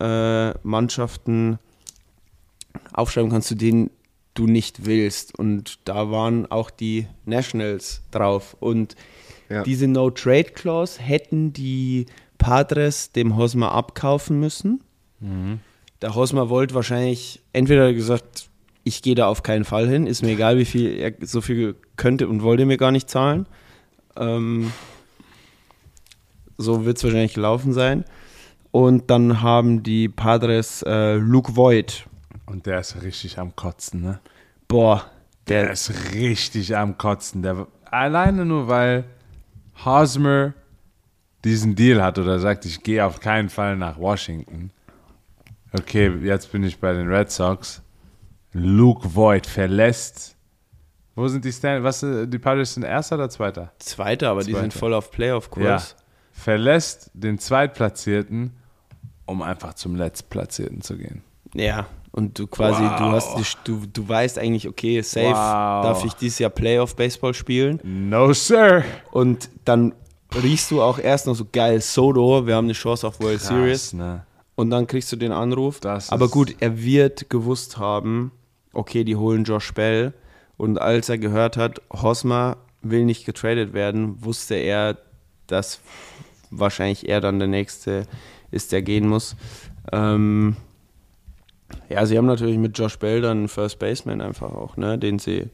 äh, 0.00 0.50
Mannschaften 0.66 1.58
aufschreiben 2.92 3.30
kannst, 3.30 3.48
zu 3.48 3.54
denen 3.54 3.90
du 4.34 4.46
nicht 4.46 4.86
willst. 4.86 5.38
Und 5.38 5.78
da 5.84 6.10
waren 6.10 6.50
auch 6.50 6.70
die 6.70 7.06
Nationals 7.26 8.02
drauf. 8.10 8.56
Und 8.60 8.96
Ja. 9.50 9.62
diese 9.62 9.86
No-Trade-Clause 9.86 11.00
hätten 11.00 11.52
die 11.52 12.06
Padres 12.38 13.12
dem 13.12 13.36
Hosmer 13.36 13.72
abkaufen 13.72 14.40
müssen. 14.40 14.82
Der 16.02 16.14
Hosmer 16.16 16.50
wollte 16.50 16.74
wahrscheinlich 16.74 17.40
entweder 17.52 17.92
gesagt, 17.92 18.50
ich 18.84 19.02
gehe 19.02 19.14
da 19.14 19.28
auf 19.28 19.44
keinen 19.44 19.64
Fall 19.64 19.88
hin, 19.88 20.08
ist 20.08 20.22
mir 20.22 20.32
egal, 20.32 20.58
wie 20.58 20.64
viel 20.64 20.98
er 20.98 21.14
so 21.20 21.40
viel 21.40 21.76
könnte 21.96 22.26
und 22.28 22.42
wollte 22.42 22.66
mir 22.66 22.76
gar 22.76 22.90
nicht 22.90 23.08
zahlen. 23.08 23.46
Ähm, 24.16 24.72
so 26.58 26.84
wird 26.84 26.96
es 26.96 27.04
wahrscheinlich 27.04 27.34
gelaufen 27.34 27.72
sein. 27.72 28.04
Und 28.72 29.10
dann 29.10 29.42
haben 29.42 29.82
die 29.82 30.08
Padres 30.08 30.82
äh, 30.82 31.14
Luke 31.14 31.56
Voigt. 31.56 32.06
Und 32.46 32.66
der 32.66 32.80
ist 32.80 33.00
richtig 33.02 33.38
am 33.38 33.54
Kotzen, 33.54 34.02
ne? 34.02 34.20
Boah, 34.66 35.04
Der 35.46 35.64
der, 35.64 35.72
ist 35.72 35.92
richtig 36.14 36.76
am 36.76 36.98
Kotzen. 36.98 37.42
Der, 37.42 37.66
alleine 37.84 38.44
nur, 38.44 38.66
weil 38.68 39.04
Hosmer 39.84 40.54
diesen 41.44 41.74
Deal 41.76 42.02
hat 42.02 42.18
oder 42.18 42.38
sagt, 42.40 42.64
ich 42.64 42.82
gehe 42.82 43.04
auf 43.04 43.20
keinen 43.20 43.48
Fall 43.48 43.76
nach 43.76 43.98
Washington. 43.98 44.70
Okay, 45.72 46.12
jetzt 46.22 46.52
bin 46.52 46.64
ich 46.64 46.78
bei 46.78 46.92
den 46.92 47.08
Red 47.08 47.30
Sox. 47.30 47.82
Luke 48.52 49.14
Voigt 49.14 49.46
verlässt. 49.46 50.36
Wo 51.14 51.28
sind 51.28 51.44
die 51.44 51.52
Stand? 51.52 51.84
Was, 51.84 52.02
äh, 52.02 52.26
die 52.26 52.38
Padres 52.38 52.74
sind 52.74 52.82
erster 52.84 53.16
oder 53.16 53.30
zweiter? 53.30 53.72
Zweite, 53.78 54.28
aber 54.28 54.40
die 54.42 54.52
Zweite. 54.52 54.60
sind 54.62 54.74
voll 54.74 54.94
auf 54.94 55.06
Ja. 55.06 55.10
Playoff-Kurs. 55.12 55.96
Verlässt 56.32 57.10
den 57.14 57.38
Zweitplatzierten, 57.38 58.52
um 59.26 59.42
einfach 59.42 59.74
zum 59.74 59.94
Letztplatzierten 59.96 60.80
zu 60.82 60.96
gehen. 60.96 61.22
Ja. 61.54 61.86
Und 62.12 62.38
du 62.38 62.46
quasi, 62.46 62.82
du 62.82 62.88
Wow. 63.04 63.12
hast 63.12 63.36
die, 63.38 63.44
du, 63.64 63.86
du 63.90 64.06
weißt 64.06 64.38
eigentlich, 64.38 64.68
okay, 64.68 65.00
safe 65.00 65.28
Wow. 65.28 65.34
darf 65.84 66.04
ich 66.04 66.12
dieses 66.14 66.38
Jahr 66.38 66.50
Playoff-Baseball 66.50 67.32
spielen. 67.32 67.80
No, 67.82 68.32
sir. 68.34 68.84
Und 69.12 69.48
dann 69.64 69.94
riechst 70.42 70.70
du 70.70 70.82
auch 70.82 70.98
erst 70.98 71.26
noch 71.26 71.34
so 71.34 71.46
geil 71.50 71.80
Soto, 71.80 72.46
wir 72.46 72.56
haben 72.56 72.66
eine 72.66 72.72
Chance 72.74 73.06
auf 73.06 73.18
World 73.20 73.38
Krass, 73.38 73.48
Series. 73.48 73.92
ne? 73.94 74.24
Und 74.54 74.70
dann 74.70 74.86
kriegst 74.86 75.10
du 75.12 75.16
den 75.16 75.32
Anruf. 75.32 75.80
Das 75.80 76.10
Aber 76.10 76.28
gut, 76.28 76.54
er 76.60 76.82
wird 76.82 77.30
gewusst 77.30 77.78
haben, 77.78 78.32
okay, 78.72 79.04
die 79.04 79.16
holen 79.16 79.44
Josh 79.44 79.72
Bell. 79.72 80.12
Und 80.56 80.78
als 80.80 81.08
er 81.08 81.18
gehört 81.18 81.56
hat, 81.56 81.80
Hosmer 81.92 82.58
will 82.82 83.04
nicht 83.04 83.24
getradet 83.24 83.72
werden, 83.72 84.22
wusste 84.24 84.54
er, 84.56 84.98
dass 85.46 85.80
wahrscheinlich 86.50 87.08
er 87.08 87.20
dann 87.20 87.38
der 87.38 87.48
Nächste 87.48 88.06
ist, 88.50 88.72
der 88.72 88.82
gehen 88.82 89.08
muss. 89.08 89.36
Ähm, 89.90 90.56
ja, 91.88 92.04
sie 92.04 92.18
haben 92.18 92.26
natürlich 92.26 92.58
mit 92.58 92.78
Josh 92.78 92.98
Bell 92.98 93.22
dann 93.22 93.38
einen 93.38 93.48
First 93.48 93.78
Baseman 93.78 94.20
einfach 94.20 94.52
auch, 94.52 94.76
ne, 94.76 94.98
den 94.98 95.18
sie 95.18 95.48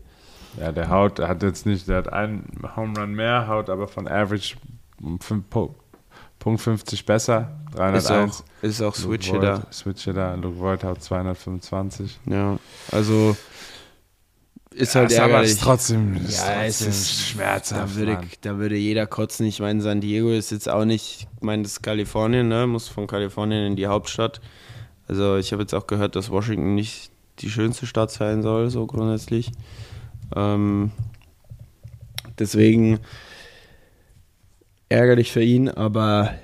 Ja, 0.60 0.72
der 0.72 0.90
haut, 0.90 1.18
der 1.18 1.28
hat 1.28 1.42
jetzt 1.42 1.64
nicht, 1.66 1.86
der 1.88 1.98
hat 1.98 2.12
einen 2.12 2.44
Home 2.76 2.98
Run 2.98 3.14
mehr, 3.14 3.46
haut 3.46 3.70
aber 3.70 3.86
von 3.86 4.08
Average 4.08 4.56
um 5.00 5.20
fünf- 5.20 5.48
Po- 5.48 5.74
Punkt 6.38 6.60
50 6.60 7.04
besser. 7.06 7.58
ist 7.70 7.76
301. 7.76 8.10
auch, 8.10 8.44
ist 8.62 8.82
auch 8.82 8.94
Switch 8.94 9.30
da. 9.32 9.62
Switch 9.72 10.04
da. 10.04 10.34
Luke 10.34 10.58
Voigt 10.58 10.84
haut 10.84 11.02
225. 11.02 12.18
Ja, 12.26 12.58
also 12.92 13.36
ist 14.74 14.94
halt 14.94 15.10
Ja, 15.10 15.22
ärgerlich. 15.22 15.50
ist 15.50 15.62
trotzdem, 15.62 16.14
ist 16.16 16.38
Ja, 16.38 16.62
es 16.62 16.80
ist 16.80 17.26
schmerzhaft. 17.28 17.92
Da 17.92 17.96
würde, 17.96 18.12
Mann. 18.14 18.28
da 18.42 18.58
würde 18.58 18.76
jeder 18.76 19.06
kotzen. 19.06 19.46
Ich 19.46 19.60
meine, 19.60 19.80
San 19.82 20.00
Diego 20.00 20.30
ist 20.30 20.50
jetzt 20.52 20.68
auch 20.68 20.84
nicht, 20.84 21.26
ich 21.36 21.42
meine, 21.42 21.62
das 21.64 21.72
ist 21.72 21.82
Kalifornien, 21.82 22.48
ne? 22.48 22.66
muss 22.66 22.86
von 22.88 23.06
Kalifornien 23.06 23.66
in 23.66 23.76
die 23.76 23.86
Hauptstadt. 23.86 24.40
Also 25.08 25.36
ich 25.36 25.52
habe 25.52 25.62
jetzt 25.62 25.74
auch 25.74 25.86
gehört, 25.86 26.16
dass 26.16 26.30
Washington 26.30 26.74
nicht 26.74 27.10
die 27.40 27.50
schönste 27.50 27.86
Stadt 27.86 28.10
sein 28.10 28.42
soll, 28.42 28.68
so 28.70 28.86
grundsätzlich. 28.86 29.50
Ähm, 30.36 30.92
deswegen 32.38 33.00
ärgerlich 34.88 35.32
für 35.32 35.42
ihn, 35.42 35.68
aber 35.68 36.34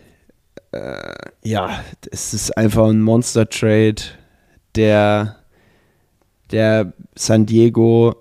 äh, 0.73 1.13
ja, 1.43 1.85
es 2.11 2.35
ist 2.35 2.57
einfach 2.57 2.89
ein 2.89 3.01
Monster-Trade, 3.01 4.03
der, 4.75 5.37
der 6.51 6.93
San 7.15 7.47
Diego 7.47 8.17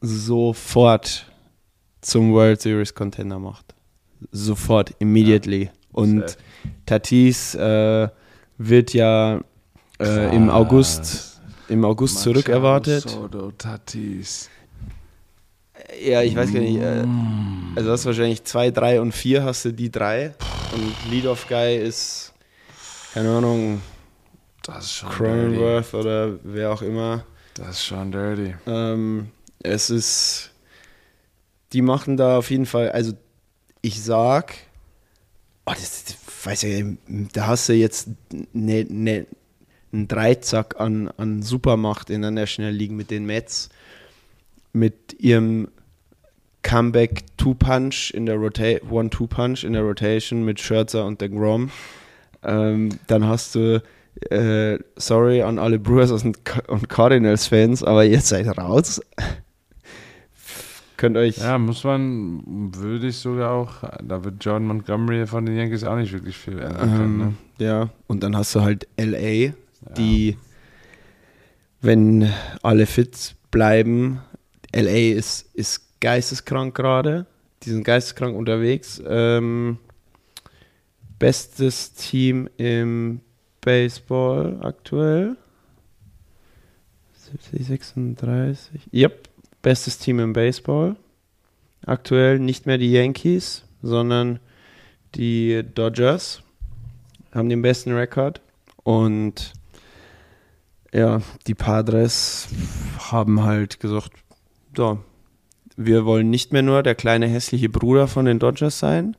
sofort 0.00 1.26
zum 2.00 2.32
World 2.32 2.60
Series 2.60 2.94
Contender 2.94 3.38
macht. 3.38 3.74
Sofort, 4.32 4.94
immediately. 4.98 5.70
Und 5.92 6.30
Safe. 6.30 6.42
Tatis 6.86 7.54
äh, 7.54 8.08
wird 8.58 8.94
ja 8.94 9.40
äh, 9.98 10.34
im. 10.34 10.50
August, 10.50 11.40
im 11.68 11.84
August 11.84 12.18
zurückerwartet. 12.20 13.08
Soto 13.08 13.50
Tatis. 13.52 14.48
Ja, 15.98 16.22
ich 16.22 16.36
weiß 16.36 16.52
gar 16.52 16.60
nicht. 16.60 16.80
Äh, 16.80 17.04
also 17.76 17.90
hast 17.90 18.06
wahrscheinlich 18.06 18.44
2, 18.44 18.70
3 18.70 19.00
und 19.00 19.12
4 19.12 19.44
hast 19.44 19.64
du 19.64 19.72
die 19.72 19.90
drei. 19.90 20.34
Und 20.72 21.10
Lead-Off 21.10 21.48
Guy 21.48 21.76
ist, 21.76 22.32
keine 23.14 23.30
Ahnung, 23.30 23.80
Das 24.62 24.84
ist 24.84 24.92
schon 24.92 25.08
dirty. 25.10 25.24
Cronenworth 25.24 25.94
oder 25.94 26.38
wer 26.44 26.72
auch 26.72 26.82
immer. 26.82 27.24
Das 27.54 27.70
ist 27.70 27.84
schon 27.84 28.12
dirty. 28.12 28.54
Ähm, 28.66 29.28
es 29.62 29.90
ist, 29.90 30.50
die 31.72 31.82
machen 31.82 32.16
da 32.16 32.38
auf 32.38 32.50
jeden 32.50 32.66
Fall, 32.66 32.90
also 32.92 33.12
ich 33.82 34.02
sag, 34.02 34.54
oh, 35.66 35.72
das, 35.72 36.04
das 36.04 36.16
weiß 36.44 36.62
ich, 36.64 36.84
da 37.32 37.48
hast 37.48 37.68
du 37.68 37.74
jetzt 37.74 38.08
ne, 38.52 38.84
ne, 38.88 39.26
einen 39.92 40.08
Dreizack 40.08 40.78
an, 40.80 41.08
an 41.16 41.42
Supermacht 41.42 42.10
in 42.10 42.22
der 42.22 42.30
National 42.30 42.72
League 42.72 42.92
mit 42.92 43.10
den 43.10 43.26
Mets, 43.26 43.70
mit 44.72 45.16
ihrem 45.18 45.68
Comeback 46.62 47.24
Two-Punch 47.36 48.12
in 48.14 48.26
der 48.26 48.36
Rotation, 48.36 48.90
One-Two-Punch 48.90 49.64
in 49.64 49.72
der 49.72 49.82
Rotation 49.82 50.44
mit 50.44 50.60
Scherzer 50.60 51.06
und 51.06 51.20
der 51.20 51.28
Grom. 51.30 51.70
Ähm, 52.42 52.90
dann 53.06 53.26
hast 53.26 53.54
du, 53.54 53.82
äh, 54.30 54.78
sorry 54.96 55.42
an 55.42 55.58
alle 55.58 55.78
Brewers 55.78 56.10
und 56.10 56.44
Ca- 56.44 56.62
und 56.68 56.88
Cardinals-Fans, 56.88 57.82
aber 57.82 58.04
ihr 58.04 58.20
seid 58.20 58.46
raus. 58.58 59.00
Könnt 60.96 61.16
euch. 61.16 61.38
Ja, 61.38 61.56
muss 61.56 61.82
man, 61.84 62.42
würde 62.76 63.06
ich 63.06 63.16
sogar 63.16 63.52
auch, 63.52 63.76
da 64.02 64.22
wird 64.22 64.44
John 64.44 64.66
Montgomery 64.66 65.26
von 65.26 65.46
den 65.46 65.56
Yankees 65.56 65.82
auch 65.82 65.96
nicht 65.96 66.12
wirklich 66.12 66.36
viel 66.36 66.58
ändern 66.58 66.96
können. 66.96 67.16
Ne? 67.18 67.24
Ähm, 67.24 67.36
Ja, 67.58 67.88
und 68.06 68.22
dann 68.22 68.36
hast 68.36 68.54
du 68.54 68.60
halt 68.60 68.86
LA, 68.98 69.54
die, 69.96 70.36
wenn 71.80 72.30
alle 72.62 72.84
fit 72.84 73.34
bleiben, 73.50 74.20
LA 74.74 75.14
ist, 75.14 75.48
ist 75.54 75.86
geisteskrank 76.00 76.74
gerade. 76.74 77.26
Die 77.62 77.70
sind 77.70 77.84
geisteskrank 77.84 78.36
unterwegs. 78.36 79.02
Ähm, 79.06 79.78
bestes 81.18 81.92
Team 81.92 82.48
im 82.56 83.20
Baseball 83.60 84.58
aktuell. 84.62 85.36
70, 87.12 87.66
36. 87.66 88.80
Yep, 88.92 89.28
bestes 89.62 89.98
Team 89.98 90.18
im 90.18 90.32
Baseball. 90.32 90.96
Aktuell 91.86 92.38
nicht 92.38 92.66
mehr 92.66 92.78
die 92.78 92.92
Yankees, 92.92 93.64
sondern 93.82 94.40
die 95.14 95.62
Dodgers 95.74 96.42
haben 97.32 97.48
den 97.48 97.62
besten 97.62 97.92
Rekord 97.92 98.40
und 98.82 99.52
ja, 100.92 101.22
die 101.46 101.54
Padres 101.54 102.48
haben 102.98 103.42
halt 103.44 103.78
gesagt, 103.80 104.12
so, 104.76 104.98
wir 105.82 106.04
wollen 106.04 106.28
nicht 106.28 106.52
mehr 106.52 106.62
nur 106.62 106.82
der 106.82 106.94
kleine 106.94 107.26
hässliche 107.26 107.70
Bruder 107.70 108.06
von 108.06 108.26
den 108.26 108.38
Dodgers 108.38 108.78
sein. 108.78 109.16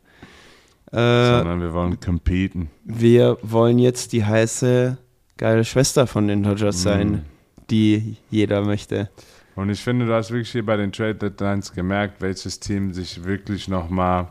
Äh, 0.91 0.95
Sondern 0.95 1.62
wir 1.62 1.74
wollen 1.74 1.99
competen. 1.99 2.70
wir 2.84 3.38
wollen 3.41 3.80
jetzt 3.80 4.14
die 4.14 4.26
heiße, 4.26 4.97
geile 5.38 5.66
Schwester 5.66 6.05
von 6.05 6.28
den 6.28 6.43
Dodgers 6.43 6.82
sein, 6.82 7.26
die 7.70 8.18
jeder 8.30 8.64
möchte. 8.64 9.09
Und 9.55 9.70
ich 9.70 9.82
finde, 9.82 10.05
du 10.05 10.14
hast 10.14 10.32
wirklich 10.32 10.51
hier 10.51 10.66
bei 10.66 10.78
den 10.78 10.91
Trade 10.91 11.16
Deadlines 11.16 11.74
gemerkt, 11.74 12.22
welches 12.22 12.59
Team 12.59 12.93
sich 12.93 13.24
wirklich 13.24 13.68
nochmal 13.68 14.28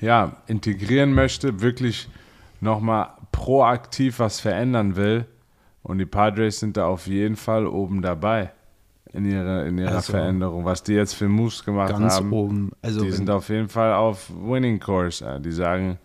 ja, 0.00 0.36
integrieren 0.46 1.14
möchte, 1.14 1.60
wirklich 1.60 2.08
nochmal 2.60 3.08
proaktiv 3.32 4.18
was 4.18 4.40
verändern 4.40 4.96
will. 4.96 5.24
Und 5.82 5.98
die 5.98 6.06
Padres 6.06 6.60
sind 6.60 6.76
da 6.76 6.86
auf 6.86 7.06
jeden 7.06 7.36
Fall 7.36 7.66
oben 7.66 8.02
dabei 8.02 8.52
in 9.12 9.24
ihrer, 9.30 9.66
in 9.66 9.78
ihrer 9.78 9.96
Also, 9.96 10.12
Veränderung. 10.12 10.64
Was 10.64 10.82
die 10.82 10.94
jetzt 10.94 11.14
für 11.14 11.28
Moves 11.28 11.64
gemacht 11.64 11.90
Ganz 11.90 12.14
haben, 12.14 12.32
oben. 12.32 12.72
Also 12.82 13.02
die 13.02 13.10
sind 13.12 13.28
auf 13.30 13.48
jeden 13.48 13.68
Fall 13.68 13.92
auf 13.94 14.30
Winning 14.34 14.80
Course. 14.80 15.40
Die 15.44 15.52
sagen, 15.52 15.98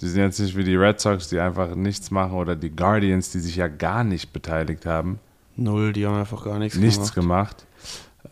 die 0.00 0.08
sind 0.08 0.20
jetzt 0.22 0.40
nicht 0.40 0.56
wie 0.56 0.64
die 0.64 0.74
Red 0.76 1.00
Sox, 1.00 1.28
die 1.28 1.38
einfach 1.38 1.74
nichts 1.76 2.10
machen, 2.10 2.32
oder 2.32 2.56
die 2.56 2.70
Guardians, 2.74 3.30
die 3.30 3.38
sich 3.40 3.56
ja 3.56 3.68
gar 3.68 4.02
nicht 4.04 4.32
beteiligt 4.32 4.86
haben 4.86 5.18
null, 5.56 5.92
die 5.92 6.06
haben 6.06 6.16
einfach 6.16 6.44
gar 6.44 6.58
nichts, 6.58 6.78
nichts 6.78 7.12
gemacht. 7.12 7.66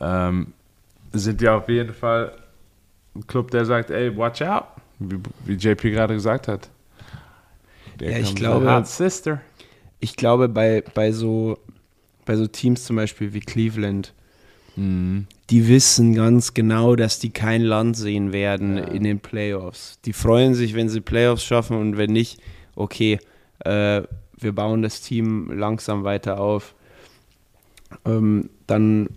gemacht. 0.00 0.30
Ähm, 0.32 0.52
sind 1.12 1.40
ja 1.42 1.56
auf 1.56 1.68
jeden 1.68 1.92
Fall 1.92 2.32
ein 3.14 3.26
Club, 3.26 3.50
der 3.50 3.64
sagt, 3.66 3.90
ey, 3.90 4.16
watch 4.16 4.40
out, 4.42 4.64
wie, 4.98 5.18
wie 5.44 5.52
JP 5.54 5.90
gerade 5.90 6.14
gesagt 6.14 6.48
hat. 6.48 6.70
Der 8.00 8.12
Ja, 8.12 8.18
ich 8.18 8.34
glaube- 8.34 8.82
Sister. 8.86 9.40
Ich 9.98 10.16
glaube, 10.16 10.48
bei, 10.48 10.82
bei, 10.94 11.12
so, 11.12 11.58
bei 12.30 12.36
so 12.36 12.46
Teams 12.46 12.84
zum 12.84 12.94
Beispiel 12.94 13.34
wie 13.34 13.40
Cleveland, 13.40 14.14
Mhm. 14.76 15.26
die 15.50 15.66
wissen 15.66 16.14
ganz 16.14 16.54
genau, 16.54 16.94
dass 16.94 17.18
die 17.18 17.30
kein 17.30 17.60
Land 17.60 17.96
sehen 17.96 18.32
werden 18.32 18.78
in 18.78 19.02
den 19.02 19.18
Playoffs. 19.18 19.98
Die 20.04 20.12
freuen 20.12 20.54
sich, 20.54 20.74
wenn 20.74 20.88
sie 20.88 21.00
Playoffs 21.00 21.42
schaffen 21.42 21.76
und 21.76 21.96
wenn 21.96 22.12
nicht, 22.12 22.40
okay, 22.76 23.18
äh, 23.64 24.02
wir 24.38 24.52
bauen 24.54 24.82
das 24.82 25.00
Team 25.00 25.50
langsam 25.50 26.04
weiter 26.04 26.38
auf. 26.38 26.76
Ähm, 28.04 28.48
dann 28.68 29.08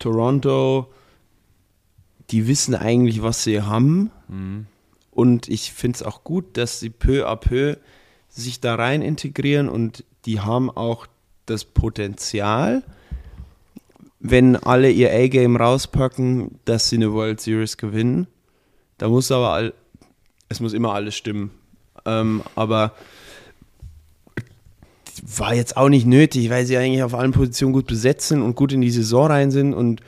Toronto, 0.00 0.92
die 2.30 2.48
wissen 2.48 2.74
eigentlich, 2.74 3.22
was 3.22 3.44
sie 3.44 3.62
haben. 3.62 4.10
Mhm. 4.26 4.66
Und 5.12 5.46
ich 5.46 5.72
finde 5.72 5.94
es 5.94 6.02
auch 6.02 6.24
gut, 6.24 6.56
dass 6.56 6.80
sie 6.80 6.90
peu 6.90 7.24
à 7.24 7.36
peu 7.36 7.76
sich 8.28 8.58
da 8.58 8.74
rein 8.74 9.00
integrieren 9.00 9.68
und 9.68 10.04
die 10.26 10.40
haben 10.40 10.70
auch 10.70 11.06
das 11.46 11.64
Potenzial, 11.64 12.82
wenn 14.20 14.56
alle 14.56 14.90
ihr 14.90 15.12
A-Game 15.12 15.56
rauspacken, 15.56 16.58
dass 16.64 16.88
sie 16.88 16.96
eine 16.96 17.12
World 17.12 17.40
Series 17.40 17.76
gewinnen. 17.76 18.26
Da 18.98 19.08
muss 19.08 19.32
aber 19.32 19.50
all, 19.50 19.74
es 20.48 20.60
muss 20.60 20.72
immer 20.72 20.94
alles 20.94 21.16
stimmen. 21.16 21.50
Ähm, 22.04 22.42
aber 22.54 22.94
war 25.22 25.54
jetzt 25.54 25.76
auch 25.76 25.88
nicht 25.88 26.06
nötig, 26.06 26.50
weil 26.50 26.66
sie 26.66 26.76
eigentlich 26.76 27.02
auf 27.02 27.14
allen 27.14 27.32
Positionen 27.32 27.72
gut 27.72 27.86
besetzen 27.86 28.42
und 28.42 28.54
gut 28.54 28.72
in 28.72 28.80
die 28.80 28.90
Saison 28.90 29.26
rein 29.26 29.50
sind 29.50 29.74
und 29.74 30.00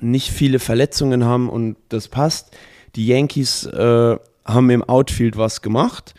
nicht 0.00 0.30
viele 0.30 0.58
Verletzungen 0.58 1.24
haben 1.24 1.48
und 1.48 1.76
das 1.88 2.08
passt. 2.08 2.56
Die 2.96 3.06
Yankees 3.06 3.66
äh, 3.66 4.16
haben 4.44 4.70
im 4.70 4.82
Outfield 4.82 5.36
was 5.36 5.62
gemacht. 5.62 6.14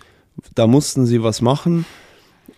Da 0.55 0.67
mussten 0.67 1.05
sie 1.05 1.21
was 1.23 1.41
machen, 1.41 1.85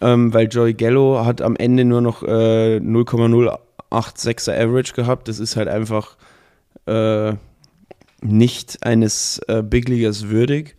ähm, 0.02 0.34
weil 0.34 0.48
Joey 0.48 0.74
Gallo 0.74 1.26
hat 1.26 1.42
am 1.42 1.56
Ende 1.56 1.86
nur 1.86 2.02
noch 2.02 2.24
äh, 2.24 2.78
0,086er 2.78 4.54
Average 4.54 4.94
gehabt. 4.94 5.28
Das 5.28 5.40
ist 5.40 5.56
halt 5.56 5.68
einfach 5.68 6.18
äh, 6.88 7.34
nicht 8.22 8.84
eines 8.84 9.40
äh, 9.48 9.62
Big 9.64 9.88
Leaguers 9.88 10.30
würdig. 10.30 10.76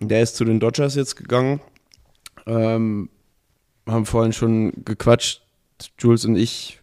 Der 0.00 0.22
ist 0.22 0.36
zu 0.36 0.44
den 0.44 0.60
Dodgers 0.60 0.94
jetzt 0.94 1.16
gegangen. 1.16 1.60
Ähm, 2.46 3.08
haben 3.86 4.06
vorhin 4.06 4.32
schon 4.32 4.84
gequatscht, 4.84 5.42
Jules 5.98 6.24
und 6.24 6.36
ich. 6.36 6.80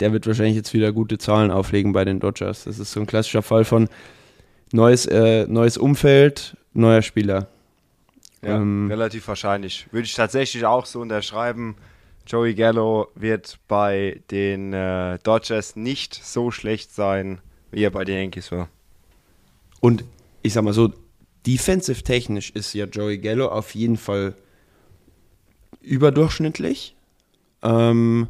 Der 0.00 0.12
wird 0.12 0.26
wahrscheinlich 0.26 0.56
jetzt 0.56 0.74
wieder 0.74 0.92
gute 0.92 1.18
Zahlen 1.18 1.50
auflegen 1.50 1.92
bei 1.92 2.04
den 2.04 2.20
Dodgers. 2.20 2.64
Das 2.64 2.78
ist 2.78 2.92
so 2.92 3.00
ein 3.00 3.06
klassischer 3.06 3.42
Fall 3.42 3.64
von 3.64 3.88
neues, 4.72 5.06
äh, 5.06 5.46
neues 5.46 5.78
Umfeld, 5.78 6.56
neuer 6.72 7.02
Spieler. 7.02 7.48
Ja, 8.44 8.56
Ähm, 8.56 8.88
relativ 8.90 9.26
wahrscheinlich. 9.28 9.86
Würde 9.90 10.06
ich 10.06 10.14
tatsächlich 10.14 10.64
auch 10.64 10.86
so 10.86 11.00
unterschreiben. 11.00 11.76
Joey 12.26 12.54
Gallo 12.54 13.08
wird 13.14 13.58
bei 13.68 14.22
den 14.30 14.72
äh, 14.72 15.18
Dodgers 15.22 15.76
nicht 15.76 16.14
so 16.14 16.50
schlecht 16.50 16.94
sein, 16.94 17.40
wie 17.70 17.82
er 17.84 17.90
bei 17.90 18.04
den 18.04 18.16
Yankees 18.16 18.50
war. 18.50 18.68
Und 19.80 20.04
ich 20.42 20.54
sag 20.54 20.64
mal 20.64 20.72
so, 20.72 20.92
defensive 21.46 22.02
technisch 22.02 22.50
ist 22.50 22.72
ja 22.72 22.86
Joey 22.86 23.18
Gallo 23.18 23.48
auf 23.48 23.74
jeden 23.74 23.98
Fall 23.98 24.34
überdurchschnittlich. 25.82 26.96
Ähm, 27.62 28.28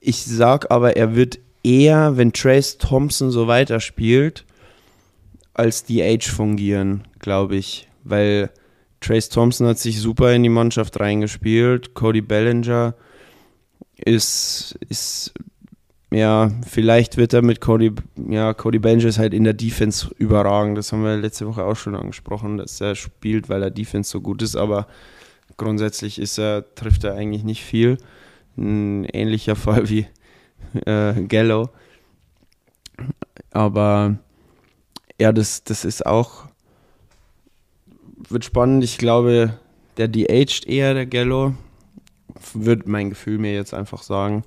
ich 0.00 0.24
sag 0.24 0.70
aber, 0.70 0.96
er 0.96 1.14
wird 1.14 1.38
eher, 1.62 2.16
wenn 2.16 2.32
Trace 2.32 2.78
Thompson 2.78 3.30
so 3.30 3.46
weiterspielt, 3.46 4.44
als 5.54 5.84
DH 5.84 6.24
fungieren, 6.28 7.08
glaube 7.18 7.56
ich. 7.56 7.88
Weil 8.04 8.50
Trace 9.00 9.28
Thompson 9.28 9.66
hat 9.66 9.78
sich 9.78 10.00
super 10.00 10.32
in 10.32 10.42
die 10.42 10.48
Mannschaft 10.48 10.98
reingespielt. 10.98 11.94
Cody 11.94 12.20
Bellinger 12.20 12.94
ist, 13.96 14.78
ist 14.88 15.34
ja, 16.10 16.50
vielleicht 16.66 17.16
wird 17.18 17.34
er 17.34 17.42
mit 17.42 17.60
Cody, 17.60 17.92
ja, 18.28 18.54
Cody 18.54 18.78
Benjes 18.78 19.18
halt 19.18 19.34
in 19.34 19.44
der 19.44 19.52
Defense 19.52 20.08
überragend. 20.16 20.78
Das 20.78 20.92
haben 20.92 21.04
wir 21.04 21.16
letzte 21.16 21.46
Woche 21.46 21.64
auch 21.64 21.76
schon 21.76 21.94
angesprochen, 21.94 22.56
dass 22.56 22.80
er 22.80 22.94
spielt, 22.94 23.48
weil 23.48 23.62
er 23.62 23.70
Defense 23.70 24.10
so 24.10 24.20
gut 24.20 24.40
ist, 24.40 24.56
aber 24.56 24.86
grundsätzlich 25.58 26.18
ist 26.18 26.38
er, 26.38 26.74
trifft 26.74 27.04
er 27.04 27.14
eigentlich 27.14 27.44
nicht 27.44 27.62
viel. 27.62 27.98
Ein 28.56 29.04
ähnlicher 29.04 29.56
Fall 29.56 29.88
wie 29.90 30.06
äh, 30.86 31.12
Gallo. 31.24 31.68
Aber 33.50 34.18
ja, 35.20 35.32
das, 35.32 35.64
das 35.64 35.84
ist 35.84 36.06
auch, 36.06 36.47
wird 38.28 38.44
spannend. 38.44 38.84
Ich 38.84 38.98
glaube, 38.98 39.58
der 39.96 40.08
de-aged 40.08 40.66
eher, 40.66 40.94
der 40.94 41.06
Gallo, 41.06 41.54
wird 42.52 42.86
mein 42.86 43.10
Gefühl 43.10 43.38
mir 43.38 43.54
jetzt 43.54 43.74
einfach 43.74 44.02
sagen. 44.02 44.44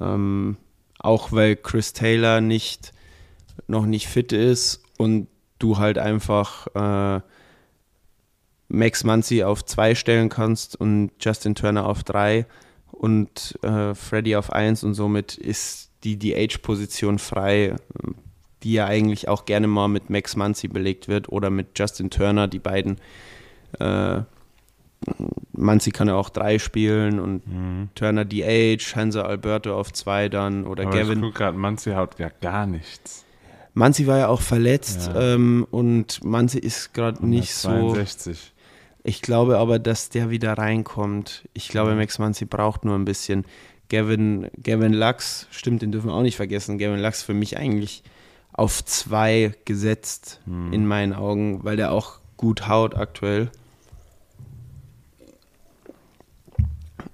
Ähm, 0.00 0.56
auch 0.98 1.32
weil 1.32 1.56
Chris 1.56 1.92
Taylor 1.92 2.40
nicht 2.40 2.92
noch 3.66 3.86
nicht 3.86 4.06
fit 4.06 4.32
ist 4.32 4.82
und 4.96 5.28
du 5.58 5.78
halt 5.78 5.98
einfach 5.98 6.66
äh, 6.74 7.20
Max 8.68 9.04
Muncy 9.04 9.42
auf 9.42 9.64
zwei 9.64 9.94
stellen 9.94 10.28
kannst 10.28 10.76
und 10.76 11.10
Justin 11.20 11.54
Turner 11.54 11.86
auf 11.86 12.04
drei 12.04 12.46
und 12.92 13.58
äh, 13.62 13.94
Freddy 13.94 14.36
auf 14.36 14.52
eins 14.52 14.84
und 14.84 14.94
somit 14.94 15.36
ist 15.36 15.90
die 16.04 16.18
DH-Position 16.18 17.18
frei, 17.18 17.76
die 18.62 18.72
ja 18.72 18.86
eigentlich 18.86 19.28
auch 19.28 19.44
gerne 19.44 19.66
mal 19.66 19.88
mit 19.88 20.10
Max 20.10 20.36
Muncy 20.36 20.68
belegt 20.68 21.08
wird 21.08 21.28
oder 21.28 21.50
mit 21.50 21.78
Justin 21.78 22.10
Turner, 22.10 22.48
die 22.48 22.58
beiden 22.58 22.98
äh, 23.78 24.22
Manzi 25.52 25.90
kann 25.90 26.08
ja 26.08 26.14
auch 26.14 26.30
drei 26.30 26.58
spielen 26.58 27.20
und 27.20 27.46
mhm. 27.46 27.88
Turner 27.94 28.24
DH, 28.24 28.96
Hansa 28.96 29.22
Alberto 29.22 29.78
auf 29.78 29.92
zwei 29.92 30.28
dann 30.28 30.66
oder 30.66 30.84
Aber 30.86 30.96
Gavin. 30.96 31.18
Ich 31.18 31.24
guck 31.24 31.34
grad, 31.34 31.56
Manzi 31.56 31.92
haut 31.92 32.18
ja 32.18 32.30
gar 32.40 32.66
nichts. 32.66 33.24
Manzi 33.74 34.06
war 34.06 34.18
ja 34.18 34.28
auch 34.28 34.40
verletzt 34.40 35.10
ja. 35.14 35.34
Ähm, 35.34 35.66
und 35.70 36.24
Manzi 36.24 36.58
ist 36.58 36.94
gerade 36.94 37.24
nicht 37.24 37.54
62. 37.54 38.38
so. 38.38 38.52
Ich 39.04 39.22
glaube 39.22 39.58
aber, 39.58 39.78
dass 39.78 40.10
der 40.10 40.30
wieder 40.30 40.54
reinkommt. 40.54 41.48
Ich 41.54 41.68
glaube. 41.68 41.94
Max 41.94 42.18
Manzi 42.18 42.44
braucht 42.44 42.84
nur 42.84 42.96
ein 42.96 43.04
bisschen. 43.04 43.44
Gavin, 43.88 44.48
Gavin 44.62 44.92
Lux, 44.92 45.46
stimmt, 45.50 45.80
den 45.80 45.92
dürfen 45.92 46.08
wir 46.08 46.14
auch 46.14 46.22
nicht 46.22 46.36
vergessen. 46.36 46.76
Gavin 46.76 47.00
Lux 47.00 47.22
für 47.22 47.34
mich 47.34 47.56
eigentlich 47.56 48.02
auf 48.58 48.84
zwei 48.84 49.54
gesetzt 49.64 50.40
mhm. 50.44 50.72
in 50.72 50.84
meinen 50.84 51.12
Augen, 51.12 51.62
weil 51.62 51.76
der 51.76 51.92
auch 51.92 52.18
gut 52.36 52.66
haut 52.66 52.96
aktuell. 52.96 53.52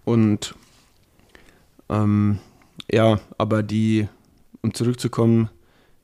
Und 0.07 0.55
ähm, 1.90 2.38
ja, 2.90 3.20
aber 3.36 3.62
die, 3.62 4.09
um 4.62 4.72
zurückzukommen 4.72 5.51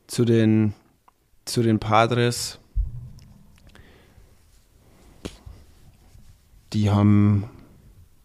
zu 0.06 0.26
den, 0.26 0.74
zu 1.46 1.62
den 1.62 1.78
Padres, 1.78 2.58
die 6.74 6.90
haben, 6.90 7.48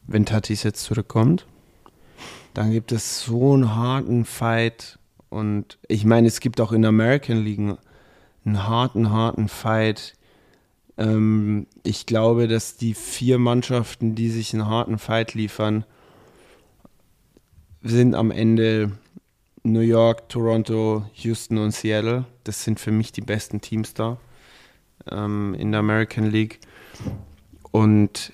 wenn 0.06 0.26
Tatis 0.26 0.64
jetzt 0.64 0.84
zurückkommt, 0.84 1.46
dann 2.54 2.72
gibt 2.72 2.92
es 2.92 3.24
so 3.24 3.54
einen 3.54 3.74
harten 3.74 4.26
Fight. 4.26 5.00
Und 5.30 5.78
ich 5.88 6.06
meine, 6.06 6.28
es 6.28 6.40
gibt 6.40 6.62
auch 6.62 6.72
in 6.72 6.82
der 6.82 6.90
American 6.90 7.44
League 7.44 7.78
einen 8.46 8.68
harten, 8.68 9.12
harten 9.12 9.48
Fight 9.48 10.16
ähm, 10.98 11.68
ich 11.84 12.06
glaube, 12.06 12.48
dass 12.48 12.78
die 12.78 12.94
vier 12.94 13.38
Mannschaften, 13.38 14.16
die 14.16 14.30
sich 14.30 14.54
einen 14.54 14.68
harten 14.68 14.98
Fight 14.98 15.34
liefern, 15.34 15.86
sind 17.82 18.16
am 18.16 18.32
Ende 18.32 18.92
New 19.64 19.82
York, 19.82 20.30
Toronto, 20.30 21.06
Houston 21.16 21.58
und 21.58 21.72
Seattle. 21.72 22.26
Das 22.44 22.64
sind 22.64 22.80
für 22.80 22.92
mich 22.92 23.12
die 23.12 23.22
besten 23.22 23.62
Teams 23.62 23.94
da 23.94 24.18
ähm, 25.12 25.56
in 25.56 25.72
der 25.72 25.80
American 25.80 26.30
League. 26.30 26.60
Und 27.72 28.32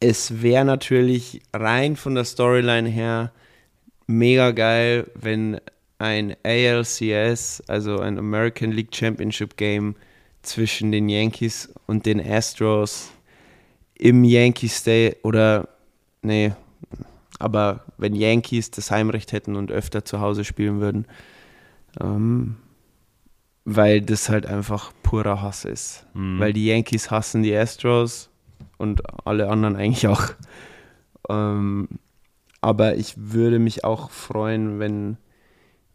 es 0.00 0.42
wäre 0.42 0.64
natürlich 0.64 1.42
rein 1.52 1.96
von 1.96 2.14
der 2.14 2.24
Storyline 2.24 2.88
her 2.88 3.32
mega 4.10 4.50
geil, 4.50 5.10
wenn 5.14 5.60
ein 5.98 6.36
ALCS, 6.44 7.62
also 7.68 8.00
ein 8.00 8.18
American 8.18 8.72
League 8.72 8.94
Championship 8.94 9.56
Game, 9.56 9.94
zwischen 10.42 10.90
den 10.90 11.08
Yankees 11.08 11.72
und 11.86 12.06
den 12.06 12.20
Astros 12.20 13.10
im 13.94 14.24
Yankee 14.24 14.68
State 14.68 15.18
oder 15.22 15.68
nee, 16.22 16.52
aber 17.38 17.84
wenn 17.98 18.14
Yankees 18.14 18.70
das 18.70 18.90
Heimrecht 18.90 19.32
hätten 19.32 19.56
und 19.56 19.70
öfter 19.70 20.04
zu 20.04 20.20
Hause 20.20 20.44
spielen 20.44 20.80
würden, 20.80 21.06
ähm, 22.00 22.56
weil 23.64 24.00
das 24.00 24.28
halt 24.28 24.46
einfach 24.46 24.92
purer 25.02 25.42
Hass 25.42 25.64
ist. 25.64 26.06
Mhm. 26.14 26.40
Weil 26.40 26.52
die 26.52 26.66
Yankees 26.66 27.10
hassen 27.10 27.42
die 27.42 27.54
Astros 27.54 28.30
und 28.78 29.02
alle 29.26 29.48
anderen 29.48 29.76
eigentlich 29.76 30.06
auch. 30.06 30.22
Ähm, 31.28 31.88
aber 32.60 32.96
ich 32.96 33.14
würde 33.16 33.58
mich 33.58 33.84
auch 33.84 34.10
freuen, 34.10 34.78
wenn, 34.78 35.16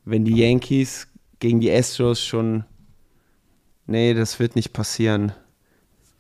wenn 0.04 0.26
die 0.26 0.36
Yankees 0.36 1.08
gegen 1.40 1.60
die 1.60 1.72
Astros 1.72 2.24
schon 2.24 2.66
Nee, 3.88 4.14
das 4.14 4.40
wird 4.40 4.56
nicht 4.56 4.74
passieren, 4.74 5.32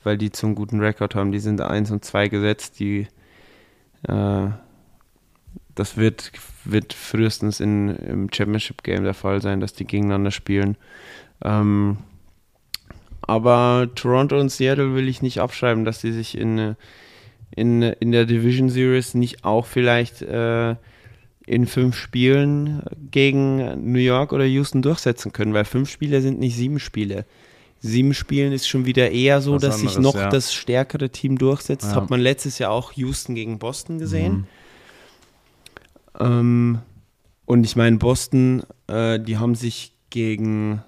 weil 0.03 0.17
die 0.17 0.31
zum 0.31 0.55
guten 0.55 0.79
Rekord 0.79 1.15
haben. 1.15 1.31
Die 1.31 1.39
sind 1.39 1.61
1 1.61 1.91
und 1.91 2.05
2 2.05 2.27
gesetzt. 2.27 2.79
Die, 2.79 3.07
äh, 4.07 4.47
das 5.73 5.97
wird, 5.97 6.31
wird 6.63 6.93
frühestens 6.93 7.59
in, 7.59 7.89
im 7.95 8.29
Championship 8.31 8.83
Game 8.83 9.03
der 9.03 9.15
Fall 9.15 9.41
sein, 9.41 9.59
dass 9.59 9.73
die 9.73 9.85
gegeneinander 9.85 10.31
spielen. 10.31 10.77
Ähm, 11.43 11.97
aber 13.21 13.89
Toronto 13.95 14.39
und 14.39 14.49
Seattle 14.49 14.93
will 14.93 15.09
ich 15.09 15.23
nicht 15.23 15.39
abschreiben, 15.39 15.85
dass 15.85 16.01
die 16.01 16.11
sich 16.11 16.37
in, 16.37 16.75
in, 17.55 17.81
in 17.81 18.11
der 18.11 18.25
Division 18.25 18.69
Series 18.69 19.13
nicht 19.13 19.43
auch 19.45 19.65
vielleicht 19.65 20.21
äh, 20.21 20.75
in 21.45 21.67
fünf 21.67 21.95
Spielen 21.95 22.83
gegen 23.11 23.91
New 23.91 23.99
York 23.99 24.33
oder 24.33 24.45
Houston 24.45 24.81
durchsetzen 24.81 25.31
können, 25.31 25.53
weil 25.53 25.65
fünf 25.65 25.89
Spiele 25.89 26.21
sind 26.21 26.39
nicht 26.39 26.55
sieben 26.55 26.79
Spiele 26.79 27.25
sieben 27.85 28.13
Spielen 28.13 28.51
ist 28.51 28.67
schon 28.67 28.85
wieder 28.85 29.11
eher 29.11 29.41
so, 29.41 29.53
Was 29.53 29.61
dass 29.61 29.75
anderes, 29.75 29.93
sich 29.93 30.03
noch 30.03 30.15
ja. 30.15 30.29
das 30.29 30.53
stärkere 30.53 31.09
Team 31.09 31.37
durchsetzt. 31.37 31.85
Ja. 31.85 31.95
Hat 31.95 32.09
man 32.09 32.19
letztes 32.19 32.57
Jahr 32.59 32.71
auch 32.71 32.91
Houston 32.93 33.35
gegen 33.35 33.59
Boston 33.59 33.99
gesehen. 33.99 34.47
Mhm. 36.19 36.25
Ähm, 36.25 36.79
und 37.45 37.63
ich 37.63 37.75
meine, 37.75 37.97
Boston, 37.97 38.63
äh, 38.87 39.19
die 39.19 39.37
haben 39.37 39.55
sich 39.55 39.93
gegen 40.09 40.81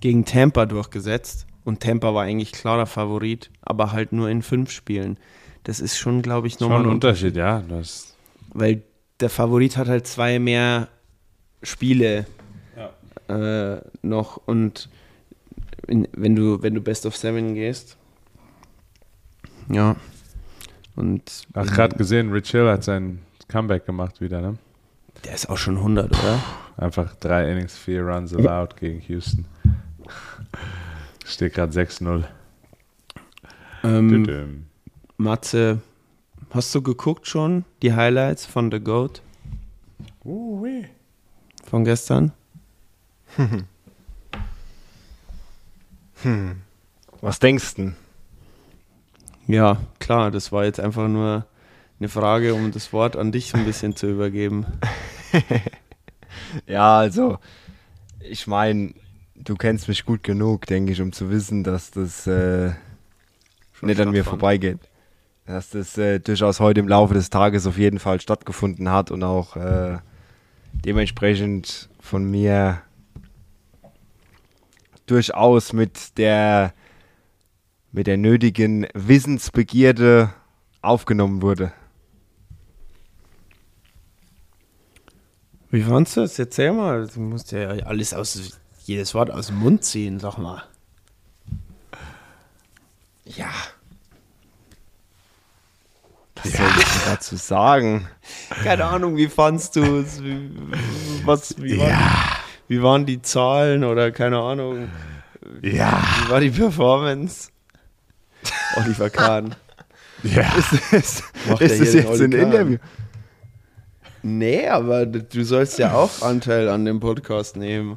gegen 0.00 0.24
Tampa 0.26 0.66
durchgesetzt 0.66 1.46
und 1.64 1.80
Tampa 1.80 2.14
war 2.14 2.24
eigentlich 2.24 2.52
klarer 2.52 2.86
Favorit, 2.86 3.50
aber 3.62 3.92
halt 3.92 4.12
nur 4.12 4.28
in 4.28 4.42
fünf 4.42 4.70
Spielen. 4.70 5.18
Das 5.62 5.80
ist 5.80 5.96
schon, 5.96 6.22
glaube 6.22 6.46
ich, 6.46 6.60
nochmal 6.60 6.82
ein 6.82 6.88
Unterschied, 6.88 7.36
ja. 7.36 7.62
Das 7.68 8.14
weil 8.54 8.82
der 9.20 9.30
Favorit 9.30 9.76
hat 9.76 9.88
halt 9.88 10.06
zwei 10.06 10.38
mehr 10.38 10.88
Spiele 11.62 12.26
äh, 13.28 13.76
noch 14.02 14.40
und 14.46 14.88
in, 15.86 16.08
wenn 16.12 16.34
du 16.36 16.62
wenn 16.62 16.74
du 16.74 16.80
Best 16.80 17.04
of 17.04 17.16
Seven 17.16 17.54
gehst, 17.54 17.96
ja. 19.68 19.96
Und 20.96 21.46
Ach, 21.54 21.66
gerade 21.66 21.96
gesehen, 21.96 22.30
Rich 22.32 22.52
Hill 22.52 22.68
hat 22.68 22.84
sein 22.84 23.20
Comeback 23.48 23.84
gemacht 23.84 24.20
wieder, 24.20 24.40
ne? 24.40 24.56
Der 25.24 25.34
ist 25.34 25.48
auch 25.48 25.56
schon 25.56 25.76
100, 25.78 26.10
oder? 26.10 26.40
Einfach 26.76 27.14
drei 27.16 27.50
Innings, 27.50 27.76
vier 27.76 28.02
Runs 28.02 28.34
allowed 28.34 28.76
gegen 28.76 29.00
Houston. 29.08 29.46
Steht 31.24 31.54
gerade 31.54 31.72
6-0. 31.72 32.24
Ähm, 33.82 34.66
Matze, 35.16 35.80
hast 36.50 36.74
du 36.74 36.82
geguckt 36.82 37.26
schon 37.26 37.64
die 37.82 37.94
Highlights 37.94 38.46
von 38.46 38.70
The 38.70 38.80
Goat? 38.80 39.22
Weh. 40.22 40.84
Von 41.64 41.84
gestern? 41.84 42.32
hm. 46.22 46.62
Was 47.20 47.38
denkst 47.38 47.74
du? 47.76 47.94
Ja, 49.46 49.78
klar, 49.98 50.30
das 50.30 50.52
war 50.52 50.64
jetzt 50.64 50.80
einfach 50.80 51.08
nur 51.08 51.46
eine 51.98 52.08
Frage, 52.08 52.54
um 52.54 52.70
das 52.70 52.92
Wort 52.92 53.16
an 53.16 53.32
dich 53.32 53.54
ein 53.54 53.64
bisschen 53.64 53.96
zu 53.96 54.08
übergeben. 54.08 54.66
ja, 56.66 56.98
also, 56.98 57.38
ich 58.20 58.46
meine, 58.46 58.94
du 59.34 59.56
kennst 59.56 59.88
mich 59.88 60.04
gut 60.04 60.22
genug, 60.22 60.66
denke 60.66 60.92
ich, 60.92 61.00
um 61.00 61.12
zu 61.12 61.30
wissen, 61.30 61.64
dass 61.64 61.90
das 61.90 62.26
äh, 62.26 62.72
nicht 63.80 64.00
an 64.00 64.10
mir 64.10 64.24
vorbeigeht. 64.24 64.78
Dass 65.46 65.70
das 65.70 65.98
äh, 65.98 66.20
durchaus 66.20 66.60
heute 66.60 66.80
im 66.80 66.88
Laufe 66.88 67.14
des 67.14 67.30
Tages 67.30 67.66
auf 67.66 67.76
jeden 67.76 67.98
Fall 67.98 68.20
stattgefunden 68.20 68.90
hat 68.90 69.10
und 69.10 69.22
auch 69.22 69.56
äh, 69.56 69.98
dementsprechend 70.72 71.88
von 72.00 72.30
mir 72.30 72.80
durchaus 75.06 75.72
mit 75.72 76.16
der, 76.16 76.72
mit 77.92 78.06
der 78.06 78.16
nötigen 78.16 78.86
Wissensbegierde 78.94 80.32
aufgenommen 80.80 81.42
wurde. 81.42 81.72
Wie 85.70 85.82
fandst 85.82 86.16
du 86.16 86.20
das? 86.20 86.38
Erzähl 86.38 86.72
mal. 86.72 87.08
Du 87.08 87.20
musst 87.20 87.52
ja 87.52 87.68
alles 87.68 88.14
aus, 88.14 88.60
jedes 88.86 89.14
Wort 89.14 89.30
aus 89.30 89.48
dem 89.48 89.56
Mund 89.56 89.84
ziehen, 89.84 90.18
sag 90.20 90.38
mal. 90.38 90.62
Ja. 93.24 93.50
Was 96.36 96.52
soll 96.52 96.66
ich 96.78 96.84
denn 96.84 97.02
dazu 97.06 97.36
sagen? 97.36 98.08
Keine 98.62 98.84
Ahnung, 98.84 99.16
wie 99.16 99.28
fandst 99.28 99.76
du 99.76 100.00
es? 100.00 100.22
Wie, 100.22 100.50
was, 101.24 101.54
wie, 101.58 101.78
waren, 101.78 102.10
wie 102.68 102.82
waren 102.82 103.06
die 103.06 103.22
Zahlen 103.22 103.84
oder 103.84 104.12
keine 104.12 104.40
Ahnung? 104.40 104.88
Ja. 105.62 106.02
Wie 106.18 106.30
war 106.30 106.40
die 106.40 106.50
Performance? 106.50 107.50
Oliver 108.76 109.08
Kahn. 109.08 109.54
Ja. 110.22 110.52
Ist, 110.56 110.92
ist, 110.92 111.24
Macht 111.48 111.60
ist 111.60 111.80
das 111.80 111.92
hier 111.92 112.00
jetzt 112.02 112.20
ein? 112.20 112.32
Interview? 112.32 112.78
Nee, 114.22 114.68
aber 114.68 115.04
du 115.04 115.44
sollst 115.44 115.78
ja 115.78 115.92
auch 115.92 116.22
Anteil 116.22 116.70
an 116.70 116.86
dem 116.86 116.98
Podcast 116.98 117.56
nehmen. 117.56 117.96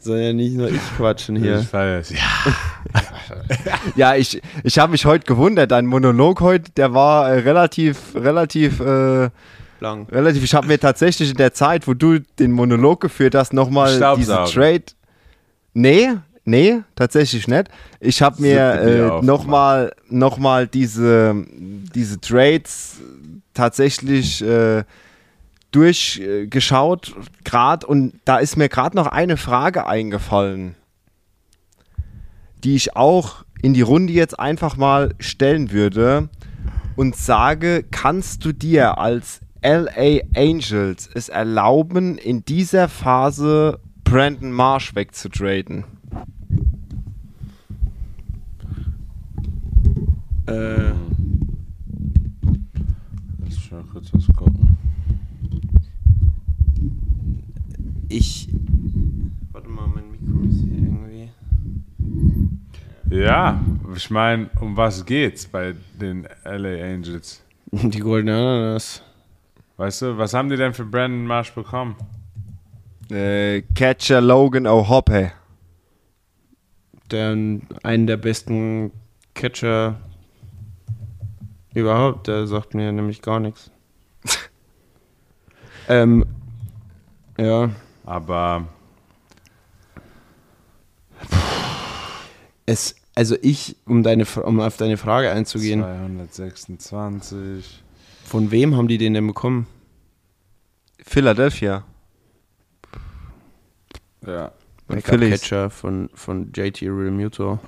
Soll 0.00 0.18
ja 0.18 0.32
nicht 0.32 0.56
nur 0.56 0.68
ich 0.70 0.80
quatschen 0.96 1.36
Ich 1.36 1.42
hier. 1.42 1.58
feier's. 1.60 2.10
Ja. 2.10 2.18
Ja, 3.94 4.16
ich, 4.16 4.40
ich 4.64 4.78
habe 4.78 4.90
mich 4.92 5.04
heute 5.04 5.24
gewundert. 5.24 5.70
Dein 5.70 5.86
Monolog 5.86 6.40
heute, 6.40 6.72
der 6.72 6.94
war 6.94 7.28
äh, 7.30 7.38
relativ, 7.40 8.14
relativ, 8.16 8.80
äh, 8.80 9.30
Lang. 9.78 10.06
relativ. 10.10 10.42
Ich 10.42 10.54
habe 10.54 10.66
mir 10.66 10.78
tatsächlich 10.80 11.30
in 11.30 11.36
der 11.36 11.52
Zeit, 11.52 11.86
wo 11.86 11.94
du 11.94 12.18
den 12.38 12.50
Monolog 12.50 13.00
geführt 13.00 13.34
hast, 13.36 13.52
nochmal 13.52 14.16
diese. 14.16 14.44
Trade. 14.52 14.82
Nee, 15.74 16.08
nee, 16.44 16.80
tatsächlich 16.96 17.46
nicht. 17.46 17.68
Ich 18.00 18.20
habe 18.20 18.42
mir 18.42 19.20
äh, 19.20 19.24
nochmal 19.24 19.92
noch 20.08 20.38
mal 20.38 20.66
diese, 20.66 21.34
diese 21.94 22.20
Trades 22.20 22.96
tatsächlich 23.54 24.42
äh, 24.42 24.82
durchgeschaut, 25.70 27.14
gerade. 27.44 27.86
Und 27.86 28.14
da 28.24 28.38
ist 28.38 28.56
mir 28.56 28.68
gerade 28.68 28.96
noch 28.96 29.06
eine 29.06 29.36
Frage 29.36 29.86
eingefallen, 29.86 30.74
die 32.64 32.74
ich 32.74 32.96
auch 32.96 33.44
in 33.62 33.74
die 33.74 33.82
Runde 33.82 34.12
jetzt 34.12 34.38
einfach 34.38 34.76
mal 34.76 35.14
stellen 35.18 35.70
würde 35.70 36.28
und 36.96 37.16
sage, 37.16 37.84
kannst 37.90 38.44
du 38.44 38.52
dir 38.52 38.98
als 38.98 39.40
LA 39.62 40.20
Angels 40.34 41.08
es 41.12 41.28
erlauben, 41.28 42.16
in 42.16 42.44
dieser 42.44 42.88
Phase 42.88 43.80
Brandon 44.04 44.52
Marsh 44.52 44.94
wegzutraden? 44.94 45.84
Äh, 50.46 50.92
Lass 53.38 53.56
mich 53.56 53.72
mal 53.72 53.84
kurz 53.92 54.12
was 54.12 54.26
gucken. 54.36 54.69
Ich. 58.10 58.48
Warte 59.52 59.68
mal, 59.68 59.86
mein 59.86 60.10
Mikro 60.10 60.48
ist 60.48 60.60
hier 60.60 60.78
irgendwie. 60.78 61.30
Ja, 63.10 63.60
ich 63.96 64.10
meine, 64.10 64.50
um 64.60 64.76
was 64.76 65.04
geht's 65.04 65.46
bei 65.46 65.74
den 66.00 66.28
LA 66.44 66.84
Angels? 66.84 67.42
Die 67.72 68.00
goldene 68.00 68.36
Ananas. 68.36 69.02
Weißt 69.76 70.02
du, 70.02 70.18
was 70.18 70.34
haben 70.34 70.48
die 70.48 70.56
denn 70.56 70.74
für 70.74 70.84
Brandon 70.84 71.26
Marsh 71.26 71.52
bekommen? 71.52 71.96
Äh, 73.10 73.62
Catcher 73.74 74.20
Logan 74.20 74.66
O'Hoppe. 74.66 75.32
Der 77.10 77.30
einen 77.82 78.06
der 78.06 78.16
besten 78.16 78.92
Catcher 79.34 79.96
überhaupt. 81.74 82.28
Der 82.28 82.46
sagt 82.46 82.74
mir 82.74 82.92
nämlich 82.92 83.22
gar 83.22 83.40
nichts. 83.40 83.70
ähm, 85.88 86.26
ja. 87.38 87.70
Aber 88.10 88.66
Es, 92.66 92.96
also 93.14 93.36
ich, 93.40 93.76
um, 93.86 94.02
deine, 94.02 94.26
Fra- 94.26 94.40
um 94.42 94.58
auf 94.60 94.76
deine 94.76 94.96
Frage 94.96 95.30
einzugehen, 95.30 95.80
226. 95.80 97.82
von 98.24 98.50
wem 98.50 98.76
haben 98.76 98.88
die 98.88 98.98
den 98.98 99.14
denn 99.14 99.26
bekommen? 99.28 99.66
Philadelphia. 101.04 101.84
Ja. 104.26 104.50
Backup-Catcher 104.88 105.70
von, 105.70 106.10
von 106.14 106.50
JT 106.52 106.82
Realmuto. 106.82 107.60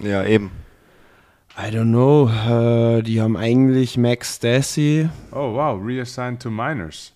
Ja, 0.00 0.24
eben. 0.24 0.50
I 1.58 1.70
don't 1.74 1.90
know. 1.90 2.28
Äh, 2.30 3.02
die 3.02 3.20
haben 3.20 3.36
eigentlich 3.36 3.98
Max 3.98 4.36
Stassi. 4.36 5.08
Oh 5.32 5.52
wow, 5.54 5.78
reassigned 5.82 6.40
to 6.42 6.50
Miners. 6.50 7.12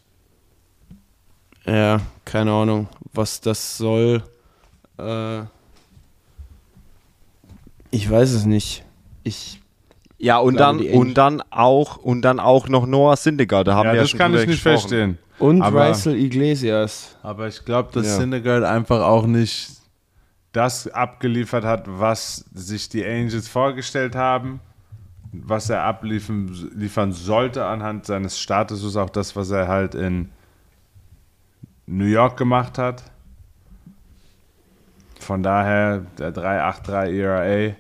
Ja, 1.67 2.01
keine 2.25 2.53
Ahnung, 2.53 2.89
was 3.13 3.41
das 3.41 3.77
soll. 3.79 4.23
Äh, 4.99 5.43
ich 7.91 8.11
weiß 8.11 8.33
es 8.33 8.45
nicht. 8.47 8.85
Ich 9.23 9.61
Ja, 10.19 10.39
und 10.39 10.57
dann, 10.59 10.81
und 10.81 11.15
dann 11.15 11.43
auch 11.51 11.97
und 11.99 12.23
dann 12.23 12.41
auch 12.41 12.69
noch 12.69 12.87
Noah 12.87 13.17
Syndergaard. 13.17 13.69
Da 13.69 13.75
haben 13.75 13.87
Ja, 13.87 13.93
wir 13.93 13.97
ja 13.97 14.03
das 14.03 14.11
schon 14.11 14.19
kann 14.19 14.33
ich 14.35 14.41
nicht 14.47 14.63
gesprochen. 14.63 14.79
verstehen. 14.79 15.19
und 15.39 15.63
Aber- 15.63 15.89
Rysel 15.91 16.15
Iglesias. 16.17 17.17
Aber 17.23 17.49
ich 17.49 17.65
glaube, 17.65 17.91
dass 17.93 18.07
Ja. 18.07 18.17
Syndergaard 18.17 18.65
einfach 18.65 19.01
auch 19.03 19.27
nicht 19.27 19.71
das 20.53 20.87
abgeliefert 20.89 21.65
hat, 21.65 21.85
was 21.87 22.45
sich 22.53 22.89
die 22.89 23.05
Angels 23.05 23.49
vorgestellt 23.49 24.15
haben, 24.15 24.61
was 25.33 25.71
er 25.71 25.83
abliefern 25.83 26.55
liefern 26.77 27.13
sollte 27.13 27.65
anhand 27.65 28.05
seines 28.07 28.39
Statuses, 28.39 28.97
auch 28.97 29.11
das, 29.11 29.35
was 29.35 29.51
er 29.51 29.67
halt 29.67 29.95
in 29.95 30.29
New 31.93 32.07
York 32.07 32.39
gemacht 32.39 32.79
hat. 32.79 33.05
Von 35.21 35.43
daher 35.43 36.01
der 36.19 36.33
383 36.33 37.15
ERA. 37.15 37.75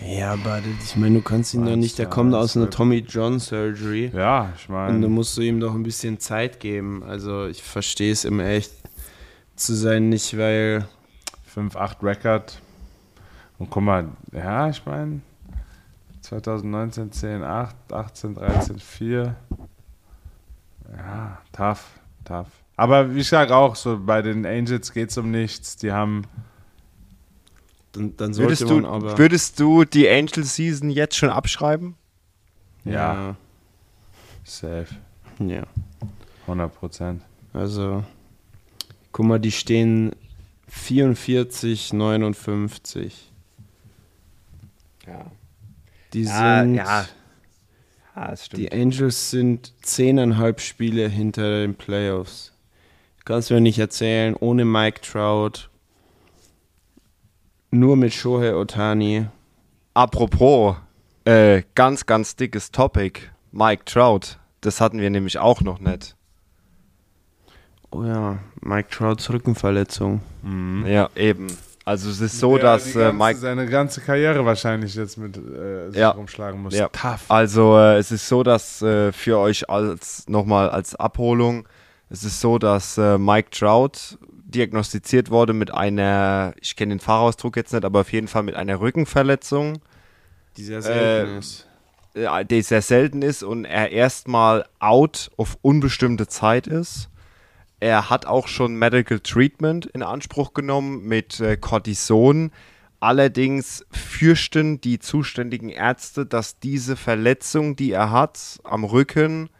Ja, 0.00 0.32
aber 0.32 0.60
ich 0.82 0.96
meine, 0.96 1.16
du 1.16 1.22
kannst 1.22 1.54
ihn 1.54 1.64
doch 1.64 1.76
nicht. 1.76 1.98
Der 1.98 2.06
kommt 2.06 2.34
aus 2.34 2.56
einer 2.56 2.68
Tommy 2.68 2.98
John 2.98 3.38
Surgery. 3.38 4.10
Ja, 4.14 4.52
ich 4.56 4.68
Und 4.68 4.74
da 4.74 4.90
meine, 4.90 5.08
musst 5.08 5.36
du 5.36 5.40
ihm 5.40 5.60
doch 5.60 5.74
ein 5.74 5.82
bisschen 5.82 6.18
Zeit 6.20 6.60
geben. 6.60 7.02
Also 7.02 7.46
ich 7.46 7.62
verstehe 7.62 8.12
es 8.12 8.24
immer 8.24 8.44
echt 8.44 8.72
zu 9.56 9.74
sein, 9.74 10.08
nicht 10.08 10.36
weil 10.36 10.86
5-8 11.54 12.02
Record. 12.02 12.60
Und 13.58 13.70
guck 13.70 13.82
mal, 13.82 14.08
ja, 14.32 14.68
ich 14.68 14.84
meine, 14.84 15.20
2019 16.20 17.10
10, 17.10 17.42
8, 17.42 17.92
18, 17.92 18.34
13, 18.34 18.78
4. 18.78 19.36
Ja, 20.96 21.38
tough, 21.52 21.84
tough. 22.24 22.57
Aber 22.78 23.12
wie 23.14 23.20
ich 23.20 23.28
sage 23.28 23.54
auch, 23.56 23.74
so 23.74 23.98
bei 23.98 24.22
den 24.22 24.46
Angels 24.46 24.92
geht 24.92 25.10
es 25.10 25.18
um 25.18 25.30
nichts. 25.32 25.76
Die 25.78 25.90
haben, 25.90 26.22
dann, 27.90 28.16
dann 28.16 28.32
sollte 28.32 28.50
Würdest 28.50 28.66
man 28.68 28.82
du, 28.84 28.88
aber. 28.88 29.18
würdest 29.18 29.58
du 29.58 29.84
die 29.84 30.08
Angel 30.08 30.44
Season 30.44 30.88
jetzt 30.88 31.16
schon 31.16 31.28
abschreiben? 31.30 31.96
ja, 32.84 33.34
safe, 34.44 34.86
ja. 35.40 35.64
100 36.42 36.74
Prozent. 36.74 37.22
Also, 37.52 38.04
guck 39.12 39.26
mal, 39.26 39.40
die 39.40 39.50
stehen 39.52 40.12
44, 40.68 41.92
59. 41.92 43.32
Ja. 45.04 45.26
Die 46.12 46.22
Ja, 46.22 46.60
sind. 46.62 46.74
ja. 46.76 47.06
Ja, 48.16 48.28
das 48.30 48.48
Die 48.50 48.70
Angels 48.72 49.30
sind 49.30 49.72
zehneinhalb 49.82 50.60
Spiele 50.60 51.08
hinter 51.08 51.60
den 51.60 51.74
Playoffs. 51.74 52.52
Kannst 53.28 53.50
du 53.50 53.54
mir 53.56 53.60
nicht 53.60 53.78
erzählen, 53.78 54.34
ohne 54.40 54.64
Mike 54.64 55.02
Trout. 55.02 55.68
Nur 57.70 57.94
mit 57.94 58.14
Shohei 58.14 58.54
Otani. 58.54 59.26
Apropos, 59.92 60.76
äh, 61.26 61.62
ganz, 61.74 62.06
ganz 62.06 62.36
dickes 62.36 62.70
Topic. 62.70 63.20
Mike 63.52 63.84
Trout. 63.84 64.38
Das 64.62 64.80
hatten 64.80 64.98
wir 64.98 65.10
nämlich 65.10 65.38
auch 65.38 65.60
noch 65.60 65.78
nicht. 65.78 66.16
Oh 67.90 68.02
ja, 68.02 68.38
Mike 68.62 68.88
Trouts 68.88 69.28
Rückenverletzung. 69.30 70.22
Ja, 70.86 71.10
eben. 71.14 71.48
Also 71.84 72.08
es 72.08 72.22
ist 72.22 72.40
so, 72.40 72.54
Der 72.56 72.64
dass 72.64 72.96
äh, 72.96 72.98
ganze, 72.98 73.12
Mike 73.12 73.38
seine 73.40 73.66
ganze 73.66 74.00
Karriere 74.00 74.46
wahrscheinlich 74.46 74.94
jetzt 74.94 75.18
mit 75.18 75.36
äh, 75.36 75.90
sich 75.90 76.00
Ja. 76.00 76.12
rumschlagen 76.12 76.62
muss. 76.62 76.74
Ja. 76.74 76.88
Tough. 76.88 77.26
Also 77.28 77.76
äh, 77.76 77.98
es 77.98 78.10
ist 78.10 78.26
so, 78.26 78.42
dass 78.42 78.80
äh, 78.80 79.12
für 79.12 79.36
euch 79.38 79.68
als 79.68 80.26
nochmal 80.28 80.70
als 80.70 80.94
Abholung, 80.94 81.68
es 82.10 82.24
ist 82.24 82.40
so, 82.40 82.58
dass 82.58 82.98
äh, 82.98 83.18
Mike 83.18 83.50
Trout 83.50 84.18
diagnostiziert 84.44 85.30
wurde 85.30 85.52
mit 85.52 85.72
einer, 85.72 86.54
ich 86.60 86.74
kenne 86.76 86.94
den 86.94 87.00
Fachausdruck 87.00 87.56
jetzt 87.56 87.72
nicht, 87.72 87.84
aber 87.84 88.00
auf 88.00 88.12
jeden 88.12 88.28
Fall 88.28 88.42
mit 88.42 88.54
einer 88.54 88.80
Rückenverletzung, 88.80 89.80
Die 90.56 90.64
sehr 90.64 90.82
selten 90.82 91.40
äh, 92.14 92.44
die 92.44 92.62
sehr 92.62 92.82
selten 92.82 93.22
ist 93.22 93.42
und 93.42 93.64
er 93.64 93.90
erstmal 93.90 94.66
out 94.78 95.30
auf 95.36 95.58
unbestimmte 95.62 96.26
Zeit 96.26 96.66
ist. 96.66 97.10
Er 97.80 98.10
hat 98.10 98.26
auch 98.26 98.48
schon 98.48 98.74
Medical 98.74 99.20
Treatment 99.20 99.86
in 99.86 100.02
Anspruch 100.02 100.54
genommen 100.54 101.06
mit 101.06 101.38
äh, 101.40 101.56
Cortison, 101.56 102.50
Allerdings 103.00 103.86
fürchten 103.92 104.80
die 104.80 104.98
zuständigen 104.98 105.68
Ärzte, 105.68 106.26
dass 106.26 106.58
diese 106.58 106.96
Verletzung, 106.96 107.76
die 107.76 107.92
er 107.92 108.10
hat 108.10 108.58
am 108.64 108.82
Rücken, 108.82 109.50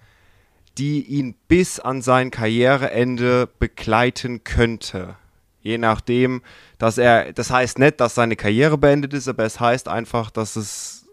die 0.79 1.03
ihn 1.03 1.35
bis 1.49 1.81
an 1.81 2.03
sein 2.03 2.31
Karriereende 2.31 3.49
begleiten 3.59 4.45
könnte. 4.45 5.17
Je 5.61 5.77
nachdem, 5.77 6.43
dass 6.79 6.99
er, 6.99 7.33
das 7.33 7.51
heißt 7.51 7.79
nicht, 7.79 8.01
dass 8.01 8.15
seine 8.15 8.37
Karriere 8.37 8.79
beendet 8.79 9.13
ist, 9.13 9.29
aber 9.29 9.45
es 9.45 9.59
heißt 9.59 9.89
einfach, 9.89 10.31
dass 10.31 10.57
es 10.57 11.07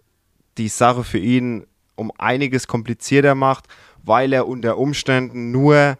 die 0.57 0.67
Sache 0.67 1.03
für 1.03 1.17
ihn 1.17 1.65
um 1.95 2.11
einiges 2.17 2.67
komplizierter 2.67 3.35
macht, 3.35 3.65
weil 4.03 4.33
er 4.33 4.47
unter 4.47 4.77
Umständen 4.77 5.51
nur 5.51 5.97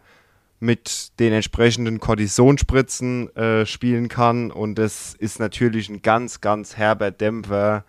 mit 0.60 1.18
den 1.18 1.32
entsprechenden 1.32 2.00
Kortisonspritzen 2.00 3.34
äh, 3.36 3.66
spielen 3.66 4.08
kann. 4.08 4.50
Und 4.50 4.76
das 4.76 5.14
ist 5.14 5.40
natürlich 5.40 5.88
ein 5.88 6.02
ganz, 6.02 6.40
ganz 6.40 6.76
herber 6.76 7.10
Dämpfer, 7.10 7.84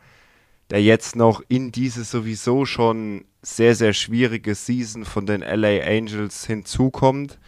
der 0.70 0.82
jetzt 0.82 1.16
noch 1.16 1.42
in 1.48 1.72
diese 1.72 2.04
sowieso 2.04 2.66
schon 2.66 3.26
sehr, 3.42 3.76
sehr 3.76 3.94
schwierige 3.94 4.56
Season 4.56 5.06
von 5.06 5.26
den 5.26 5.42
LA 5.42 5.82
Angels 5.84 6.46
hinzukommt. 6.46 7.40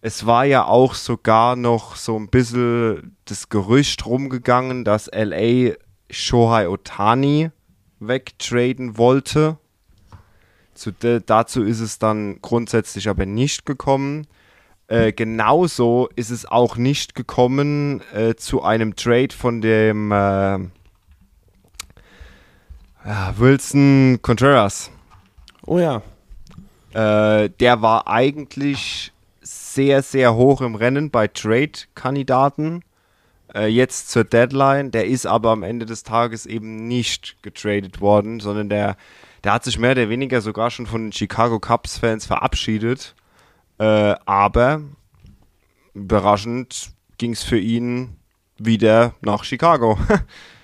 Es 0.00 0.26
war 0.26 0.44
ja 0.44 0.64
auch 0.64 0.94
sogar 0.94 1.56
noch 1.56 1.96
so 1.96 2.16
ein 2.16 2.28
bisschen 2.28 3.16
das 3.24 3.48
Gerücht 3.48 4.06
rumgegangen, 4.06 4.84
dass 4.84 5.10
LA 5.12 5.74
Shohei 6.10 6.68
Otani 6.68 7.50
wegtraden 8.00 8.96
wollte. 8.96 9.58
Zu 10.74 10.92
dazu 10.92 11.64
ist 11.64 11.80
es 11.80 11.98
dann 11.98 12.40
grundsätzlich 12.40 13.08
aber 13.08 13.26
nicht 13.26 13.66
gekommen. 13.66 14.26
Äh, 14.86 15.12
genauso 15.12 16.08
ist 16.14 16.30
es 16.30 16.46
auch 16.46 16.76
nicht 16.76 17.14
gekommen 17.14 18.00
äh, 18.14 18.36
zu 18.36 18.62
einem 18.62 18.96
Trade 18.96 19.34
von 19.34 19.60
dem 19.60 20.12
äh, 20.12 20.60
Wilson 23.04 24.18
Contreras. 24.22 24.90
Oh 25.66 25.78
ja. 25.78 26.02
Äh, 26.92 27.50
der 27.60 27.82
war 27.82 28.08
eigentlich 28.08 29.12
sehr, 29.40 30.02
sehr 30.02 30.34
hoch 30.34 30.60
im 30.60 30.74
Rennen 30.74 31.10
bei 31.10 31.28
Trade-Kandidaten. 31.28 32.82
Äh, 33.54 33.66
jetzt 33.66 34.10
zur 34.10 34.24
Deadline. 34.24 34.90
Der 34.90 35.06
ist 35.06 35.26
aber 35.26 35.50
am 35.50 35.62
Ende 35.62 35.86
des 35.86 36.02
Tages 36.02 36.46
eben 36.46 36.88
nicht 36.88 37.42
getradet 37.42 38.00
worden, 38.00 38.40
sondern 38.40 38.68
der, 38.68 38.96
der 39.44 39.52
hat 39.52 39.64
sich 39.64 39.78
mehr 39.78 39.92
oder 39.92 40.08
weniger 40.08 40.40
sogar 40.40 40.70
schon 40.70 40.86
von 40.86 41.06
den 41.06 41.12
Chicago 41.12 41.60
Cubs-Fans 41.60 42.26
verabschiedet. 42.26 43.14
Äh, 43.78 44.14
aber 44.26 44.82
überraschend 45.94 46.90
ging 47.16 47.32
es 47.32 47.42
für 47.42 47.58
ihn 47.58 48.16
wieder 48.58 49.14
nach 49.20 49.44
Chicago. 49.44 49.98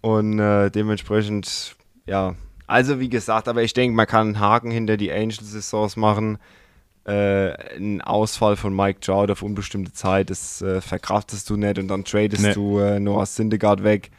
Und 0.00 0.38
äh, 0.38 0.70
dementsprechend, 0.70 1.76
ja, 2.06 2.34
also 2.66 3.00
wie 3.00 3.08
gesagt, 3.08 3.48
aber 3.48 3.62
ich 3.62 3.72
denke, 3.72 3.96
man 3.96 4.06
kann 4.06 4.28
einen 4.28 4.40
Haken 4.40 4.70
hinter 4.70 4.96
die 4.96 5.12
Angels-Saisons 5.12 5.96
machen. 5.96 6.38
Äh, 7.04 7.76
ein 7.76 8.00
Ausfall 8.00 8.56
von 8.56 8.74
Mike 8.74 9.00
Trout 9.00 9.32
auf 9.32 9.42
unbestimmte 9.42 9.92
Zeit, 9.92 10.30
das 10.30 10.62
äh, 10.62 10.80
verkraftest 10.80 11.48
du 11.50 11.56
nicht 11.56 11.78
und 11.78 11.88
dann 11.88 12.04
tradest 12.04 12.42
Nee. 12.42 12.54
du 12.54 12.78
äh, 12.78 13.00
Noah 13.00 13.26
Syndergaard 13.26 13.82
weg, 13.82 14.10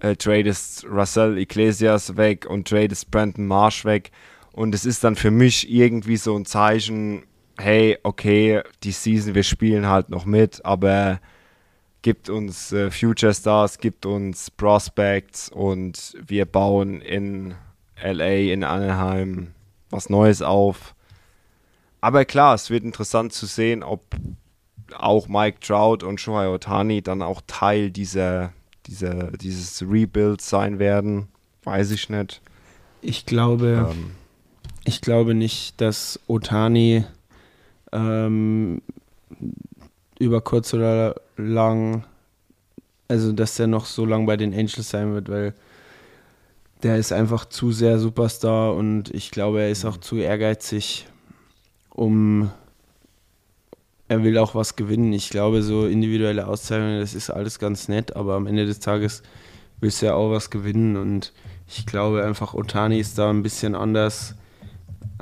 äh, 0.00 0.16
tradest 0.16 0.84
Russell 0.90 1.38
Iglesias 1.38 2.16
weg 2.16 2.44
und 2.48 2.68
tradest 2.68 3.10
Brandon 3.10 3.46
Marsh 3.46 3.84
weg. 3.84 4.10
Und 4.52 4.74
es 4.74 4.84
ist 4.84 5.04
dann 5.04 5.16
für 5.16 5.30
mich 5.30 5.70
irgendwie 5.70 6.16
so 6.16 6.36
ein 6.36 6.44
Zeichen, 6.44 7.22
hey, 7.58 7.96
okay, 8.02 8.62
die 8.82 8.92
Season, 8.92 9.34
wir 9.34 9.42
spielen 9.42 9.86
halt 9.86 10.10
noch 10.10 10.26
mit, 10.26 10.64
aber 10.64 11.20
gibt 12.06 12.30
uns 12.30 12.70
äh, 12.70 12.92
Future 12.92 13.34
Stars, 13.34 13.78
gibt 13.78 14.06
uns 14.06 14.48
Prospects 14.52 15.48
und 15.48 16.16
wir 16.24 16.46
bauen 16.46 17.00
in 17.00 17.56
LA, 18.00 18.52
in 18.52 18.62
Anaheim 18.62 19.48
was 19.90 20.08
Neues 20.08 20.40
auf. 20.40 20.94
Aber 22.00 22.24
klar, 22.24 22.54
es 22.54 22.70
wird 22.70 22.84
interessant 22.84 23.32
zu 23.32 23.46
sehen, 23.46 23.82
ob 23.82 24.02
auch 24.96 25.26
Mike 25.26 25.58
Trout 25.58 26.06
und 26.06 26.20
Shohei 26.20 26.46
Otani 26.46 27.02
dann 27.02 27.22
auch 27.22 27.42
Teil 27.48 27.90
dieser, 27.90 28.52
dieser, 28.86 29.32
dieses 29.32 29.82
Rebuilds 29.82 30.48
sein 30.48 30.78
werden. 30.78 31.26
Weiß 31.64 31.90
ich 31.90 32.08
nicht. 32.08 32.40
Ich 33.02 33.26
glaube, 33.26 33.88
Ähm, 33.90 34.12
ich 34.84 35.00
glaube 35.00 35.34
nicht, 35.34 35.80
dass 35.80 36.20
Otani 36.28 37.04
ähm, 37.90 38.80
über 40.18 40.40
kurz 40.40 40.72
oder 40.74 41.16
lang, 41.36 42.04
also 43.08 43.32
dass 43.32 43.56
der 43.56 43.66
noch 43.66 43.86
so 43.86 44.04
lang 44.04 44.26
bei 44.26 44.36
den 44.36 44.52
Angels 44.52 44.90
sein 44.90 45.14
wird, 45.14 45.28
weil 45.28 45.54
der 46.82 46.96
ist 46.96 47.12
einfach 47.12 47.46
zu 47.46 47.72
sehr 47.72 47.98
Superstar 47.98 48.74
und 48.74 49.12
ich 49.14 49.30
glaube, 49.30 49.62
er 49.62 49.70
ist 49.70 49.84
auch 49.84 49.96
zu 49.96 50.16
ehrgeizig, 50.16 51.06
um 51.90 52.50
er 54.08 54.22
will 54.22 54.38
auch 54.38 54.54
was 54.54 54.76
gewinnen. 54.76 55.12
Ich 55.12 55.30
glaube, 55.30 55.62
so 55.62 55.86
individuelle 55.86 56.46
Auszeichnungen, 56.46 57.00
das 57.00 57.14
ist 57.14 57.30
alles 57.30 57.58
ganz 57.58 57.88
nett, 57.88 58.14
aber 58.14 58.34
am 58.34 58.46
Ende 58.46 58.66
des 58.66 58.78
Tages 58.78 59.22
willst 59.80 60.00
du 60.00 60.06
ja 60.06 60.14
auch 60.14 60.30
was 60.30 60.50
gewinnen 60.50 60.96
und 60.96 61.32
ich 61.68 61.86
glaube 61.86 62.24
einfach, 62.24 62.54
Otani 62.54 63.00
ist 63.00 63.18
da 63.18 63.30
ein 63.30 63.42
bisschen 63.42 63.74
anders 63.74 64.36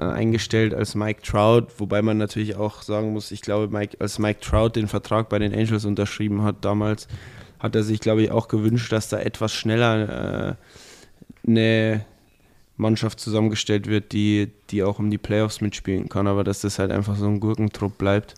eingestellt 0.02 0.74
als 0.74 0.94
Mike 0.94 1.22
Trout, 1.22 1.66
wobei 1.78 2.02
man 2.02 2.18
natürlich 2.18 2.56
auch 2.56 2.82
sagen 2.82 3.12
muss, 3.12 3.30
ich 3.30 3.42
glaube, 3.42 3.72
Mike, 3.72 3.96
als 4.00 4.18
Mike 4.18 4.40
Trout 4.40 4.70
den 4.70 4.88
Vertrag 4.88 5.28
bei 5.28 5.38
den 5.38 5.54
Angels 5.54 5.84
unterschrieben 5.84 6.42
hat 6.42 6.64
damals, 6.64 7.06
hat 7.60 7.76
er 7.76 7.82
sich, 7.82 8.00
glaube 8.00 8.22
ich, 8.22 8.30
auch 8.30 8.48
gewünscht, 8.48 8.92
dass 8.92 9.08
da 9.08 9.18
etwas 9.18 9.52
schneller 9.52 10.56
äh, 11.46 11.48
eine 11.48 12.04
Mannschaft 12.76 13.20
zusammengestellt 13.20 13.86
wird, 13.86 14.12
die, 14.12 14.50
die 14.70 14.82
auch 14.82 14.98
um 14.98 15.10
die 15.10 15.18
Playoffs 15.18 15.60
mitspielen 15.60 16.08
kann, 16.08 16.26
aber 16.26 16.42
dass 16.44 16.60
das 16.60 16.78
halt 16.78 16.90
einfach 16.90 17.16
so 17.16 17.26
ein 17.26 17.40
Gurkentrupp 17.40 17.96
bleibt, 17.98 18.34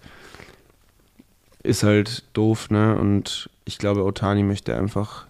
ist 1.63 1.83
halt 1.83 2.25
doof, 2.35 2.71
ne? 2.71 2.97
Und 2.99 3.51
ich 3.65 3.79
glaube, 3.79 4.05
Otani 4.05 4.43
möchte 4.43 4.77
einfach 4.77 5.27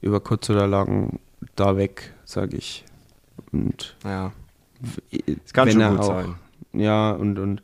über 0.00 0.20
kurz 0.20 0.48
oder 0.50 0.66
lang 0.66 1.18
da 1.56 1.76
weg, 1.76 2.12
sage 2.24 2.56
ich. 2.56 2.84
Und 3.52 3.96
ja, 4.04 4.32
es 5.10 5.52
kann 5.52 5.70
schon 5.70 5.96
gut 5.96 6.04
sein. 6.04 6.34
Ja, 6.72 7.10
und, 7.12 7.38
und 7.38 7.62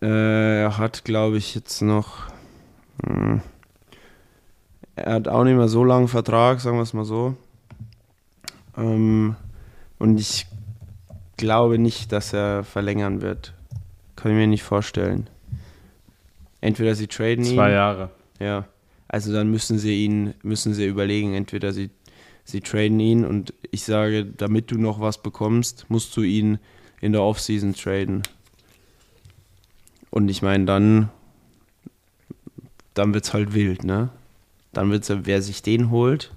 äh, 0.00 0.62
er 0.62 0.78
hat, 0.78 1.04
glaube 1.04 1.36
ich, 1.36 1.54
jetzt 1.54 1.82
noch. 1.82 2.28
Hm, 3.04 3.40
er 4.96 5.14
hat 5.14 5.28
auch 5.28 5.44
nicht 5.44 5.56
mehr 5.56 5.68
so 5.68 5.84
langen 5.84 6.08
Vertrag, 6.08 6.60
sagen 6.60 6.76
wir 6.76 6.82
es 6.82 6.92
mal 6.92 7.04
so. 7.04 7.36
Ähm, 8.76 9.36
und 9.98 10.18
ich 10.18 10.46
glaube 11.36 11.78
nicht, 11.78 12.12
dass 12.12 12.32
er 12.32 12.64
verlängern 12.64 13.22
wird. 13.22 13.54
Kann 14.16 14.32
ich 14.32 14.36
mir 14.36 14.46
nicht 14.46 14.62
vorstellen. 14.62 15.28
Entweder 16.60 16.94
sie 16.94 17.06
traden 17.06 17.44
ihn. 17.44 17.54
Zwei 17.54 17.70
Jahre. 17.70 18.10
Ja. 18.38 18.66
Also 19.08 19.32
dann 19.32 19.50
müssen 19.50 19.78
sie 19.78 20.04
ihn, 20.04 20.34
müssen 20.42 20.74
sie 20.74 20.86
überlegen, 20.86 21.34
entweder 21.34 21.72
sie, 21.72 21.90
sie 22.50 22.60
traden 22.60 23.00
ihn 23.00 23.24
und 23.24 23.54
ich 23.70 23.84
sage, 23.84 24.24
damit 24.24 24.70
du 24.70 24.76
noch 24.76 25.00
was 25.00 25.22
bekommst, 25.22 25.86
musst 25.88 26.16
du 26.16 26.22
ihn 26.22 26.58
in 27.00 27.12
der 27.12 27.22
Offseason 27.22 27.74
traden. 27.74 28.22
Und 30.10 30.28
ich 30.28 30.42
meine, 30.42 30.64
dann, 30.64 31.10
dann 32.94 33.14
wird 33.14 33.24
es 33.24 33.32
halt 33.32 33.54
wild, 33.54 33.84
ne? 33.84 34.10
Dann 34.72 34.90
wird 34.90 35.08
es, 35.08 35.26
wer 35.26 35.42
sich 35.42 35.62
den 35.62 35.90
holt. 35.90 36.32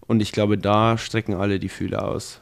Und 0.00 0.20
ich 0.20 0.32
glaube, 0.32 0.58
da 0.58 0.96
strecken 0.98 1.34
alle 1.34 1.58
die 1.58 1.68
Fühler 1.68 2.08
aus. 2.08 2.40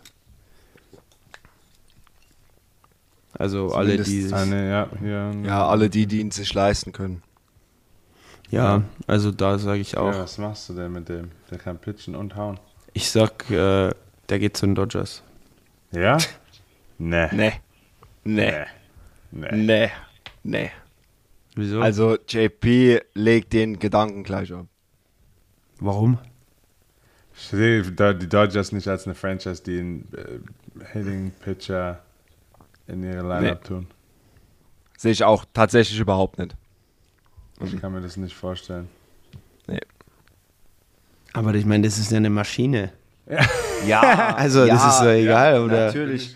Also 3.32 3.72
alle, 3.72 3.98
die. 3.98 4.28
Zumindest 4.28 4.34
Eine, 4.34 4.70
ja, 4.70 4.88
hier. 4.98 5.32
Ja, 5.44 5.68
alle 5.68 5.90
die, 5.90 6.06
die 6.06 6.20
ihn 6.20 6.30
sich 6.30 6.54
leisten 6.54 6.92
können. 6.92 7.22
Ja, 8.50 8.82
also 9.06 9.32
da 9.32 9.58
sage 9.58 9.80
ich 9.80 9.96
auch. 9.96 10.12
Ja, 10.12 10.20
was 10.20 10.38
machst 10.38 10.68
du 10.68 10.74
denn 10.74 10.92
mit 10.92 11.08
dem? 11.08 11.32
Der 11.50 11.58
kann 11.58 11.78
pitchen 11.78 12.14
und 12.14 12.36
hauen. 12.36 12.58
Ich 12.96 13.10
sag, 13.10 13.50
äh, 13.50 13.90
der 14.30 14.38
geht 14.38 14.56
zu 14.56 14.64
den 14.64 14.74
Dodgers. 14.74 15.22
Ja? 15.92 16.16
Nee. 16.98 17.28
Nee. 17.30 17.52
Nee. 18.24 18.64
Nee. 19.30 19.52
Nee. 19.52 19.90
Nee. 20.42 20.70
Wieso? 21.54 21.82
Also 21.82 22.16
JP 22.26 23.02
legt 23.12 23.52
den 23.52 23.78
Gedanken 23.78 24.22
gleich 24.24 24.50
ab. 24.50 24.64
warum? 25.78 26.18
Ich 27.34 27.42
sehe 27.48 27.82
die 27.82 28.28
Dodgers 28.30 28.72
nicht 28.72 28.88
als 28.88 29.04
eine 29.04 29.14
Franchise, 29.14 29.62
die 29.62 29.78
einen 29.78 30.08
äh, 30.14 30.84
Hitting 30.94 31.32
Pitcher 31.32 32.02
in 32.86 33.02
ihre 33.02 33.28
Lineup 33.28 33.62
tun. 33.62 33.88
Sehe 34.96 35.12
ich 35.12 35.22
auch 35.22 35.44
tatsächlich 35.52 36.00
überhaupt 36.00 36.38
nicht. 36.38 36.56
Ich 37.60 37.78
kann 37.78 37.92
mir 37.92 38.00
das 38.00 38.16
nicht 38.16 38.34
vorstellen. 38.34 38.88
Aber 41.36 41.54
ich 41.54 41.66
meine, 41.66 41.86
das 41.86 41.98
ist 41.98 42.10
ja 42.10 42.16
eine 42.16 42.30
Maschine. 42.30 42.92
Ja, 43.86 44.00
Also, 44.36 44.66
das 44.66 44.84
ist 44.86 45.00
ja 45.02 45.12
egal, 45.12 45.60
oder? 45.60 45.86
Natürlich. 45.86 46.34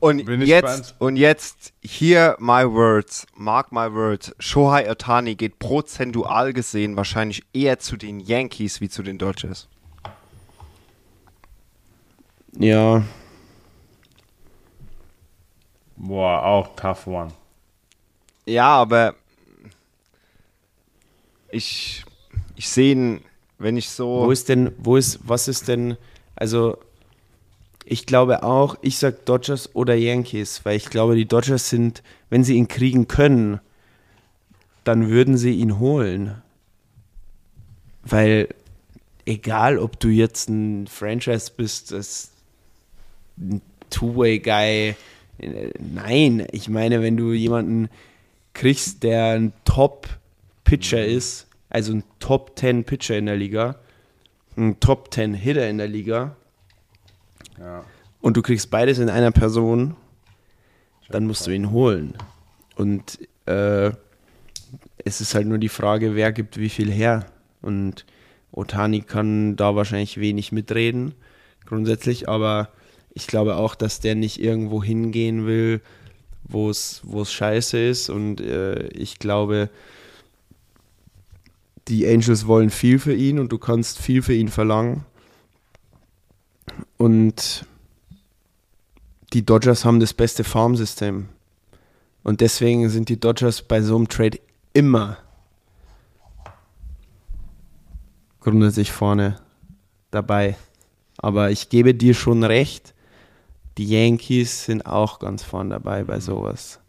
Und 0.00 0.24
Bin 0.26 0.42
ich 0.42 0.48
jetzt, 0.48 0.62
gespannt. 0.66 0.94
und 0.98 1.16
jetzt, 1.16 1.72
hear 1.82 2.36
my 2.40 2.64
words, 2.64 3.26
mark 3.36 3.70
my 3.72 3.90
words. 3.92 4.34
Shohei 4.38 4.90
Otani 4.90 5.34
geht 5.36 5.58
prozentual 5.58 6.52
gesehen 6.52 6.96
wahrscheinlich 6.96 7.42
eher 7.52 7.78
zu 7.78 7.96
den 7.96 8.20
Yankees 8.20 8.80
wie 8.80 8.88
zu 8.88 9.02
den 9.02 9.18
Dodgers. 9.18 9.68
Ja, 12.58 13.02
Boah, 15.96 16.42
auch 16.44 16.74
tough 16.76 17.06
one. 17.06 17.32
Ja, 18.46 18.66
aber 18.66 19.14
ich, 21.50 22.04
ich 22.56 22.68
sehe 22.68 22.92
ihn, 22.92 23.24
wenn 23.58 23.76
ich 23.76 23.88
so. 23.88 24.24
Wo 24.26 24.30
ist 24.30 24.48
denn, 24.48 24.72
wo 24.78 24.96
ist, 24.96 25.20
was 25.22 25.48
ist 25.48 25.68
denn, 25.68 25.96
also 26.36 26.78
ich 27.84 28.06
glaube 28.06 28.42
auch, 28.42 28.76
ich 28.82 28.98
sag 28.98 29.26
Dodgers 29.26 29.74
oder 29.74 29.94
Yankees, 29.94 30.64
weil 30.64 30.76
ich 30.76 30.90
glaube, 30.90 31.16
die 31.16 31.26
Dodgers 31.26 31.68
sind, 31.68 32.02
wenn 32.30 32.44
sie 32.44 32.56
ihn 32.56 32.68
kriegen 32.68 33.08
können, 33.08 33.60
dann 34.84 35.08
würden 35.08 35.36
sie 35.36 35.52
ihn 35.52 35.78
holen. 35.78 36.42
Weil 38.02 38.48
egal, 39.26 39.78
ob 39.78 40.00
du 40.00 40.08
jetzt 40.08 40.48
ein 40.48 40.86
Franchise 40.86 41.50
bist, 41.54 41.92
das 41.92 42.30
ein 43.38 43.60
Two-Way-Guy, 43.90 44.96
nein, 45.78 46.46
ich 46.52 46.68
meine, 46.68 47.02
wenn 47.02 47.16
du 47.16 47.32
jemanden 47.32 47.88
kriegst, 48.54 49.02
der 49.02 49.34
ein 49.34 49.52
Top-Pitcher 49.64 51.04
ist, 51.04 51.46
also 51.74 51.92
ein 51.92 52.04
Top-10-Pitcher 52.20 53.18
in 53.18 53.26
der 53.26 53.36
Liga, 53.36 53.74
ein 54.56 54.78
Top-10-Hitter 54.78 55.68
in 55.68 55.78
der 55.78 55.88
Liga, 55.88 56.36
Ja. 57.58 57.84
und 58.20 58.36
du 58.36 58.42
kriegst 58.42 58.70
beides 58.70 59.00
in 59.00 59.10
einer 59.10 59.32
Person, 59.32 59.96
dann 61.08 61.26
musst 61.26 61.46
du 61.48 61.50
ihn 61.50 61.72
holen. 61.72 62.14
Und 62.76 63.18
äh, 63.46 63.90
es 65.04 65.20
ist 65.20 65.34
halt 65.34 65.48
nur 65.48 65.58
die 65.58 65.68
Frage, 65.68 66.14
wer 66.14 66.30
gibt 66.32 66.58
wie 66.58 66.68
viel 66.68 66.92
her. 66.92 67.26
Und 67.60 68.06
Otani 68.52 69.00
kann 69.00 69.56
da 69.56 69.74
wahrscheinlich 69.74 70.20
wenig 70.20 70.52
mitreden, 70.52 71.14
grundsätzlich, 71.66 72.28
aber 72.28 72.68
ich 73.14 73.26
glaube 73.26 73.56
auch, 73.56 73.74
dass 73.74 73.98
der 73.98 74.14
nicht 74.14 74.40
irgendwo 74.40 74.82
hingehen 74.82 75.44
will, 75.44 75.80
wo 76.44 76.70
es 76.70 77.00
wo 77.04 77.22
es 77.22 77.32
scheiße 77.32 77.78
ist. 77.78 78.10
Und 78.10 78.40
äh, 78.40 78.86
ich 78.88 79.18
glaube, 79.18 79.70
die 81.88 82.06
Angels 82.06 82.46
wollen 82.46 82.70
viel 82.70 82.98
für 82.98 83.14
ihn 83.14 83.38
und 83.38 83.52
du 83.52 83.58
kannst 83.58 83.98
viel 83.98 84.22
für 84.22 84.34
ihn 84.34 84.48
verlangen. 84.48 85.04
Und 86.96 87.66
die 89.32 89.44
Dodgers 89.44 89.84
haben 89.84 90.00
das 90.00 90.14
beste 90.14 90.44
Farmsystem. 90.44 91.28
Und 92.22 92.40
deswegen 92.40 92.88
sind 92.88 93.08
die 93.08 93.20
Dodgers 93.20 93.62
bei 93.62 93.82
so 93.82 93.96
einem 93.96 94.08
Trade 94.08 94.38
immer 94.72 95.18
grundsätzlich 98.40 98.92
vorne 98.92 99.36
dabei. 100.10 100.56
Aber 101.18 101.50
ich 101.50 101.68
gebe 101.68 101.94
dir 101.94 102.14
schon 102.14 102.44
recht, 102.44 102.94
die 103.76 103.86
Yankees 103.86 104.64
sind 104.64 104.86
auch 104.86 105.18
ganz 105.18 105.42
vorne 105.42 105.70
dabei 105.70 106.04
bei 106.04 106.20
sowas. 106.20 106.80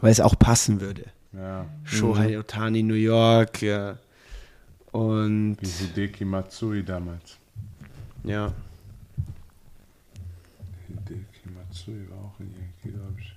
Weil 0.00 0.12
es 0.12 0.20
auch 0.20 0.38
passen 0.38 0.80
würde. 0.80 1.04
Ja. 1.32 1.66
Shohei 1.84 2.38
Otani, 2.38 2.82
New 2.82 2.94
York, 2.94 3.62
ja. 3.62 3.98
Und 4.96 5.58
Wie 5.60 5.66
Hideki 5.68 6.24
Matsui 6.24 6.82
damals. 6.82 7.36
ja. 8.24 8.50
Hideki 10.88 11.50
Matsui 11.54 12.08
war 12.08 12.18
auch 12.24 12.40
ein 12.40 12.50
Yankee, 12.58 12.96
glaube 12.96 13.20
ich. 13.20 13.34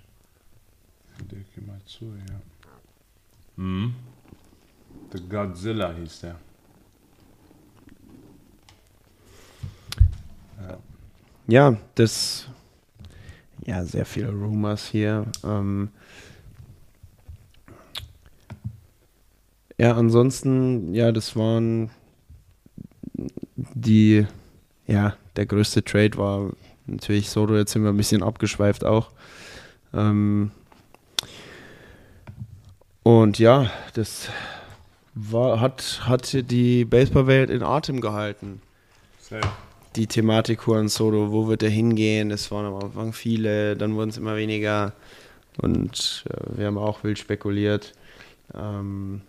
Hideki 1.18 1.62
Matsui, 1.68 2.18
ja. 2.30 2.40
Mhm. 3.58 3.94
The 5.12 5.20
Godzilla 5.28 5.92
hieß 5.92 6.22
der. 6.22 6.36
Ja, 11.48 11.76
das. 11.96 12.48
Ja, 13.66 13.84
sehr 13.84 14.06
viele 14.06 14.30
Rumors 14.30 14.88
hier. 14.88 15.26
Ähm, 15.44 15.90
ja, 19.80 19.96
ansonsten, 19.96 20.94
ja, 20.94 21.14
das 21.14 21.38
waren 21.38 21.90
die. 23.56 24.28
Ja, 24.88 25.16
der 25.38 25.46
größte 25.46 25.84
Trade 25.84 26.18
war 26.18 26.52
natürlich 26.86 27.30
Soto. 27.30 27.56
Jetzt 27.56 27.72
sind 27.72 27.84
wir 27.84 27.90
ein 27.90 27.98
bisschen 27.98 28.22
abgeschweift 28.22 28.84
auch. 28.84 29.12
Ähm, 29.94 30.52
und 33.04 33.40
ja, 33.40 33.72
das 33.94 34.28
war, 35.14 35.62
hat, 35.62 36.02
hat 36.04 36.52
die 36.52 36.84
Baseballwelt 36.84 37.50
in 37.50 37.64
Atem 37.64 38.02
gehalten 38.02 38.62
Safe. 39.20 39.48
die 39.96 40.08
Thematik 40.08 40.68
Juan 40.68 40.90
Soto, 40.90 41.32
wo 41.32 41.48
wird 41.48 41.64
er 41.64 41.70
hingehen? 41.70 42.32
Es 42.32 42.52
waren 42.52 42.66
am 42.66 42.76
Anfang 42.76 43.14
viele, 43.14 43.78
dann 43.78 43.96
wurden 43.96 44.10
es 44.10 44.18
immer 44.18 44.36
weniger 44.36 44.94
und 45.62 46.26
äh, 46.30 46.58
wir 46.58 46.68
haben 46.68 46.78
auch 46.78 47.04
wild 47.04 47.18
spekuliert. 47.18 47.94
Ähm, 48.54 49.22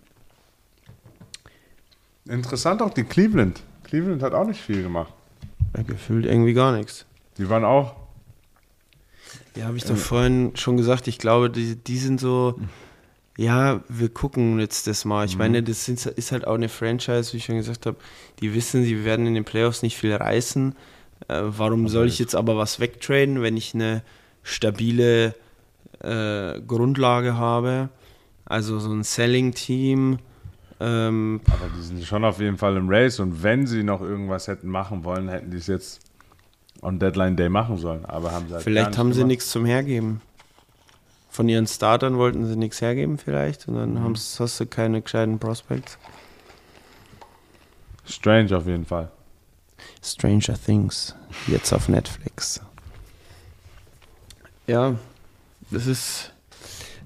Interessant 2.27 2.81
auch 2.81 2.93
die 2.93 3.03
Cleveland. 3.03 3.61
Cleveland 3.83 4.21
hat 4.23 4.33
auch 4.33 4.45
nicht 4.45 4.61
viel 4.61 4.83
gemacht. 4.83 5.13
ja, 5.75 5.83
gefühlt 5.83 6.25
irgendwie 6.25 6.53
gar 6.53 6.75
nichts. 6.75 7.05
Die 7.37 7.49
waren 7.49 7.65
auch. 7.65 7.95
Ja, 9.55 9.65
habe 9.65 9.77
ich 9.77 9.83
doch 9.83 9.97
vorhin 9.97 10.53
schon 10.55 10.77
gesagt, 10.77 11.07
ich 11.07 11.17
glaube, 11.17 11.49
die, 11.49 11.75
die 11.75 11.97
sind 11.97 12.19
so, 12.19 12.59
ja, 13.37 13.81
wir 13.89 14.09
gucken 14.09 14.59
jetzt 14.59 14.87
das 14.87 15.03
mal. 15.03 15.25
Ich 15.25 15.37
meine, 15.37 15.63
das 15.63 15.85
sind, 15.85 16.05
ist 16.05 16.31
halt 16.31 16.47
auch 16.47 16.55
eine 16.55 16.69
Franchise, 16.69 17.33
wie 17.33 17.37
ich 17.37 17.45
schon 17.45 17.57
gesagt 17.57 17.85
habe, 17.85 17.97
die 18.39 18.53
wissen, 18.53 18.83
sie 18.83 19.03
werden 19.03 19.27
in 19.27 19.33
den 19.33 19.43
Playoffs 19.43 19.81
nicht 19.81 19.97
viel 19.97 20.13
reißen. 20.13 20.75
Äh, 21.27 21.41
warum 21.43 21.87
soll 21.87 22.07
ich 22.07 22.19
jetzt 22.19 22.35
aber 22.35 22.57
was 22.57 22.79
wegtraden, 22.79 23.41
wenn 23.41 23.57
ich 23.57 23.73
eine 23.73 24.03
stabile 24.43 25.35
äh, 25.99 26.61
Grundlage 26.61 27.35
habe? 27.35 27.89
Also 28.45 28.79
so 28.79 28.91
ein 28.91 29.03
Selling-Team. 29.03 30.19
Ähm, 30.83 31.41
Aber 31.47 31.69
die 31.77 31.81
sind 31.83 32.03
schon 32.05 32.25
auf 32.25 32.39
jeden 32.39 32.57
Fall 32.57 32.75
im 32.75 32.89
Race 32.89 33.19
und 33.19 33.43
wenn 33.43 33.67
sie 33.67 33.83
noch 33.83 34.01
irgendwas 34.01 34.47
hätten 34.47 34.67
machen 34.67 35.03
wollen, 35.03 35.29
hätten 35.29 35.51
die 35.51 35.57
es 35.57 35.67
jetzt 35.67 35.99
on 36.81 36.97
Deadline 36.97 37.35
Day 37.37 37.49
machen 37.49 37.77
sollen. 37.77 38.03
Aber 38.05 38.31
haben 38.31 38.47
sie 38.47 38.55
halt 38.55 38.63
vielleicht 38.63 38.97
haben 38.97 39.13
sie 39.13 39.23
nichts 39.23 39.49
zum 39.51 39.65
Hergeben. 39.65 40.21
Von 41.29 41.47
ihren 41.47 41.67
Startern 41.67 42.17
wollten 42.17 42.45
sie 42.45 42.55
nichts 42.55 42.81
hergeben 42.81 43.17
vielleicht 43.17 43.67
und 43.67 43.75
dann 43.75 44.01
haben's- 44.03 44.39
hast 44.39 44.59
du 44.59 44.65
keine 44.65 45.01
gescheiten 45.01 45.37
Prospects. 45.39 45.97
Strange 48.05 48.57
auf 48.57 48.65
jeden 48.65 48.85
Fall. 48.85 49.09
Stranger 50.03 50.55
Things, 50.65 51.15
jetzt 51.47 51.71
auf 51.73 51.87
Netflix. 51.87 52.59
Ja, 54.67 54.95
das 55.69 55.87
ist 55.87 56.33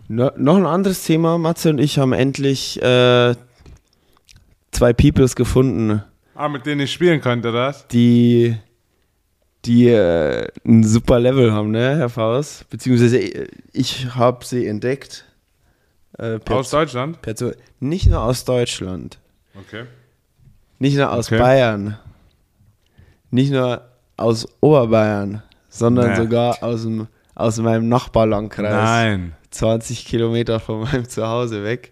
no, 0.08 0.32
noch 0.38 0.56
ein 0.58 0.66
anderes 0.66 1.04
Thema. 1.04 1.38
Matze 1.38 1.70
und 1.70 1.80
ich 1.80 2.00
haben 2.00 2.14
endlich 2.14 2.82
äh, 2.82 3.36
zwei 4.76 4.94
Peoples 4.94 5.36
gefunden, 5.36 6.04
Ah, 6.36 6.50
mit 6.50 6.66
denen 6.66 6.82
ich 6.82 6.92
spielen 6.92 7.22
könnte, 7.22 7.52
das? 7.54 7.88
die, 7.88 8.56
die 9.64 9.88
äh, 9.88 10.48
ein 10.66 10.84
super 10.84 11.20
Level 11.20 11.52
haben, 11.54 11.72
ne, 11.72 11.96
Herr 11.98 12.10
Faust? 12.10 12.70
Beziehungsweise 12.70 13.20
äh, 13.20 13.48
ich 13.72 14.14
habe 14.16 14.44
sie 14.46 14.68
entdeckt. 14.68 15.26
Äh, 16.18 16.40
per, 16.40 16.58
Aus 16.58 16.70
Deutschland? 16.70 17.20
nicht 17.80 18.08
nur 18.10 18.22
aus 18.22 18.44
Deutschland, 18.46 19.18
Okay. 19.58 19.86
nicht 20.80 20.98
nur 20.98 21.12
aus 21.12 21.28
Okay. 21.32 21.40
Bayern, 21.40 21.98
nicht 23.32 23.52
nur 23.52 23.82
aus 24.18 24.48
Oberbayern, 24.62 25.42
sondern 25.70 26.12
Nee. 26.12 26.16
sogar 26.18 26.62
aus, 26.64 26.84
dem, 26.84 27.08
aus 27.34 27.58
meinem 27.58 27.88
Nachbarlandkreis. 27.90 28.72
Nein. 28.74 29.34
20 29.52 30.06
Kilometer 30.06 30.60
von 30.60 30.82
meinem 30.84 31.08
Zuhause 31.08 31.64
weg. 31.64 31.92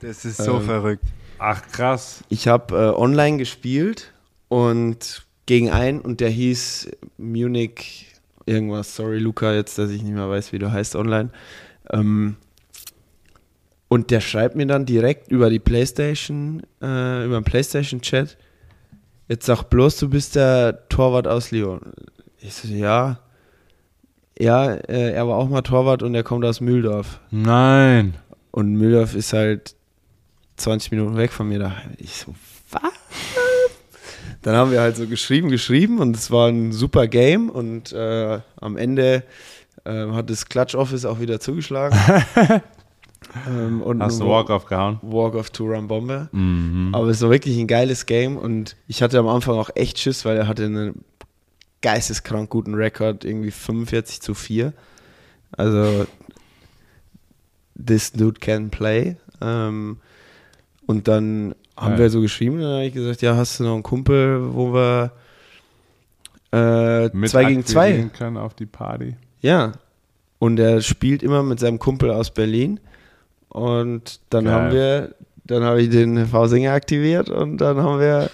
Das 0.00 0.24
ist 0.24 0.38
so 0.38 0.56
Ähm, 0.56 0.62
verrückt. 0.62 1.04
Ach, 1.44 1.60
krass. 1.72 2.22
Ich 2.28 2.46
habe 2.46 2.76
äh, 2.76 2.96
online 2.96 3.36
gespielt 3.36 4.12
und 4.46 5.26
gegen 5.46 5.70
einen 5.72 6.00
und 6.00 6.20
der 6.20 6.28
hieß 6.28 6.92
Munich 7.18 8.06
irgendwas. 8.46 8.94
Sorry, 8.94 9.18
Luca, 9.18 9.52
jetzt, 9.52 9.76
dass 9.76 9.90
ich 9.90 10.04
nicht 10.04 10.14
mehr 10.14 10.30
weiß, 10.30 10.52
wie 10.52 10.60
du 10.60 10.70
heißt 10.70 10.94
online. 10.94 11.30
Ähm, 11.90 12.36
und 13.88 14.12
der 14.12 14.20
schreibt 14.20 14.54
mir 14.54 14.68
dann 14.68 14.86
direkt 14.86 15.32
über 15.32 15.50
die 15.50 15.58
Playstation, 15.58 16.62
äh, 16.80 17.24
über 17.24 17.40
den 17.40 17.44
Playstation-Chat, 17.44 18.38
jetzt 19.26 19.44
sag 19.44 19.64
bloß, 19.64 19.96
du 19.96 20.10
bist 20.10 20.36
der 20.36 20.88
Torwart 20.90 21.26
aus 21.26 21.50
Lyon. 21.50 21.80
Ich 22.38 22.54
so, 22.54 22.68
ja. 22.68 23.18
Ja, 24.38 24.74
äh, 24.74 25.10
er 25.10 25.26
war 25.26 25.38
auch 25.38 25.48
mal 25.48 25.62
Torwart 25.62 26.04
und 26.04 26.14
er 26.14 26.22
kommt 26.22 26.44
aus 26.44 26.60
Mühldorf. 26.60 27.18
Nein. 27.32 28.14
Und 28.52 28.74
Mühldorf 28.74 29.16
ist 29.16 29.32
halt 29.32 29.74
20 30.62 30.90
Minuten 30.92 31.16
weg 31.16 31.32
von 31.32 31.48
mir 31.48 31.58
da. 31.58 31.72
Ich 31.98 32.16
so, 32.16 32.34
was? 32.70 32.82
Dann 34.42 34.56
haben 34.56 34.72
wir 34.72 34.80
halt 34.80 34.96
so 34.96 35.06
geschrieben, 35.06 35.50
geschrieben 35.50 35.98
und 35.98 36.16
es 36.16 36.30
war 36.30 36.48
ein 36.48 36.72
super 36.72 37.06
Game 37.06 37.48
und 37.50 37.92
äh, 37.92 38.40
am 38.60 38.76
Ende 38.76 39.24
Ähm, 39.84 40.14
hat 40.14 40.30
das 40.30 40.46
Clutch 40.46 40.76
Office 40.76 41.04
auch 41.04 41.18
wieder 41.18 41.40
zugeschlagen. 41.40 41.98
ähm, 43.48 43.82
und 43.82 44.00
Hast 44.00 44.20
du 44.20 44.28
Walk-Off 44.28 44.66
gehauen? 44.66 45.00
Walk 45.02 45.34
of 45.34 45.50
Two 45.50 45.64
Run 45.64 45.88
Bombe. 45.88 46.28
Mhm. 46.30 46.90
Aber 46.92 47.08
es 47.08 47.20
war 47.20 47.30
wirklich 47.30 47.58
ein 47.58 47.66
geiles 47.66 48.06
Game 48.06 48.36
und 48.36 48.76
ich 48.86 49.02
hatte 49.02 49.18
am 49.18 49.26
Anfang 49.26 49.56
auch 49.58 49.70
echt 49.74 49.98
Schiss, 49.98 50.24
weil 50.24 50.36
er 50.36 50.46
hatte 50.46 50.66
einen 50.66 51.04
geisteskrank 51.80 52.48
guten 52.48 52.74
Rekord, 52.74 53.24
irgendwie 53.24 53.50
45 53.50 54.20
zu 54.20 54.34
4. 54.34 54.72
Also, 55.56 56.06
this 57.74 58.12
dude 58.12 58.38
can 58.38 58.70
play. 58.70 59.16
Ähm, 59.40 59.98
und 60.86 61.08
dann 61.08 61.54
haben 61.76 61.92
Geil. 61.92 62.00
wir 62.00 62.10
so 62.10 62.20
geschrieben, 62.20 62.56
und 62.56 62.62
dann 62.62 62.72
habe 62.72 62.84
ich 62.84 62.94
gesagt, 62.94 63.22
ja, 63.22 63.36
hast 63.36 63.60
du 63.60 63.64
noch 63.64 63.74
einen 63.74 63.82
Kumpel, 63.82 64.54
wo 64.54 64.72
wir 64.72 65.12
äh, 66.52 67.10
zwei 67.26 67.44
gegen 67.44 67.64
zwei 67.64 68.10
können 68.16 68.36
auf 68.36 68.54
die 68.54 68.66
Party. 68.66 69.16
ja. 69.40 69.72
Und 70.38 70.58
er 70.58 70.80
spielt 70.80 71.22
immer 71.22 71.44
mit 71.44 71.60
seinem 71.60 71.78
Kumpel 71.78 72.10
aus 72.10 72.32
Berlin. 72.32 72.80
Und 73.48 74.18
dann 74.30 74.46
Geil. 74.46 74.52
haben 74.52 74.72
wir, 74.72 75.14
dann 75.44 75.62
habe 75.62 75.80
ich 75.80 75.88
den 75.88 76.26
V-Singer 76.26 76.72
aktiviert 76.72 77.30
und 77.30 77.58
dann 77.58 77.76
haben 77.76 78.00
wir 78.00 78.28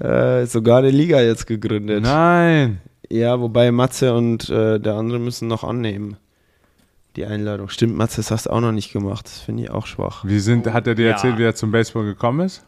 äh, 0.00 0.46
sogar 0.46 0.78
eine 0.78 0.90
Liga 0.90 1.20
jetzt 1.20 1.46
gegründet. 1.46 2.02
Nein! 2.02 2.80
Ja, 3.08 3.40
wobei 3.40 3.70
Matze 3.70 4.12
und 4.12 4.48
äh, 4.50 4.80
der 4.80 4.94
andere 4.94 5.20
müssen 5.20 5.46
noch 5.46 5.62
annehmen. 5.62 6.16
Die 7.16 7.24
Einladung. 7.26 7.68
Stimmt, 7.68 7.96
Matze, 7.96 8.16
das 8.18 8.30
hast 8.30 8.46
du 8.46 8.50
auch 8.50 8.60
noch 8.60 8.72
nicht 8.72 8.92
gemacht. 8.92 9.24
Das 9.26 9.38
finde 9.40 9.64
ich 9.64 9.70
auch 9.70 9.86
schwach. 9.86 10.24
Wie 10.24 10.38
sind, 10.38 10.72
hat 10.72 10.86
er 10.86 10.94
dir 10.94 11.06
Ja. 11.06 11.12
erzählt, 11.12 11.38
wie 11.38 11.42
er 11.44 11.54
zum 11.54 11.72
Baseball 11.72 12.04
gekommen 12.04 12.40
ist? 12.46 12.64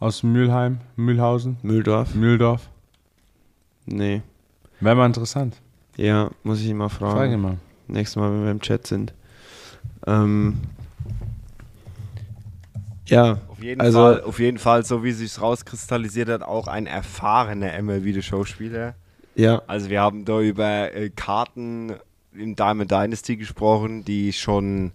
Aus 0.00 0.22
Mülheim, 0.22 0.78
Mühlhausen, 0.96 1.56
Mühldorf? 1.62 2.14
Mühldorf? 2.14 2.68
Nee. 3.86 4.22
Wäre 4.80 4.96
mal 4.96 5.06
interessant. 5.06 5.56
Ja, 5.96 6.30
muss 6.42 6.60
ich 6.60 6.66
ihn 6.66 6.76
mal 6.76 6.88
fragen. 6.88 7.14
Frage 7.16 7.36
mal. 7.36 7.56
Nächstes 7.86 8.16
Mal, 8.16 8.32
wenn 8.32 8.44
wir 8.44 8.50
im 8.50 8.60
Chat 8.60 8.86
sind. 8.86 9.14
Ähm, 10.06 10.56
ja, 13.06 13.38
Auf 13.48 13.62
jeden, 13.62 13.80
Also- 13.80 13.98
Fall, 13.98 14.22
auf 14.22 14.38
jeden 14.40 14.58
Fall, 14.58 14.84
so 14.84 15.04
wie 15.04 15.12
sich 15.12 15.40
rauskristallisiert 15.40 16.28
hat, 16.28 16.42
auch 16.42 16.66
ein 16.68 16.86
erfahrener 16.86 17.72
MLB-Showspieler. 17.80 18.94
ja, 19.36 19.62
Also 19.66 19.88
wir 19.90 20.00
haben 20.00 20.24
da 20.24 20.40
über 20.40 20.92
äh, 20.94 21.10
Karten 21.10 21.94
in 22.36 22.56
Diamond 22.56 22.90
Dynasty 22.90 23.36
gesprochen, 23.36 24.04
die 24.04 24.32
schon 24.32 24.92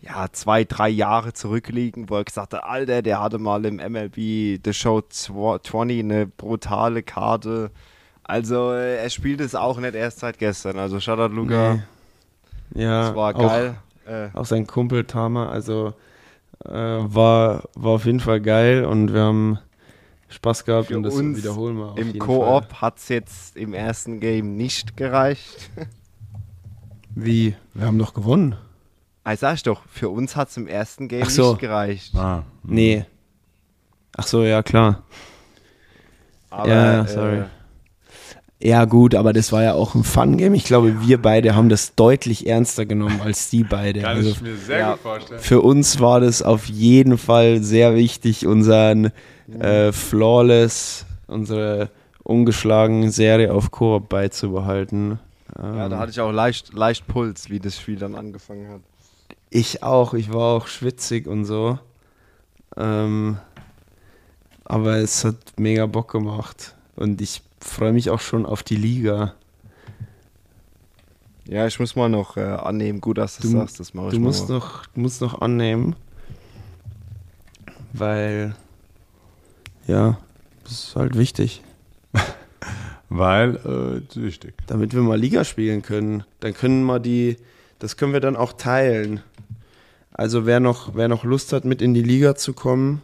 ja, 0.00 0.28
zwei, 0.30 0.64
drei 0.64 0.88
Jahre 0.88 1.32
zurückliegen, 1.32 2.08
wo 2.08 2.16
er 2.16 2.24
gesagt 2.24 2.54
hat, 2.54 2.62
Alter, 2.62 3.02
der 3.02 3.20
hatte 3.20 3.38
mal 3.38 3.64
im 3.64 3.76
MLB 3.76 4.60
The 4.64 4.72
Show 4.72 5.02
20 5.02 6.00
eine 6.00 6.26
brutale 6.26 7.02
Karte. 7.02 7.70
Also 8.22 8.72
äh, 8.72 9.02
er 9.02 9.10
spielt 9.10 9.40
es 9.40 9.54
auch 9.54 9.78
nicht 9.78 9.94
erst 9.94 10.20
seit 10.20 10.38
gestern. 10.38 10.78
Also 10.78 11.00
Shoutout 11.00 11.34
Luca, 11.34 11.80
nee. 12.74 12.82
ja, 12.84 13.02
das 13.02 13.16
war 13.16 13.34
auch, 13.34 13.40
geil. 13.40 13.76
Äh, 14.06 14.28
Auch 14.34 14.44
sein 14.44 14.66
Kumpel 14.66 15.04
Tama, 15.04 15.48
also 15.48 15.94
äh, 16.64 16.70
war, 16.70 17.64
war 17.74 17.92
auf 17.92 18.04
jeden 18.04 18.20
Fall 18.20 18.40
geil 18.40 18.84
und 18.84 19.12
wir 19.12 19.22
haben 19.22 19.58
Spaß 20.28 20.64
gehabt 20.64 20.92
und 20.92 21.02
das 21.02 21.18
wiederholen 21.18 21.76
wir 21.76 21.92
auf 21.92 21.98
Im 21.98 22.18
Koop 22.18 22.74
hat 22.74 22.98
es 22.98 23.08
jetzt 23.08 23.56
im 23.56 23.74
ersten 23.74 24.20
Game 24.20 24.56
nicht 24.56 24.96
gereicht. 24.96 25.70
Wie? 27.24 27.54
Wir 27.74 27.86
haben 27.86 27.98
doch 27.98 28.14
gewonnen. 28.14 28.56
Ah, 29.24 29.36
sag 29.36 29.54
ich 29.56 29.62
doch, 29.62 29.82
für 29.92 30.08
uns 30.08 30.36
hat 30.36 30.48
es 30.48 30.56
im 30.56 30.66
ersten 30.66 31.08
Game 31.08 31.22
Ach 31.26 31.30
so. 31.30 31.50
nicht 31.50 31.60
gereicht. 31.60 32.14
Ah. 32.16 32.44
Nee. 32.62 33.04
Ach 34.16 34.26
so, 34.26 34.42
ja, 34.42 34.62
klar. 34.62 35.02
Aber, 36.50 36.68
Ja, 36.68 37.02
äh, 37.02 37.08
sorry. 37.08 37.42
Ja, 38.60 38.86
gut, 38.86 39.14
aber 39.14 39.32
das 39.32 39.52
war 39.52 39.62
ja 39.62 39.74
auch 39.74 39.94
ein 39.94 40.02
Fun-Game. 40.02 40.52
Ich 40.54 40.64
glaube, 40.64 41.06
wir 41.06 41.22
beide 41.22 41.54
haben 41.54 41.68
das 41.68 41.94
deutlich 41.94 42.46
ernster 42.48 42.86
genommen 42.86 43.20
als 43.22 43.50
die 43.50 43.62
beide. 43.62 44.00
Kann 44.00 44.16
Also 44.16 44.30
ich 44.30 44.40
mir 44.40 44.56
sehr 44.56 44.78
ja. 44.78 44.92
gut 44.92 45.00
vorstellen. 45.00 45.40
für 45.40 45.60
uns 45.60 46.00
war 46.00 46.18
das 46.20 46.42
auf 46.42 46.64
jeden 46.66 47.18
Fall 47.18 47.62
sehr 47.62 47.94
wichtig, 47.94 48.46
unseren 48.46 49.12
äh, 49.60 49.92
Flawless, 49.92 51.06
unsere 51.28 51.90
ungeschlagene 52.24 53.10
Serie 53.12 53.52
auf 53.54 53.70
Koop 53.70 54.08
beizubehalten. 54.08 55.20
Ja, 55.60 55.88
da 55.88 55.98
hatte 55.98 56.10
ich 56.12 56.20
auch 56.20 56.30
leicht, 56.30 56.72
leicht 56.72 57.06
Puls, 57.08 57.50
wie 57.50 57.58
das 57.58 57.78
Spiel 57.80 57.96
dann 57.96 58.14
angefangen 58.14 58.68
hat. 58.70 58.80
Ich 59.50 59.82
auch, 59.82 60.14
ich 60.14 60.32
war 60.32 60.56
auch 60.56 60.66
schwitzig 60.68 61.26
und 61.26 61.44
so. 61.44 61.78
Ähm, 62.76 63.38
aber 64.64 64.96
es 64.98 65.24
hat 65.24 65.36
mega 65.58 65.86
Bock 65.86 66.12
gemacht. 66.12 66.76
Und 66.94 67.20
ich 67.20 67.42
freue 67.60 67.92
mich 67.92 68.10
auch 68.10 68.20
schon 68.20 68.46
auf 68.46 68.62
die 68.62 68.76
Liga. 68.76 69.34
Ja, 71.48 71.66
ich 71.66 71.80
muss 71.80 71.96
mal 71.96 72.08
noch 72.08 72.36
äh, 72.36 72.42
annehmen. 72.42 73.00
Gut, 73.00 73.18
dass 73.18 73.38
du 73.38 73.42
Du- 73.44 73.48
sagst, 73.48 73.80
das 73.80 73.94
mache 73.94 74.08
ich 74.08 74.12
Du 74.14 74.20
mal. 74.20 74.26
musst 74.26 74.48
noch, 74.48 74.86
du 74.86 75.00
musst 75.00 75.20
noch 75.22 75.40
annehmen. 75.40 75.96
Weil, 77.94 78.54
ja, 79.86 80.18
das 80.64 80.72
ist 80.72 80.96
halt 80.96 81.16
wichtig. 81.16 81.62
Weil, 83.08 83.56
äh, 83.64 83.98
ist 83.98 84.20
wichtig. 84.22 84.54
Damit 84.66 84.92
wir 84.94 85.00
mal 85.02 85.18
Liga 85.18 85.44
spielen 85.44 85.82
können. 85.82 86.24
Dann 86.40 86.54
können 86.54 86.84
wir 86.84 86.98
die, 87.00 87.36
das 87.78 87.96
können 87.96 88.12
wir 88.12 88.20
dann 88.20 88.36
auch 88.36 88.52
teilen. 88.52 89.20
Also 90.12 90.46
wer 90.46 90.60
noch, 90.60 90.94
wer 90.94 91.08
noch 91.08 91.24
Lust 91.24 91.52
hat, 91.52 91.64
mit 91.64 91.80
in 91.80 91.94
die 91.94 92.02
Liga 92.02 92.34
zu 92.34 92.52
kommen, 92.52 93.02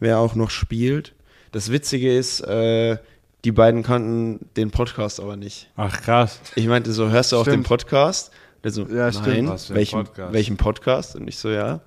wer 0.00 0.18
auch 0.18 0.34
noch 0.34 0.50
spielt. 0.50 1.14
Das 1.52 1.70
Witzige 1.70 2.16
ist, 2.16 2.40
äh, 2.40 2.96
die 3.44 3.52
beiden 3.52 3.82
kannten 3.82 4.48
den 4.56 4.70
Podcast 4.70 5.20
aber 5.20 5.36
nicht. 5.36 5.70
Ach, 5.76 6.00
krass. 6.00 6.40
Ich 6.56 6.66
meinte 6.66 6.92
so, 6.92 7.10
hörst 7.10 7.32
du 7.32 7.36
auch 7.36 7.44
den. 7.44 7.62
Podcast? 7.62 8.32
Der 8.64 8.72
so, 8.72 8.86
Ja, 8.86 9.12
stimmt. 9.12 9.48
nein, 9.48 9.58
welchen 9.68 10.02
Podcast? 10.04 10.32
welchen 10.32 10.56
Podcast? 10.56 11.16
Und 11.16 11.28
ich 11.28 11.38
so, 11.38 11.50
ja. 11.50 11.80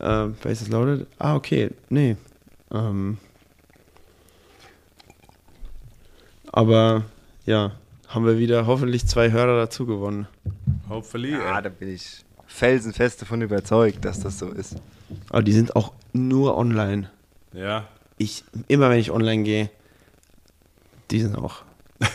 Ähm, 0.00 0.34
Bases 0.42 0.68
Loaded? 0.68 1.06
Ah, 1.18 1.34
okay, 1.34 1.70
nee. 1.90 2.16
Ähm, 2.72 3.18
aber 6.56 7.04
ja, 7.44 7.72
haben 8.08 8.24
wir 8.24 8.38
wieder 8.38 8.66
hoffentlich 8.66 9.06
zwei 9.06 9.30
Hörer 9.30 9.58
dazu 9.58 9.84
gewonnen. 9.84 10.26
Hopefully. 10.88 11.32
Ja, 11.32 11.58
ey. 11.58 11.62
da 11.62 11.68
bin 11.68 11.94
ich 11.94 12.24
felsenfest 12.46 13.20
davon 13.20 13.42
überzeugt, 13.42 14.06
dass 14.06 14.20
das 14.20 14.38
so 14.38 14.48
ist. 14.48 14.76
Aber 15.28 15.42
die 15.42 15.52
sind 15.52 15.76
auch 15.76 15.92
nur 16.14 16.56
online. 16.56 17.10
Ja. 17.52 17.86
Ich, 18.16 18.42
immer 18.68 18.88
wenn 18.88 18.98
ich 18.98 19.10
online 19.10 19.42
gehe, 19.42 19.70
die 21.10 21.20
sind 21.20 21.36
auch. 21.36 21.62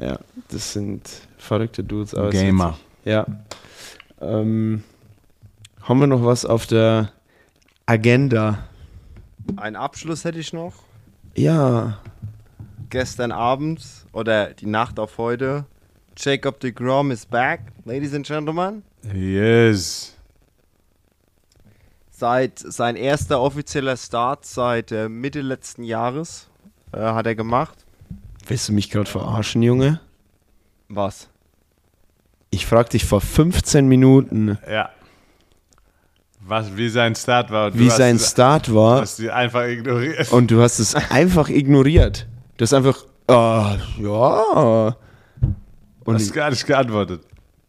ja, 0.00 0.18
das 0.48 0.72
sind 0.72 1.02
verrückte 1.36 1.84
Dudes. 1.84 2.14
aber 2.14 2.30
Gamer. 2.30 2.78
Ja. 3.04 3.26
Ähm, 4.18 4.82
haben 5.82 6.00
wir 6.00 6.06
noch 6.06 6.24
was 6.24 6.46
auf 6.46 6.66
der 6.66 7.12
Agenda? 7.84 8.66
Ein 9.56 9.76
Abschluss 9.76 10.24
hätte 10.24 10.38
ich 10.38 10.54
noch. 10.54 10.72
Ja, 11.34 11.98
Gestern 12.90 13.32
Abend 13.32 13.82
oder 14.12 14.52
die 14.54 14.66
Nacht 14.66 14.98
auf 15.00 15.18
heute. 15.18 15.64
Jacob 16.18 16.60
de 16.60 16.72
Grom 16.72 17.10
is 17.10 17.26
back, 17.26 17.60
ladies 17.84 18.14
and 18.14 18.26
gentlemen. 18.26 18.82
Yes. 19.14 20.14
Seit 22.10 22.58
sein 22.58 22.96
erster 22.96 23.40
offizieller 23.40 23.96
Start 23.96 24.46
seit 24.46 24.90
äh, 24.92 25.08
Mitte 25.08 25.42
letzten 25.42 25.82
Jahres 25.82 26.48
äh, 26.92 26.98
hat 27.00 27.26
er 27.26 27.34
gemacht. 27.34 27.84
willst 28.46 28.68
du 28.68 28.72
mich 28.72 28.88
gerade 28.90 29.10
verarschen, 29.10 29.62
Junge? 29.62 30.00
Was? 30.88 31.28
Ich 32.50 32.64
frag 32.64 32.88
dich 32.90 33.04
vor 33.04 33.20
15 33.20 33.86
Minuten, 33.88 34.56
Ja. 34.70 34.90
Was, 36.48 36.76
wie 36.76 36.88
sein 36.88 37.16
Start 37.16 37.50
war. 37.50 37.76
wie 37.76 37.88
hast 37.88 37.96
sein 37.96 38.16
es- 38.16 38.30
Start 38.30 38.72
war 38.72 39.00
Hast 39.00 39.18
du 39.18 39.34
einfach 39.34 39.64
ignoriert. 39.66 40.30
und 40.32 40.50
du 40.50 40.62
hast 40.62 40.78
es 40.78 40.94
einfach 41.10 41.48
ignoriert. 41.48 42.26
Du 42.56 42.62
hast 42.62 42.72
einfach, 42.72 43.04
ah, 43.28 43.76
ja. 43.98 44.96
Und 46.04 46.14
hast 46.14 46.32
gar 46.32 46.50
nicht 46.50 46.66
geantwortet. 46.66 47.22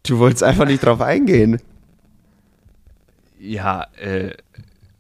du 0.03 0.19
wolltest 0.19 0.43
einfach 0.43 0.65
nicht 0.65 0.83
drauf 0.83 1.01
eingehen. 1.01 1.61
Ja, 3.39 3.87
äh, 3.97 4.31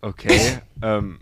okay. 0.01 0.59
ähm, 0.81 1.19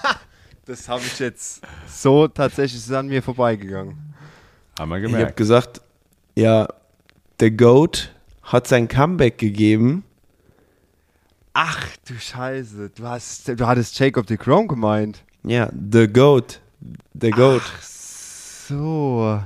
das 0.64 0.88
habe 0.88 1.02
ich 1.02 1.18
jetzt 1.18 1.60
so 1.86 2.28
tatsächlich 2.28 2.80
ist 2.80 2.92
an 2.92 3.08
mir 3.08 3.22
vorbeigegangen. 3.22 4.14
Haben 4.78 4.90
wir 4.90 4.96
Ich 4.98 5.04
habe 5.04 5.12
gemerkt. 5.12 5.36
gesagt, 5.36 5.80
ja, 6.36 6.68
der 7.40 7.50
Goat 7.50 8.14
hat 8.42 8.66
sein 8.66 8.88
Comeback 8.88 9.38
gegeben. 9.38 10.04
Ach 11.52 11.84
du 12.06 12.14
Scheiße, 12.14 12.90
du 12.94 13.04
hast, 13.04 13.48
du 13.48 13.66
hattest 13.66 13.98
Jacob 13.98 14.26
de 14.26 14.36
Grom 14.36 14.68
gemeint. 14.68 15.24
Ja, 15.42 15.68
the 15.92 16.06
Goat. 16.06 16.60
The 17.20 17.30
Goat. 17.30 17.62
Ach 17.64 17.82
so. 18.68 19.42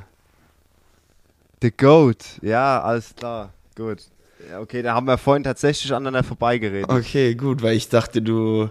The 1.63 1.71
Goat. 1.71 2.25
Ja, 2.43 2.83
alles 2.83 3.15
klar. 3.15 3.51
Gut. 3.77 4.03
Ja, 4.51 4.61
okay, 4.61 4.83
da 4.83 4.95
haben 4.95 5.07
wir 5.07 5.17
vorhin 5.19 5.45
tatsächlich 5.45 5.93
aneinander 5.93 6.25
vorbeigeredet. 6.25 6.91
Okay, 6.91 7.35
gut, 7.35 7.63
weil 7.63 7.77
ich 7.77 7.89
dachte, 7.89 8.21
du 8.21 8.71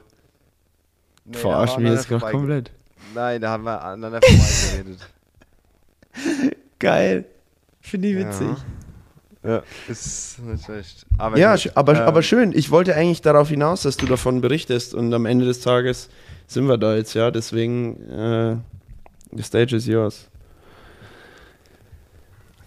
Nee, 1.25 1.37
verarschst 1.37 1.77
mich 1.79 1.91
jetzt 1.91 2.09
gerade 2.09 2.31
komplett. 2.31 2.71
Nein, 3.15 3.41
da 3.41 3.51
haben 3.51 3.63
wir 3.63 3.81
aneinander 3.81 4.19
vorbeigeredet. 4.21 4.99
Geil. 6.79 7.25
Finde 7.79 8.07
ich 8.09 8.17
witzig. 8.17 8.47
Ja, 9.43 9.63
ist 9.87 10.39
nicht 10.39 10.65
schlecht. 10.65 11.05
Aber 11.17 11.37
Ja, 11.37 11.55
gut, 11.55 11.71
aber, 11.75 11.95
ähm, 11.95 12.01
aber 12.01 12.21
schön. 12.21 12.51
Ich 12.53 12.69
wollte 12.69 12.95
eigentlich 12.95 13.21
darauf 13.21 13.49
hinaus, 13.49 13.83
dass 13.83 13.97
du 13.97 14.05
davon 14.05 14.41
berichtest 14.41 14.93
und 14.93 15.13
am 15.13 15.25
Ende 15.25 15.45
des 15.45 15.61
Tages 15.61 16.09
sind 16.47 16.67
wir 16.67 16.77
da 16.77 16.95
jetzt, 16.95 17.13
ja. 17.15 17.31
Deswegen, 17.31 18.09
äh, 18.09 18.57
the 19.35 19.41
stage 19.41 19.75
is 19.75 19.87
yours. 19.87 20.27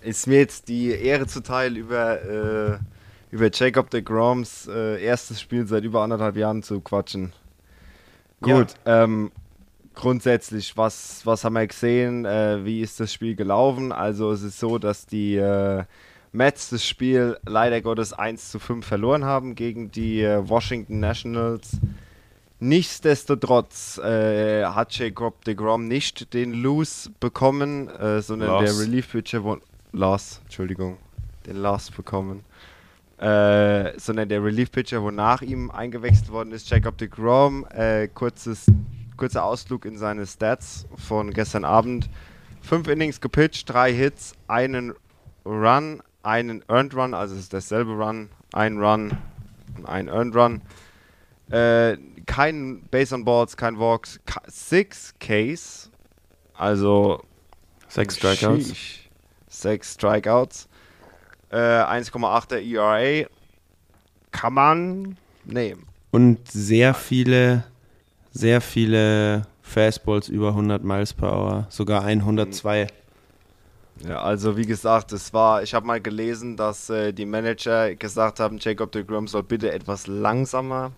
Ist 0.05 0.26
mir 0.26 0.39
jetzt 0.39 0.68
die 0.68 0.90
Ehre 0.90 1.26
zuteil, 1.26 1.76
über, 1.76 2.22
äh, 2.22 2.78
über 3.31 3.51
Jacob 3.52 3.90
de 3.90 4.02
Groms 4.02 4.68
äh, 4.68 5.02
erstes 5.02 5.40
Spiel 5.40 5.66
seit 5.66 5.85
über 5.85 6.02
anderthalb 6.02 6.36
Jahren 6.36 6.62
zu 6.62 6.81
quatschen. 6.81 7.32
Gut, 8.40 8.74
ähm, 8.85 9.32
grundsätzlich, 9.94 10.76
was, 10.76 11.22
was 11.24 11.44
haben 11.44 11.55
wir 11.55 11.66
gesehen? 11.66 12.24
Äh, 12.24 12.64
wie 12.64 12.81
ist 12.82 13.01
das 13.01 13.12
Spiel 13.12 13.35
gelaufen? 13.35 13.90
Also 13.93 14.31
es 14.32 14.43
ist 14.43 14.59
so, 14.60 14.78
dass 14.78 15.06
die 15.06 15.36
äh, 15.36 15.85
Mets 16.32 16.68
das 16.70 16.85
Spiel 16.86 17.39
leider 17.47 17.81
Gottes 17.81 18.12
1 18.12 18.51
zu 18.51 18.59
5 18.59 18.85
verloren 18.85 19.24
haben 19.24 19.55
gegen 19.55 19.90
die 19.90 20.20
äh, 20.20 20.47
Washington 20.48 21.01
Nationals. 21.01 21.78
Nichtsdestotrotz 22.60 23.98
äh, 23.98 24.64
hat 24.64 24.97
Jacob 24.98 25.44
de 25.44 25.55
Grom 25.55 25.86
nicht 25.86 26.35
den 26.35 26.52
Lose 26.52 27.10
bekommen, 27.20 27.89
äh, 27.89 28.20
sondern 28.20 28.48
Loss. 28.48 28.64
der 28.64 28.85
Relief-Pitcher 28.85 29.44
wo- 29.44 29.59
Loss, 29.94 30.40
Entschuldigung, 30.44 30.98
den 31.46 31.56
Loss 31.56 31.90
bekommen. 31.90 32.44
Äh, 33.18 33.98
sondern 33.98 34.28
der 34.28 34.42
Relief-Pitcher, 34.42 35.02
wo 35.02 35.10
nach 35.10 35.40
ihm 35.40 35.70
eingewechselt 35.70 36.30
worden 36.30 36.52
ist, 36.52 36.68
Jacob 36.68 36.98
de 36.98 37.08
Grom. 37.08 37.64
Äh, 37.70 38.08
kurzes, 38.08 38.66
kurzer 39.16 39.44
Ausflug 39.44 39.84
in 39.84 39.96
seine 39.96 40.26
Stats 40.26 40.86
von 40.96 41.32
gestern 41.32 41.64
Abend. 41.64 42.10
Fünf 42.60 42.88
Innings 42.88 43.20
gepitcht, 43.20 43.70
drei 43.70 43.92
Hits, 43.92 44.34
einen 44.48 44.94
Run, 45.44 46.02
einen 46.22 46.64
Earned 46.68 46.94
Run, 46.96 47.14
also 47.14 47.34
es 47.34 47.42
ist 47.42 47.52
derselbe 47.52 47.92
Run, 47.92 48.30
ein 48.52 48.78
Run 48.78 49.16
und 49.76 49.86
ein 49.86 50.08
Earned 50.08 50.34
Run. 50.34 50.62
Äh, 51.50 51.98
kein 52.26 52.82
Base 52.90 53.14
on 53.14 53.24
Balls, 53.24 53.56
kein 53.56 53.78
Walks, 53.78 54.18
six 54.48 55.14
Ks, 55.20 55.90
also 56.54 57.22
Sechs 57.94 58.16
Strikeouts. 58.16 58.72
Sheesh. 59.55 59.60
Sechs 59.60 59.94
Strikeouts. 59.94 60.68
Äh, 61.51 61.56
1,8er 61.56 62.60
ERA. 62.60 63.26
Kann 64.32 64.55
man 64.55 65.16
nehmen. 65.44 65.86
Und 66.10 66.51
sehr 66.51 66.94
viele, 66.94 67.64
sehr 68.32 68.60
viele 68.60 69.43
Fastballs 69.62 70.28
über 70.28 70.48
100 70.48 70.82
Miles 70.82 71.12
per 71.12 71.32
Hour. 71.32 71.66
Sogar 71.70 72.05
102. 72.05 72.89
Ja, 74.06 74.22
also 74.22 74.56
wie 74.56 74.66
gesagt, 74.66 75.12
es 75.12 75.32
war, 75.32 75.62
ich 75.62 75.72
habe 75.72 75.86
mal 75.86 76.01
gelesen, 76.01 76.56
dass 76.56 76.90
äh, 76.90 77.12
die 77.12 77.26
Manager 77.26 77.94
gesagt 77.94 78.40
haben, 78.40 78.59
Jacob 78.59 78.90
de 78.90 79.05
Grom 79.05 79.28
soll 79.28 79.44
bitte 79.44 79.72
etwas 79.72 80.09
langsamer, 80.09 80.93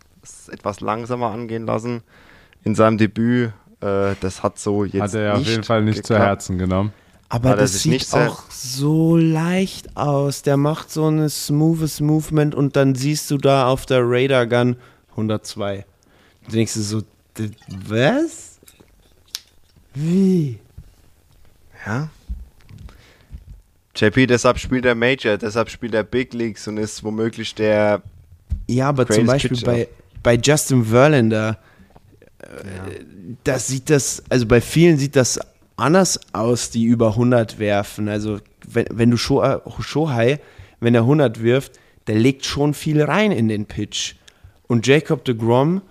etwas 0.50 0.80
langsamer 0.80 1.30
angehen 1.30 1.66
lassen 1.66 2.02
in 2.64 2.74
seinem 2.74 2.96
Debüt. 2.96 3.52
Äh, 3.80 4.14
das 4.20 4.42
hat 4.42 4.58
so 4.58 4.84
jetzt 4.84 5.00
Hat 5.00 5.14
er 5.14 5.34
auf 5.34 5.42
jeden 5.42 5.62
Fall 5.62 5.82
nicht 5.82 6.06
zu 6.06 6.14
geklappt. 6.14 6.26
Herzen 6.26 6.58
genommen. 6.58 6.92
Aber 7.28 7.50
er 7.50 7.56
das 7.56 7.82
sich 7.82 8.06
sieht 8.06 8.14
auch 8.14 8.44
so 8.50 9.16
leicht 9.16 9.96
aus. 9.96 10.42
Der 10.42 10.56
macht 10.56 10.90
so 10.90 11.08
ein 11.08 11.28
smoothes 11.28 12.00
Movement 12.00 12.54
und 12.54 12.76
dann 12.76 12.94
siehst 12.94 13.30
du 13.30 13.38
da 13.38 13.66
auf 13.68 13.86
der 13.86 14.00
Radar 14.02 14.46
Gun 14.46 14.76
102. 15.10 15.84
Du 16.44 16.52
denkst 16.52 16.74
du 16.74 16.80
so, 16.82 17.02
was? 17.68 18.58
Wie? 19.94 20.58
Ja. 21.84 22.08
JP, 23.96 24.26
deshalb 24.26 24.58
spielt 24.58 24.84
er 24.84 24.94
Major, 24.94 25.38
deshalb 25.38 25.70
spielt 25.70 25.94
er 25.94 26.04
Big 26.04 26.34
Leagues 26.34 26.68
und 26.68 26.76
ist 26.76 27.02
womöglich 27.02 27.54
der 27.54 28.02
Ja, 28.68 28.90
aber 28.90 29.08
zum 29.08 29.26
Beispiel 29.26 29.56
Pitcher. 29.56 29.66
bei, 29.66 29.88
bei 30.22 30.34
Justin 30.34 30.84
Verlander, 30.84 31.58
äh, 32.40 33.04
da 33.42 33.58
sieht 33.58 33.88
das, 33.88 34.22
also 34.28 34.44
bei 34.46 34.60
vielen 34.60 34.98
sieht 34.98 35.16
das 35.16 35.40
anders 35.76 36.18
aus, 36.32 36.70
die 36.70 36.84
über 36.84 37.08
100 37.10 37.58
werfen. 37.58 38.08
Also 38.08 38.38
wenn, 38.66 38.86
wenn 38.90 39.10
du 39.10 39.16
Sho- 39.16 39.60
Shohei, 39.80 40.40
wenn 40.80 40.94
er 40.94 41.02
100 41.02 41.42
wirft, 41.42 41.78
der 42.06 42.16
legt 42.16 42.44
schon 42.44 42.74
viel 42.74 43.02
rein 43.02 43.32
in 43.32 43.48
den 43.48 43.66
Pitch. 43.66 44.14
Und 44.68 44.86
Jacob 44.86 45.24
de 45.24 45.34
Grom 45.36 45.82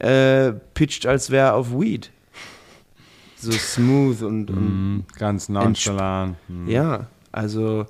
äh, 0.00 0.52
pitcht, 0.74 1.06
als 1.06 1.30
wäre 1.30 1.48
er 1.48 1.54
auf 1.54 1.72
Weed. 1.72 2.10
So 3.36 3.52
smooth 3.52 4.22
und, 4.22 4.50
und 4.50 4.56
Mhm, 4.96 5.04
ganz 5.16 5.48
nonchalant. 5.48 6.36
Mhm. 6.48 6.68
ja, 6.68 7.06
also 7.30 7.86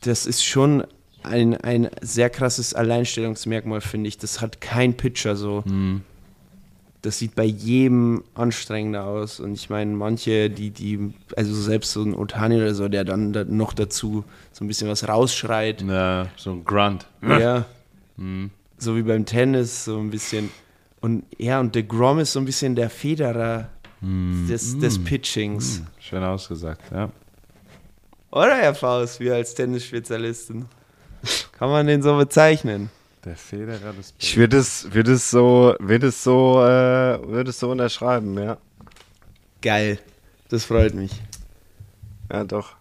das 0.00 0.26
ist 0.26 0.44
schon 0.44 0.84
ein, 1.22 1.56
ein 1.56 1.88
sehr 2.00 2.30
krasses 2.30 2.72
Alleinstellungsmerkmal, 2.74 3.80
finde 3.80 4.08
ich. 4.08 4.16
Das 4.18 4.40
hat 4.40 4.60
kein 4.60 4.96
Pitcher 4.96 5.36
so. 5.36 5.62
Mhm. 5.66 6.02
Das 7.08 7.18
sieht 7.18 7.34
bei 7.34 7.44
jedem 7.44 8.22
anstrengender 8.34 9.04
aus. 9.04 9.40
Und 9.40 9.54
ich 9.54 9.70
meine, 9.70 9.94
manche, 9.94 10.50
die, 10.50 10.68
die, 10.68 11.14
also 11.36 11.54
selbst 11.54 11.92
so 11.92 12.02
ein 12.02 12.14
Otani 12.14 12.56
oder 12.56 12.74
so, 12.74 12.86
der 12.88 13.04
dann 13.04 13.32
da 13.32 13.44
noch 13.44 13.72
dazu 13.72 14.24
so 14.52 14.62
ein 14.62 14.68
bisschen 14.68 14.90
was 14.90 15.08
rausschreit. 15.08 15.80
Ja, 15.80 16.28
so 16.36 16.50
ein 16.52 16.64
Grunt. 16.64 17.06
Ja. 17.22 17.64
Mhm. 18.20 18.50
So 18.76 18.96
wie 18.96 19.02
beim 19.02 19.24
Tennis, 19.24 19.84
so 19.84 19.96
ein 19.96 20.10
bisschen. 20.10 20.50
Und 21.00 21.22
ja, 21.38 21.60
und 21.60 21.76
der 21.76 21.84
Grom 21.84 22.18
ist 22.18 22.32
so 22.32 22.40
ein 22.40 22.44
bisschen 22.44 22.74
der 22.74 22.90
Federer 22.90 23.68
des, 24.02 24.76
des 24.76 25.04
Pitchings. 25.04 25.82
Schön 26.00 26.24
ausgesagt, 26.24 26.82
ja. 26.90 27.10
Oder, 28.32 28.56
Herr 28.56 28.74
Faust, 28.74 29.20
wir 29.20 29.36
als 29.36 29.54
Tennisspezialisten? 29.54 30.66
Kann 31.52 31.70
man 31.70 31.86
den 31.86 32.02
so 32.02 32.16
bezeichnen? 32.16 32.90
Der 33.28 33.36
Federer 33.36 33.92
des 33.92 34.14
Ich 34.18 34.38
würde 34.38 34.56
es, 34.56 34.90
würde 34.94 35.12
es 35.12 35.30
so, 35.30 35.74
würde 35.80 36.06
es 36.06 36.24
so, 36.24 36.62
äh, 36.62 37.28
würde 37.28 37.50
es 37.50 37.60
so 37.60 37.70
unterschreiben, 37.70 38.38
ja. 38.42 38.56
Geil. 39.60 39.98
Das 40.48 40.64
freut 40.64 40.94
mich. 40.94 41.12
Ja, 42.32 42.44
doch. 42.44 42.76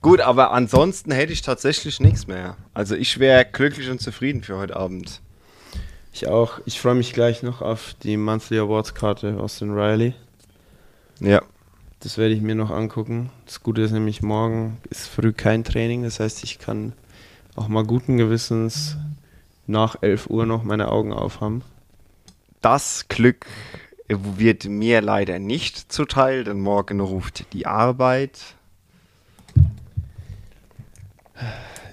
Gut, 0.00 0.20
aber 0.20 0.52
ansonsten 0.52 1.10
hätte 1.10 1.32
ich 1.32 1.42
tatsächlich 1.42 1.98
nichts 1.98 2.28
mehr. 2.28 2.56
Also 2.74 2.94
ich 2.94 3.18
wäre 3.18 3.44
glücklich 3.44 3.90
und 3.90 4.00
zufrieden 4.00 4.44
für 4.44 4.56
heute 4.56 4.76
Abend. 4.76 5.20
Ich 6.12 6.28
auch. 6.28 6.60
Ich 6.64 6.80
freue 6.80 6.94
mich 6.94 7.12
gleich 7.12 7.42
noch 7.42 7.60
auf 7.60 7.96
die 8.00 8.16
Monthly 8.16 8.60
Awards 8.60 8.94
Karte 8.94 9.40
Austin 9.40 9.72
Riley. 9.72 10.14
Ja. 11.18 11.42
Das 11.98 12.18
werde 12.18 12.34
ich 12.34 12.40
mir 12.40 12.54
noch 12.54 12.70
angucken. 12.70 13.30
Das 13.46 13.64
Gute 13.64 13.82
ist 13.82 13.90
nämlich, 13.90 14.22
morgen 14.22 14.78
ist 14.90 15.08
früh 15.08 15.32
kein 15.32 15.64
Training. 15.64 16.04
Das 16.04 16.20
heißt, 16.20 16.44
ich 16.44 16.60
kann 16.60 16.92
auch 17.56 17.66
mal 17.66 17.82
guten 17.82 18.16
Gewissens 18.16 18.96
nach 19.68 19.96
11 20.00 20.28
Uhr 20.30 20.46
noch 20.46 20.64
meine 20.64 20.90
Augen 20.90 21.12
aufhaben. 21.12 21.62
Das 22.60 23.06
Glück 23.08 23.46
wird 24.08 24.64
mir 24.64 25.02
leider 25.02 25.38
nicht 25.38 25.92
zuteil, 25.92 26.44
denn 26.44 26.60
morgen 26.60 27.00
ruft 27.00 27.52
die 27.52 27.66
Arbeit. 27.66 28.38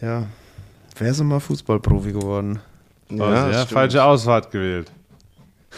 Ja. 0.02 0.27
Wäre 0.97 1.14
so 1.14 1.23
mal 1.23 1.39
Fußballprofi 1.39 2.14
geworden. 2.14 2.60
Ja, 3.10 3.53
stimmt. 3.53 3.72
falsche 3.72 4.03
Ausfahrt 4.03 4.49
gewählt. 4.49 4.91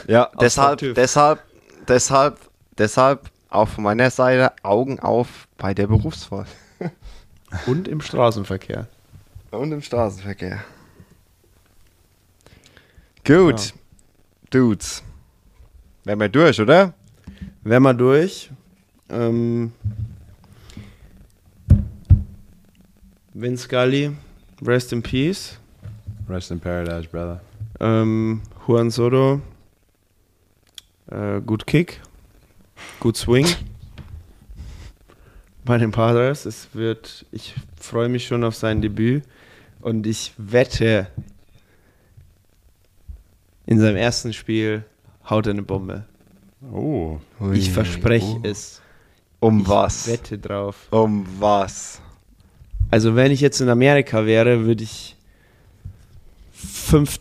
Ja, 0.08 0.30
deshalb, 0.40 0.80
deshalb, 0.80 1.44
deshalb, 1.88 2.40
deshalb 2.78 3.32
auch 3.50 3.68
von 3.68 3.84
meiner 3.84 4.12
Seite 4.12 4.54
Augen 4.64 5.00
auf 5.00 5.48
bei 5.58 5.74
der 5.74 5.88
Berufswahl. 5.88 6.46
Und 7.66 7.88
im 7.88 8.02
Straßenverkehr. 8.02 8.88
Und 9.52 9.72
im 9.72 9.82
Straßenverkehr. 9.82 10.64
Gut. 13.28 13.74
Dudes. 14.52 15.04
Wären 16.06 16.22
wir 16.22 16.30
durch, 16.30 16.62
oder? 16.62 16.94
Wären 17.62 17.84
wir 17.84 17.94
durch. 17.94 18.50
Ähm, 19.10 19.74
Vin 23.34 23.58
Scully, 23.58 24.16
rest 24.66 24.94
in 24.94 25.02
peace. 25.04 25.60
Rest 26.30 26.52
in 26.52 26.62
Paradise, 26.62 27.10
brother. 27.10 27.42
Ähm, 27.82 28.44
Juan 28.66 28.90
Soto, 28.90 29.42
äh, 31.12 31.42
gut 31.42 31.68
Kick, 31.68 32.00
gut 33.02 33.18
Swing. 33.18 33.46
Bei 35.66 35.78
den 35.78 35.92
Padres, 35.92 36.46
es 36.46 36.70
wird, 36.72 37.26
ich 37.34 37.54
freue 37.78 38.08
mich 38.08 38.26
schon 38.26 38.46
auf 38.46 38.56
sein 38.56 38.82
Debüt 38.82 39.26
und 39.82 40.08
ich 40.08 40.32
wette, 40.38 41.08
in 43.68 43.80
seinem 43.80 43.98
ersten 43.98 44.34
Spiel 44.34 44.84
haut 45.30 45.46
er 45.46 45.52
eine 45.52 45.62
Bombe. 45.62 46.06
Oh. 46.72 47.20
Ich 47.54 47.72
verspreche 47.72 48.40
es. 48.44 48.82
Um 49.40 49.62
Ich 49.62 49.68
was? 49.68 50.08
wette 50.08 50.40
drauf. 50.40 50.88
Um 50.90 51.28
was? 51.40 52.02
Also 52.90 53.16
wenn 53.16 53.32
ich 53.32 53.42
jetzt 53.42 53.62
in 53.62 53.70
Amerika 53.70 54.26
wäre, 54.26 54.66
würde 54.66 54.84
ich 54.84 55.16
fünf 56.52 57.20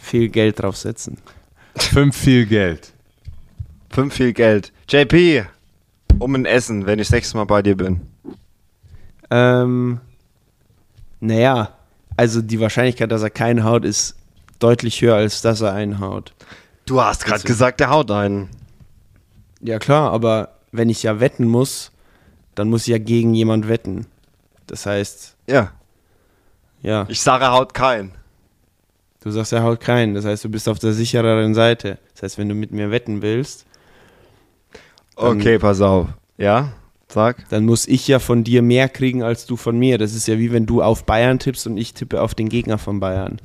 viel 0.00 0.28
Geld 0.30 0.60
draufsetzen. 0.62 1.18
Fünf 1.76 2.16
viel 2.16 2.46
Geld. 2.46 2.92
Fünf 3.90 4.14
viel 4.14 4.32
Geld. 4.32 4.72
JP, 4.88 5.44
um 6.18 6.34
ein 6.34 6.46
Essen, 6.46 6.86
wenn 6.86 6.98
ich 6.98 7.08
sechstes 7.08 7.34
Mal 7.34 7.44
bei 7.44 7.60
dir 7.60 7.76
bin? 7.76 8.00
Ähm, 9.30 10.00
naja, 11.20 11.76
also 12.16 12.42
die 12.42 12.60
Wahrscheinlichkeit, 12.60 13.10
dass 13.10 13.22
er 13.22 13.30
keinen 13.30 13.64
haut, 13.64 13.84
ist 13.84 14.16
deutlich 14.58 15.00
höher, 15.02 15.16
als 15.16 15.42
dass 15.42 15.60
er 15.60 15.72
einen 15.72 16.00
haut. 16.00 16.32
Du 16.86 17.00
hast 17.02 17.24
gerade 17.24 17.42
gesagt, 17.42 17.80
der 17.80 17.90
haut 17.90 18.10
einen. 18.10 18.48
Ja 19.60 19.78
klar, 19.78 20.12
aber 20.12 20.50
wenn 20.72 20.88
ich 20.88 21.02
ja 21.02 21.20
wetten 21.20 21.46
muss, 21.46 21.90
dann 22.54 22.68
muss 22.68 22.82
ich 22.82 22.88
ja 22.88 22.98
gegen 22.98 23.34
jemand 23.34 23.68
wetten. 23.68 24.06
Das 24.66 24.86
heißt, 24.86 25.36
Ja, 25.46 25.72
ja, 26.82 27.06
ich 27.08 27.20
sage, 27.20 27.44
er 27.44 27.52
haut 27.52 27.74
keinen. 27.74 28.12
du 29.20 29.30
sagst, 29.30 29.52
er 29.52 29.62
haut 29.62 29.80
keinen. 29.80 30.14
Das 30.14 30.24
heißt, 30.24 30.44
du 30.44 30.48
bist 30.48 30.68
auf 30.68 30.78
der 30.78 30.92
sichereren 30.92 31.54
Seite. 31.54 31.98
Das 32.14 32.22
heißt, 32.22 32.38
wenn 32.38 32.48
du 32.48 32.54
mit 32.54 32.70
mir 32.72 32.90
wetten 32.90 33.22
willst, 33.22 33.64
Okay, 35.18 35.58
pass 35.58 35.80
auf. 35.80 36.08
Ja, 36.36 36.72
sag. 37.08 37.48
dann 37.48 37.64
muss 37.64 37.86
ich 37.86 38.06
ja 38.08 38.18
von 38.18 38.44
dir 38.44 38.62
mehr 38.62 38.88
kriegen 38.88 39.22
als 39.22 39.46
du 39.46 39.56
von 39.56 39.78
mir. 39.78 39.98
Das 39.98 40.14
ist 40.14 40.26
ja 40.26 40.38
wie 40.38 40.52
wenn 40.52 40.66
du 40.66 40.82
auf 40.82 41.04
Bayern 41.04 41.38
tippst 41.38 41.66
und 41.66 41.76
ich 41.76 41.94
tippe 41.94 42.20
auf 42.20 42.34
den 42.34 42.48
Gegner 42.48 42.78
von 42.78 43.00
Bayern. 43.00 43.40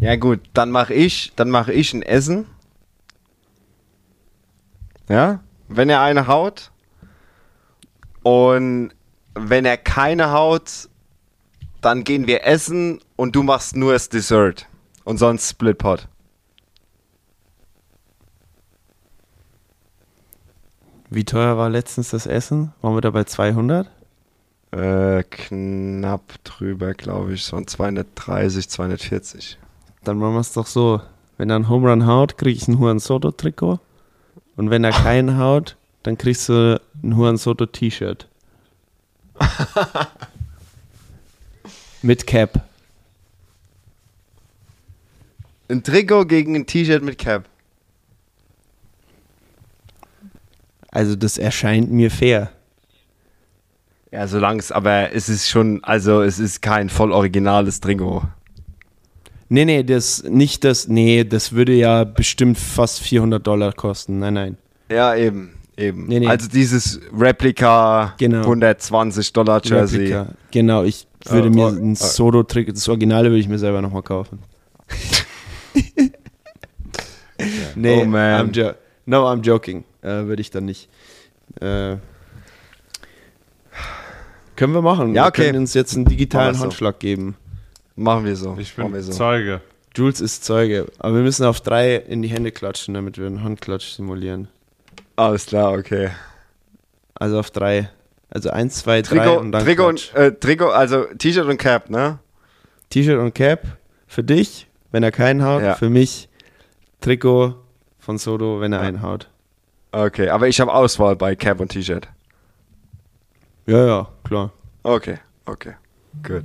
Ja 0.00 0.16
gut, 0.16 0.40
dann 0.52 0.70
mache 0.70 0.94
ich, 0.94 1.32
dann 1.36 1.50
mache 1.50 1.72
ich 1.72 1.94
ein 1.94 2.02
Essen. 2.02 2.46
Ja, 5.08 5.40
wenn 5.68 5.88
er 5.88 6.02
eine 6.02 6.26
haut. 6.26 6.70
Und 8.22 8.90
wenn 9.34 9.64
er 9.64 9.76
keine 9.76 10.32
haut, 10.32 10.88
dann 11.80 12.04
gehen 12.04 12.26
wir 12.26 12.44
essen 12.44 13.00
und 13.14 13.36
du 13.36 13.42
machst 13.42 13.76
nur 13.76 13.92
das 13.92 14.08
Dessert. 14.08 14.66
Und 15.04 15.18
sonst 15.18 15.48
Splitpot. 15.48 16.08
Wie 21.08 21.24
teuer 21.24 21.56
war 21.56 21.70
letztens 21.70 22.10
das 22.10 22.26
Essen? 22.26 22.72
Waren 22.82 22.94
wir 22.94 23.00
da 23.00 23.10
bei 23.10 23.24
200? 23.24 23.88
Äh, 24.72 25.22
knapp 25.22 26.44
drüber, 26.44 26.94
glaube 26.94 27.34
ich. 27.34 27.44
So 27.44 27.56
ein 27.56 27.66
230, 27.66 28.68
240. 28.68 29.58
Dann 30.02 30.18
machen 30.18 30.34
wir 30.34 30.40
es 30.40 30.52
doch 30.52 30.66
so. 30.66 31.00
Wenn 31.38 31.50
er 31.50 31.56
einen 31.56 31.68
Home 31.68 31.88
Run 31.90 32.06
haut, 32.06 32.38
kriege 32.38 32.56
ich 32.56 32.66
ein 32.66 32.78
Juan 32.78 32.98
Soto 32.98 33.30
Trikot. 33.30 33.78
Und 34.56 34.70
wenn 34.70 34.84
er 34.84 34.90
keinen 35.02 35.38
haut, 35.38 35.76
dann 36.02 36.18
kriegst 36.18 36.48
du 36.48 36.80
ein 37.02 37.12
Juan 37.12 37.36
Soto 37.36 37.66
T-Shirt. 37.66 38.28
Mit 42.02 42.26
Cap. 42.26 42.62
Ein 45.68 45.82
Trikot 45.82 46.26
gegen 46.26 46.54
ein 46.54 46.66
T-Shirt 46.66 47.02
mit 47.02 47.18
Cap. 47.18 47.48
Also 50.96 51.14
das 51.14 51.36
erscheint 51.36 51.92
mir 51.92 52.10
fair. 52.10 52.52
Ja, 54.10 54.26
solange 54.26 54.60
es, 54.60 54.72
aber 54.72 55.12
es 55.12 55.28
ist 55.28 55.46
schon, 55.46 55.84
also 55.84 56.22
es 56.22 56.38
ist 56.38 56.62
kein 56.62 56.88
voll 56.88 57.12
originales 57.12 57.80
Trikot. 57.80 58.22
Nee, 59.50 59.66
nee, 59.66 59.82
das 59.82 60.22
nicht 60.22 60.64
das, 60.64 60.88
nee, 60.88 61.22
das 61.24 61.52
würde 61.52 61.74
ja 61.74 62.04
bestimmt 62.04 62.56
fast 62.56 63.00
400 63.00 63.46
Dollar 63.46 63.74
kosten. 63.74 64.20
Nein, 64.20 64.32
nein. 64.32 64.56
Ja, 64.90 65.14
eben, 65.14 65.50
eben. 65.76 66.06
Nee, 66.06 66.20
nee. 66.20 66.28
Also 66.28 66.48
dieses 66.48 66.98
Replika 67.14 68.14
Genau. 68.16 68.40
120 68.40 69.34
Dollar 69.34 69.60
Jersey. 69.62 69.98
Replika. 69.98 70.28
Genau, 70.50 70.82
ich 70.82 71.06
würde 71.26 71.48
Oh, 71.48 71.52
mir 71.52 71.64
oh, 71.66 71.68
ein 71.68 71.92
oh. 71.92 71.94
Soto-Trikot, 71.94 72.72
das 72.72 72.88
Originale 72.88 73.28
würde 73.28 73.40
ich 73.40 73.48
mir 73.48 73.58
selber 73.58 73.82
nochmal 73.82 74.02
kaufen. 74.02 74.38
nee, 77.74 78.00
Oh, 78.00 78.06
man. 78.06 78.50
I'm 78.50 78.74
no, 79.04 79.26
I'm 79.26 79.42
joking. 79.42 79.84
Äh, 80.06 80.26
würde 80.26 80.40
ich 80.40 80.50
dann 80.50 80.64
nicht. 80.64 80.88
Äh, 81.60 81.96
können 84.54 84.72
wir 84.72 84.82
machen. 84.82 85.14
Ja, 85.14 85.24
Wir 85.24 85.28
okay. 85.28 85.46
können 85.46 85.58
uns 85.58 85.74
jetzt 85.74 85.96
einen 85.96 86.04
digitalen 86.04 86.54
wir 86.54 86.58
so. 86.58 86.62
Handschlag 86.62 87.00
geben. 87.00 87.36
Machen 87.96 88.24
wir 88.24 88.36
so. 88.36 88.56
Ich 88.58 88.74
bin 88.74 88.92
wir 88.92 89.02
so. 89.02 89.12
Zeuge. 89.12 89.60
Jules 89.96 90.20
ist 90.20 90.44
Zeuge. 90.44 90.86
Aber 90.98 91.16
wir 91.16 91.22
müssen 91.22 91.44
auf 91.44 91.60
drei 91.60 91.96
in 91.96 92.22
die 92.22 92.28
Hände 92.28 92.52
klatschen, 92.52 92.94
damit 92.94 93.18
wir 93.18 93.26
einen 93.26 93.42
Handklatsch 93.42 93.96
simulieren. 93.96 94.48
Alles 95.16 95.46
klar, 95.46 95.72
okay. 95.72 96.10
Also 97.14 97.40
auf 97.40 97.50
drei. 97.50 97.90
Also 98.30 98.50
eins, 98.50 98.78
zwei, 98.78 99.02
drei 99.02 99.18
Trikot, 99.18 99.38
und 99.40 99.52
dann 99.52 99.64
Trikot, 99.64 99.88
und, 99.88 100.14
äh, 100.14 100.32
Trikot, 100.32 100.70
also 100.70 101.04
T-Shirt 101.04 101.46
und 101.46 101.58
Cap, 101.58 101.90
ne? 101.90 102.18
T-Shirt 102.90 103.18
und 103.18 103.34
Cap 103.34 103.62
für 104.06 104.22
dich, 104.22 104.68
wenn 104.92 105.02
er 105.02 105.12
keinen 105.12 105.42
haut. 105.42 105.62
Ja. 105.62 105.74
Für 105.74 105.88
mich 105.90 106.28
Trikot 107.00 107.54
von 107.98 108.18
Soto, 108.18 108.60
wenn 108.60 108.72
er 108.72 108.80
einen 108.80 109.02
haut. 109.02 109.28
Okay, 109.96 110.28
aber 110.28 110.46
ich 110.46 110.60
habe 110.60 110.74
Auswahl 110.74 111.16
bei 111.16 111.34
Cap 111.34 111.58
und 111.58 111.68
T-Shirt. 111.68 112.06
Ja, 113.64 113.86
ja, 113.86 114.08
klar. 114.24 114.52
Okay, 114.82 115.16
okay. 115.46 115.72
Gut. 116.22 116.44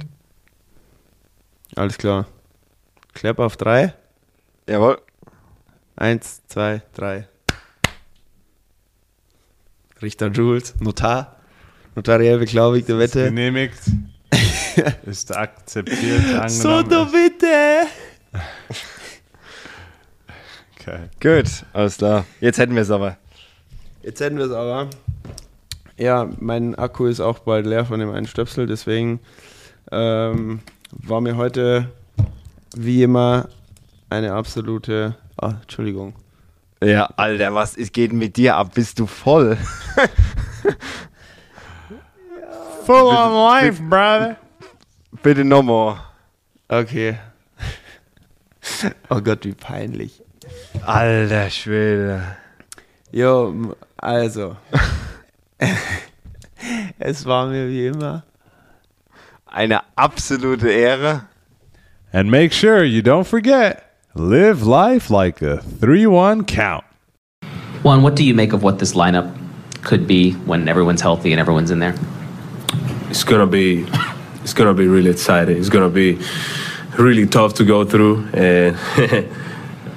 Alles 1.76 1.98
klar. 1.98 2.28
Clap 3.14 3.40
auf 3.40 3.57
drei. 3.57 3.94
Jawohl. 4.69 5.02
Eins, 5.98 6.41
zwei, 6.48 6.82
drei. 6.94 7.28
Richter 10.02 10.28
Jules, 10.28 10.80
Notar. 10.80 11.36
Notariell 11.95 12.40
beglaubigte 12.40 12.98
Wette. 12.98 13.26
genehmigt. 13.26 13.82
ist 15.06 15.36
akzeptiert, 15.36 16.22
angenommen. 16.22 16.49
Soto, 16.49 17.06
bitte! 17.07 17.88
Okay. 20.82 21.10
Gut, 21.22 21.64
alles 21.73 21.98
klar. 21.98 22.26
Jetzt 22.40 22.57
hätten 22.57 22.73
wir 22.73 22.82
es 22.82 22.90
aber. 22.90 23.15
Jetzt 24.03 24.19
hätten 24.19 24.38
wir 24.38 24.45
es 24.45 24.52
aber. 24.52 24.90
Ja, 25.98 26.28
mein 26.40 26.76
Akku 26.76 27.06
ist 27.06 27.19
auch 27.19 27.40
bald 27.40 27.68
leer 27.68 27.86
von 27.86 27.99
dem 27.99 28.10
einen 28.10 28.26
Stöpsel, 28.26 28.65
deswegen 28.65 29.19
ähm, 29.91 30.61
war 30.91 31.22
mir 31.22 31.38
heute 31.38 31.91
wie 32.76 33.03
immer 33.03 33.48
eine 34.10 34.34
absolute. 34.34 35.15
Ah, 35.38 35.53
Entschuldigung. 35.61 36.14
Ja, 36.84 37.06
Alter, 37.15 37.53
was 37.53 37.76
ist, 37.76 37.94
geht 37.94 38.11
mit 38.14 38.38
dir 38.38 38.56
ab? 38.56 38.73
Bist 38.73 38.98
du 38.98 39.06
voll? 39.06 39.56
Full 42.86 42.95
on 42.95 43.34
life, 43.34 43.82
brother. 43.84 44.38
Bitte 45.22 45.45
nochmal. 45.45 45.98
Okay. 46.68 47.19
oh 49.10 49.22
Gott, 49.22 49.45
wie 49.45 49.53
peinlich. 49.53 50.23
Alter 50.84 51.52
Schwede. 51.52 52.23
Jo, 53.11 53.76
also. 54.02 54.57
es 56.99 57.26
war 57.26 57.48
mir 57.48 57.68
wie 57.69 57.88
immer. 57.88 58.23
Eine 59.45 59.82
absolute 59.95 60.69
Ehre. 60.69 61.28
And 62.14 62.30
make 62.30 62.52
sure 62.52 62.84
you 62.84 63.02
don't 63.02 63.28
forget, 63.28 63.84
live 64.15 64.65
life 64.65 65.10
like 65.10 65.41
a 65.41 65.61
3-1 65.80 66.45
count. 66.45 66.84
Juan, 67.84 68.02
what 68.03 68.15
do 68.15 68.23
you 68.23 68.34
make 68.34 68.53
of 68.53 68.64
what 68.64 68.80
this 68.80 68.94
lineup 68.94 69.34
could 69.84 70.07
be 70.07 70.34
when 70.45 70.68
everyone's 70.68 71.02
healthy 71.02 71.32
and 71.32 71.40
everyone's 71.40 71.72
in 71.72 71.80
there? 71.80 71.95
it's 73.11 73.26
gonna 73.26 73.45
be 73.45 73.86
it's 74.41 74.53
gonna 74.53 74.73
be 74.73 74.88
really 74.88 75.11
exciting. 75.11 75.57
It's 75.57 75.69
gonna 75.69 75.90
be 75.90 76.18
really 76.98 77.28
tough 77.28 77.53
to 77.56 77.65
go 77.65 77.84
through, 77.84 78.26
and 78.34 78.78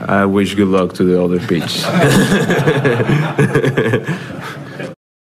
I 0.07 0.27
wish 0.27 0.55
good 0.55 0.69
luck 0.69 0.93
to 0.95 1.05
the 1.05 1.23
other 1.23 1.41
pitch. 1.41 1.83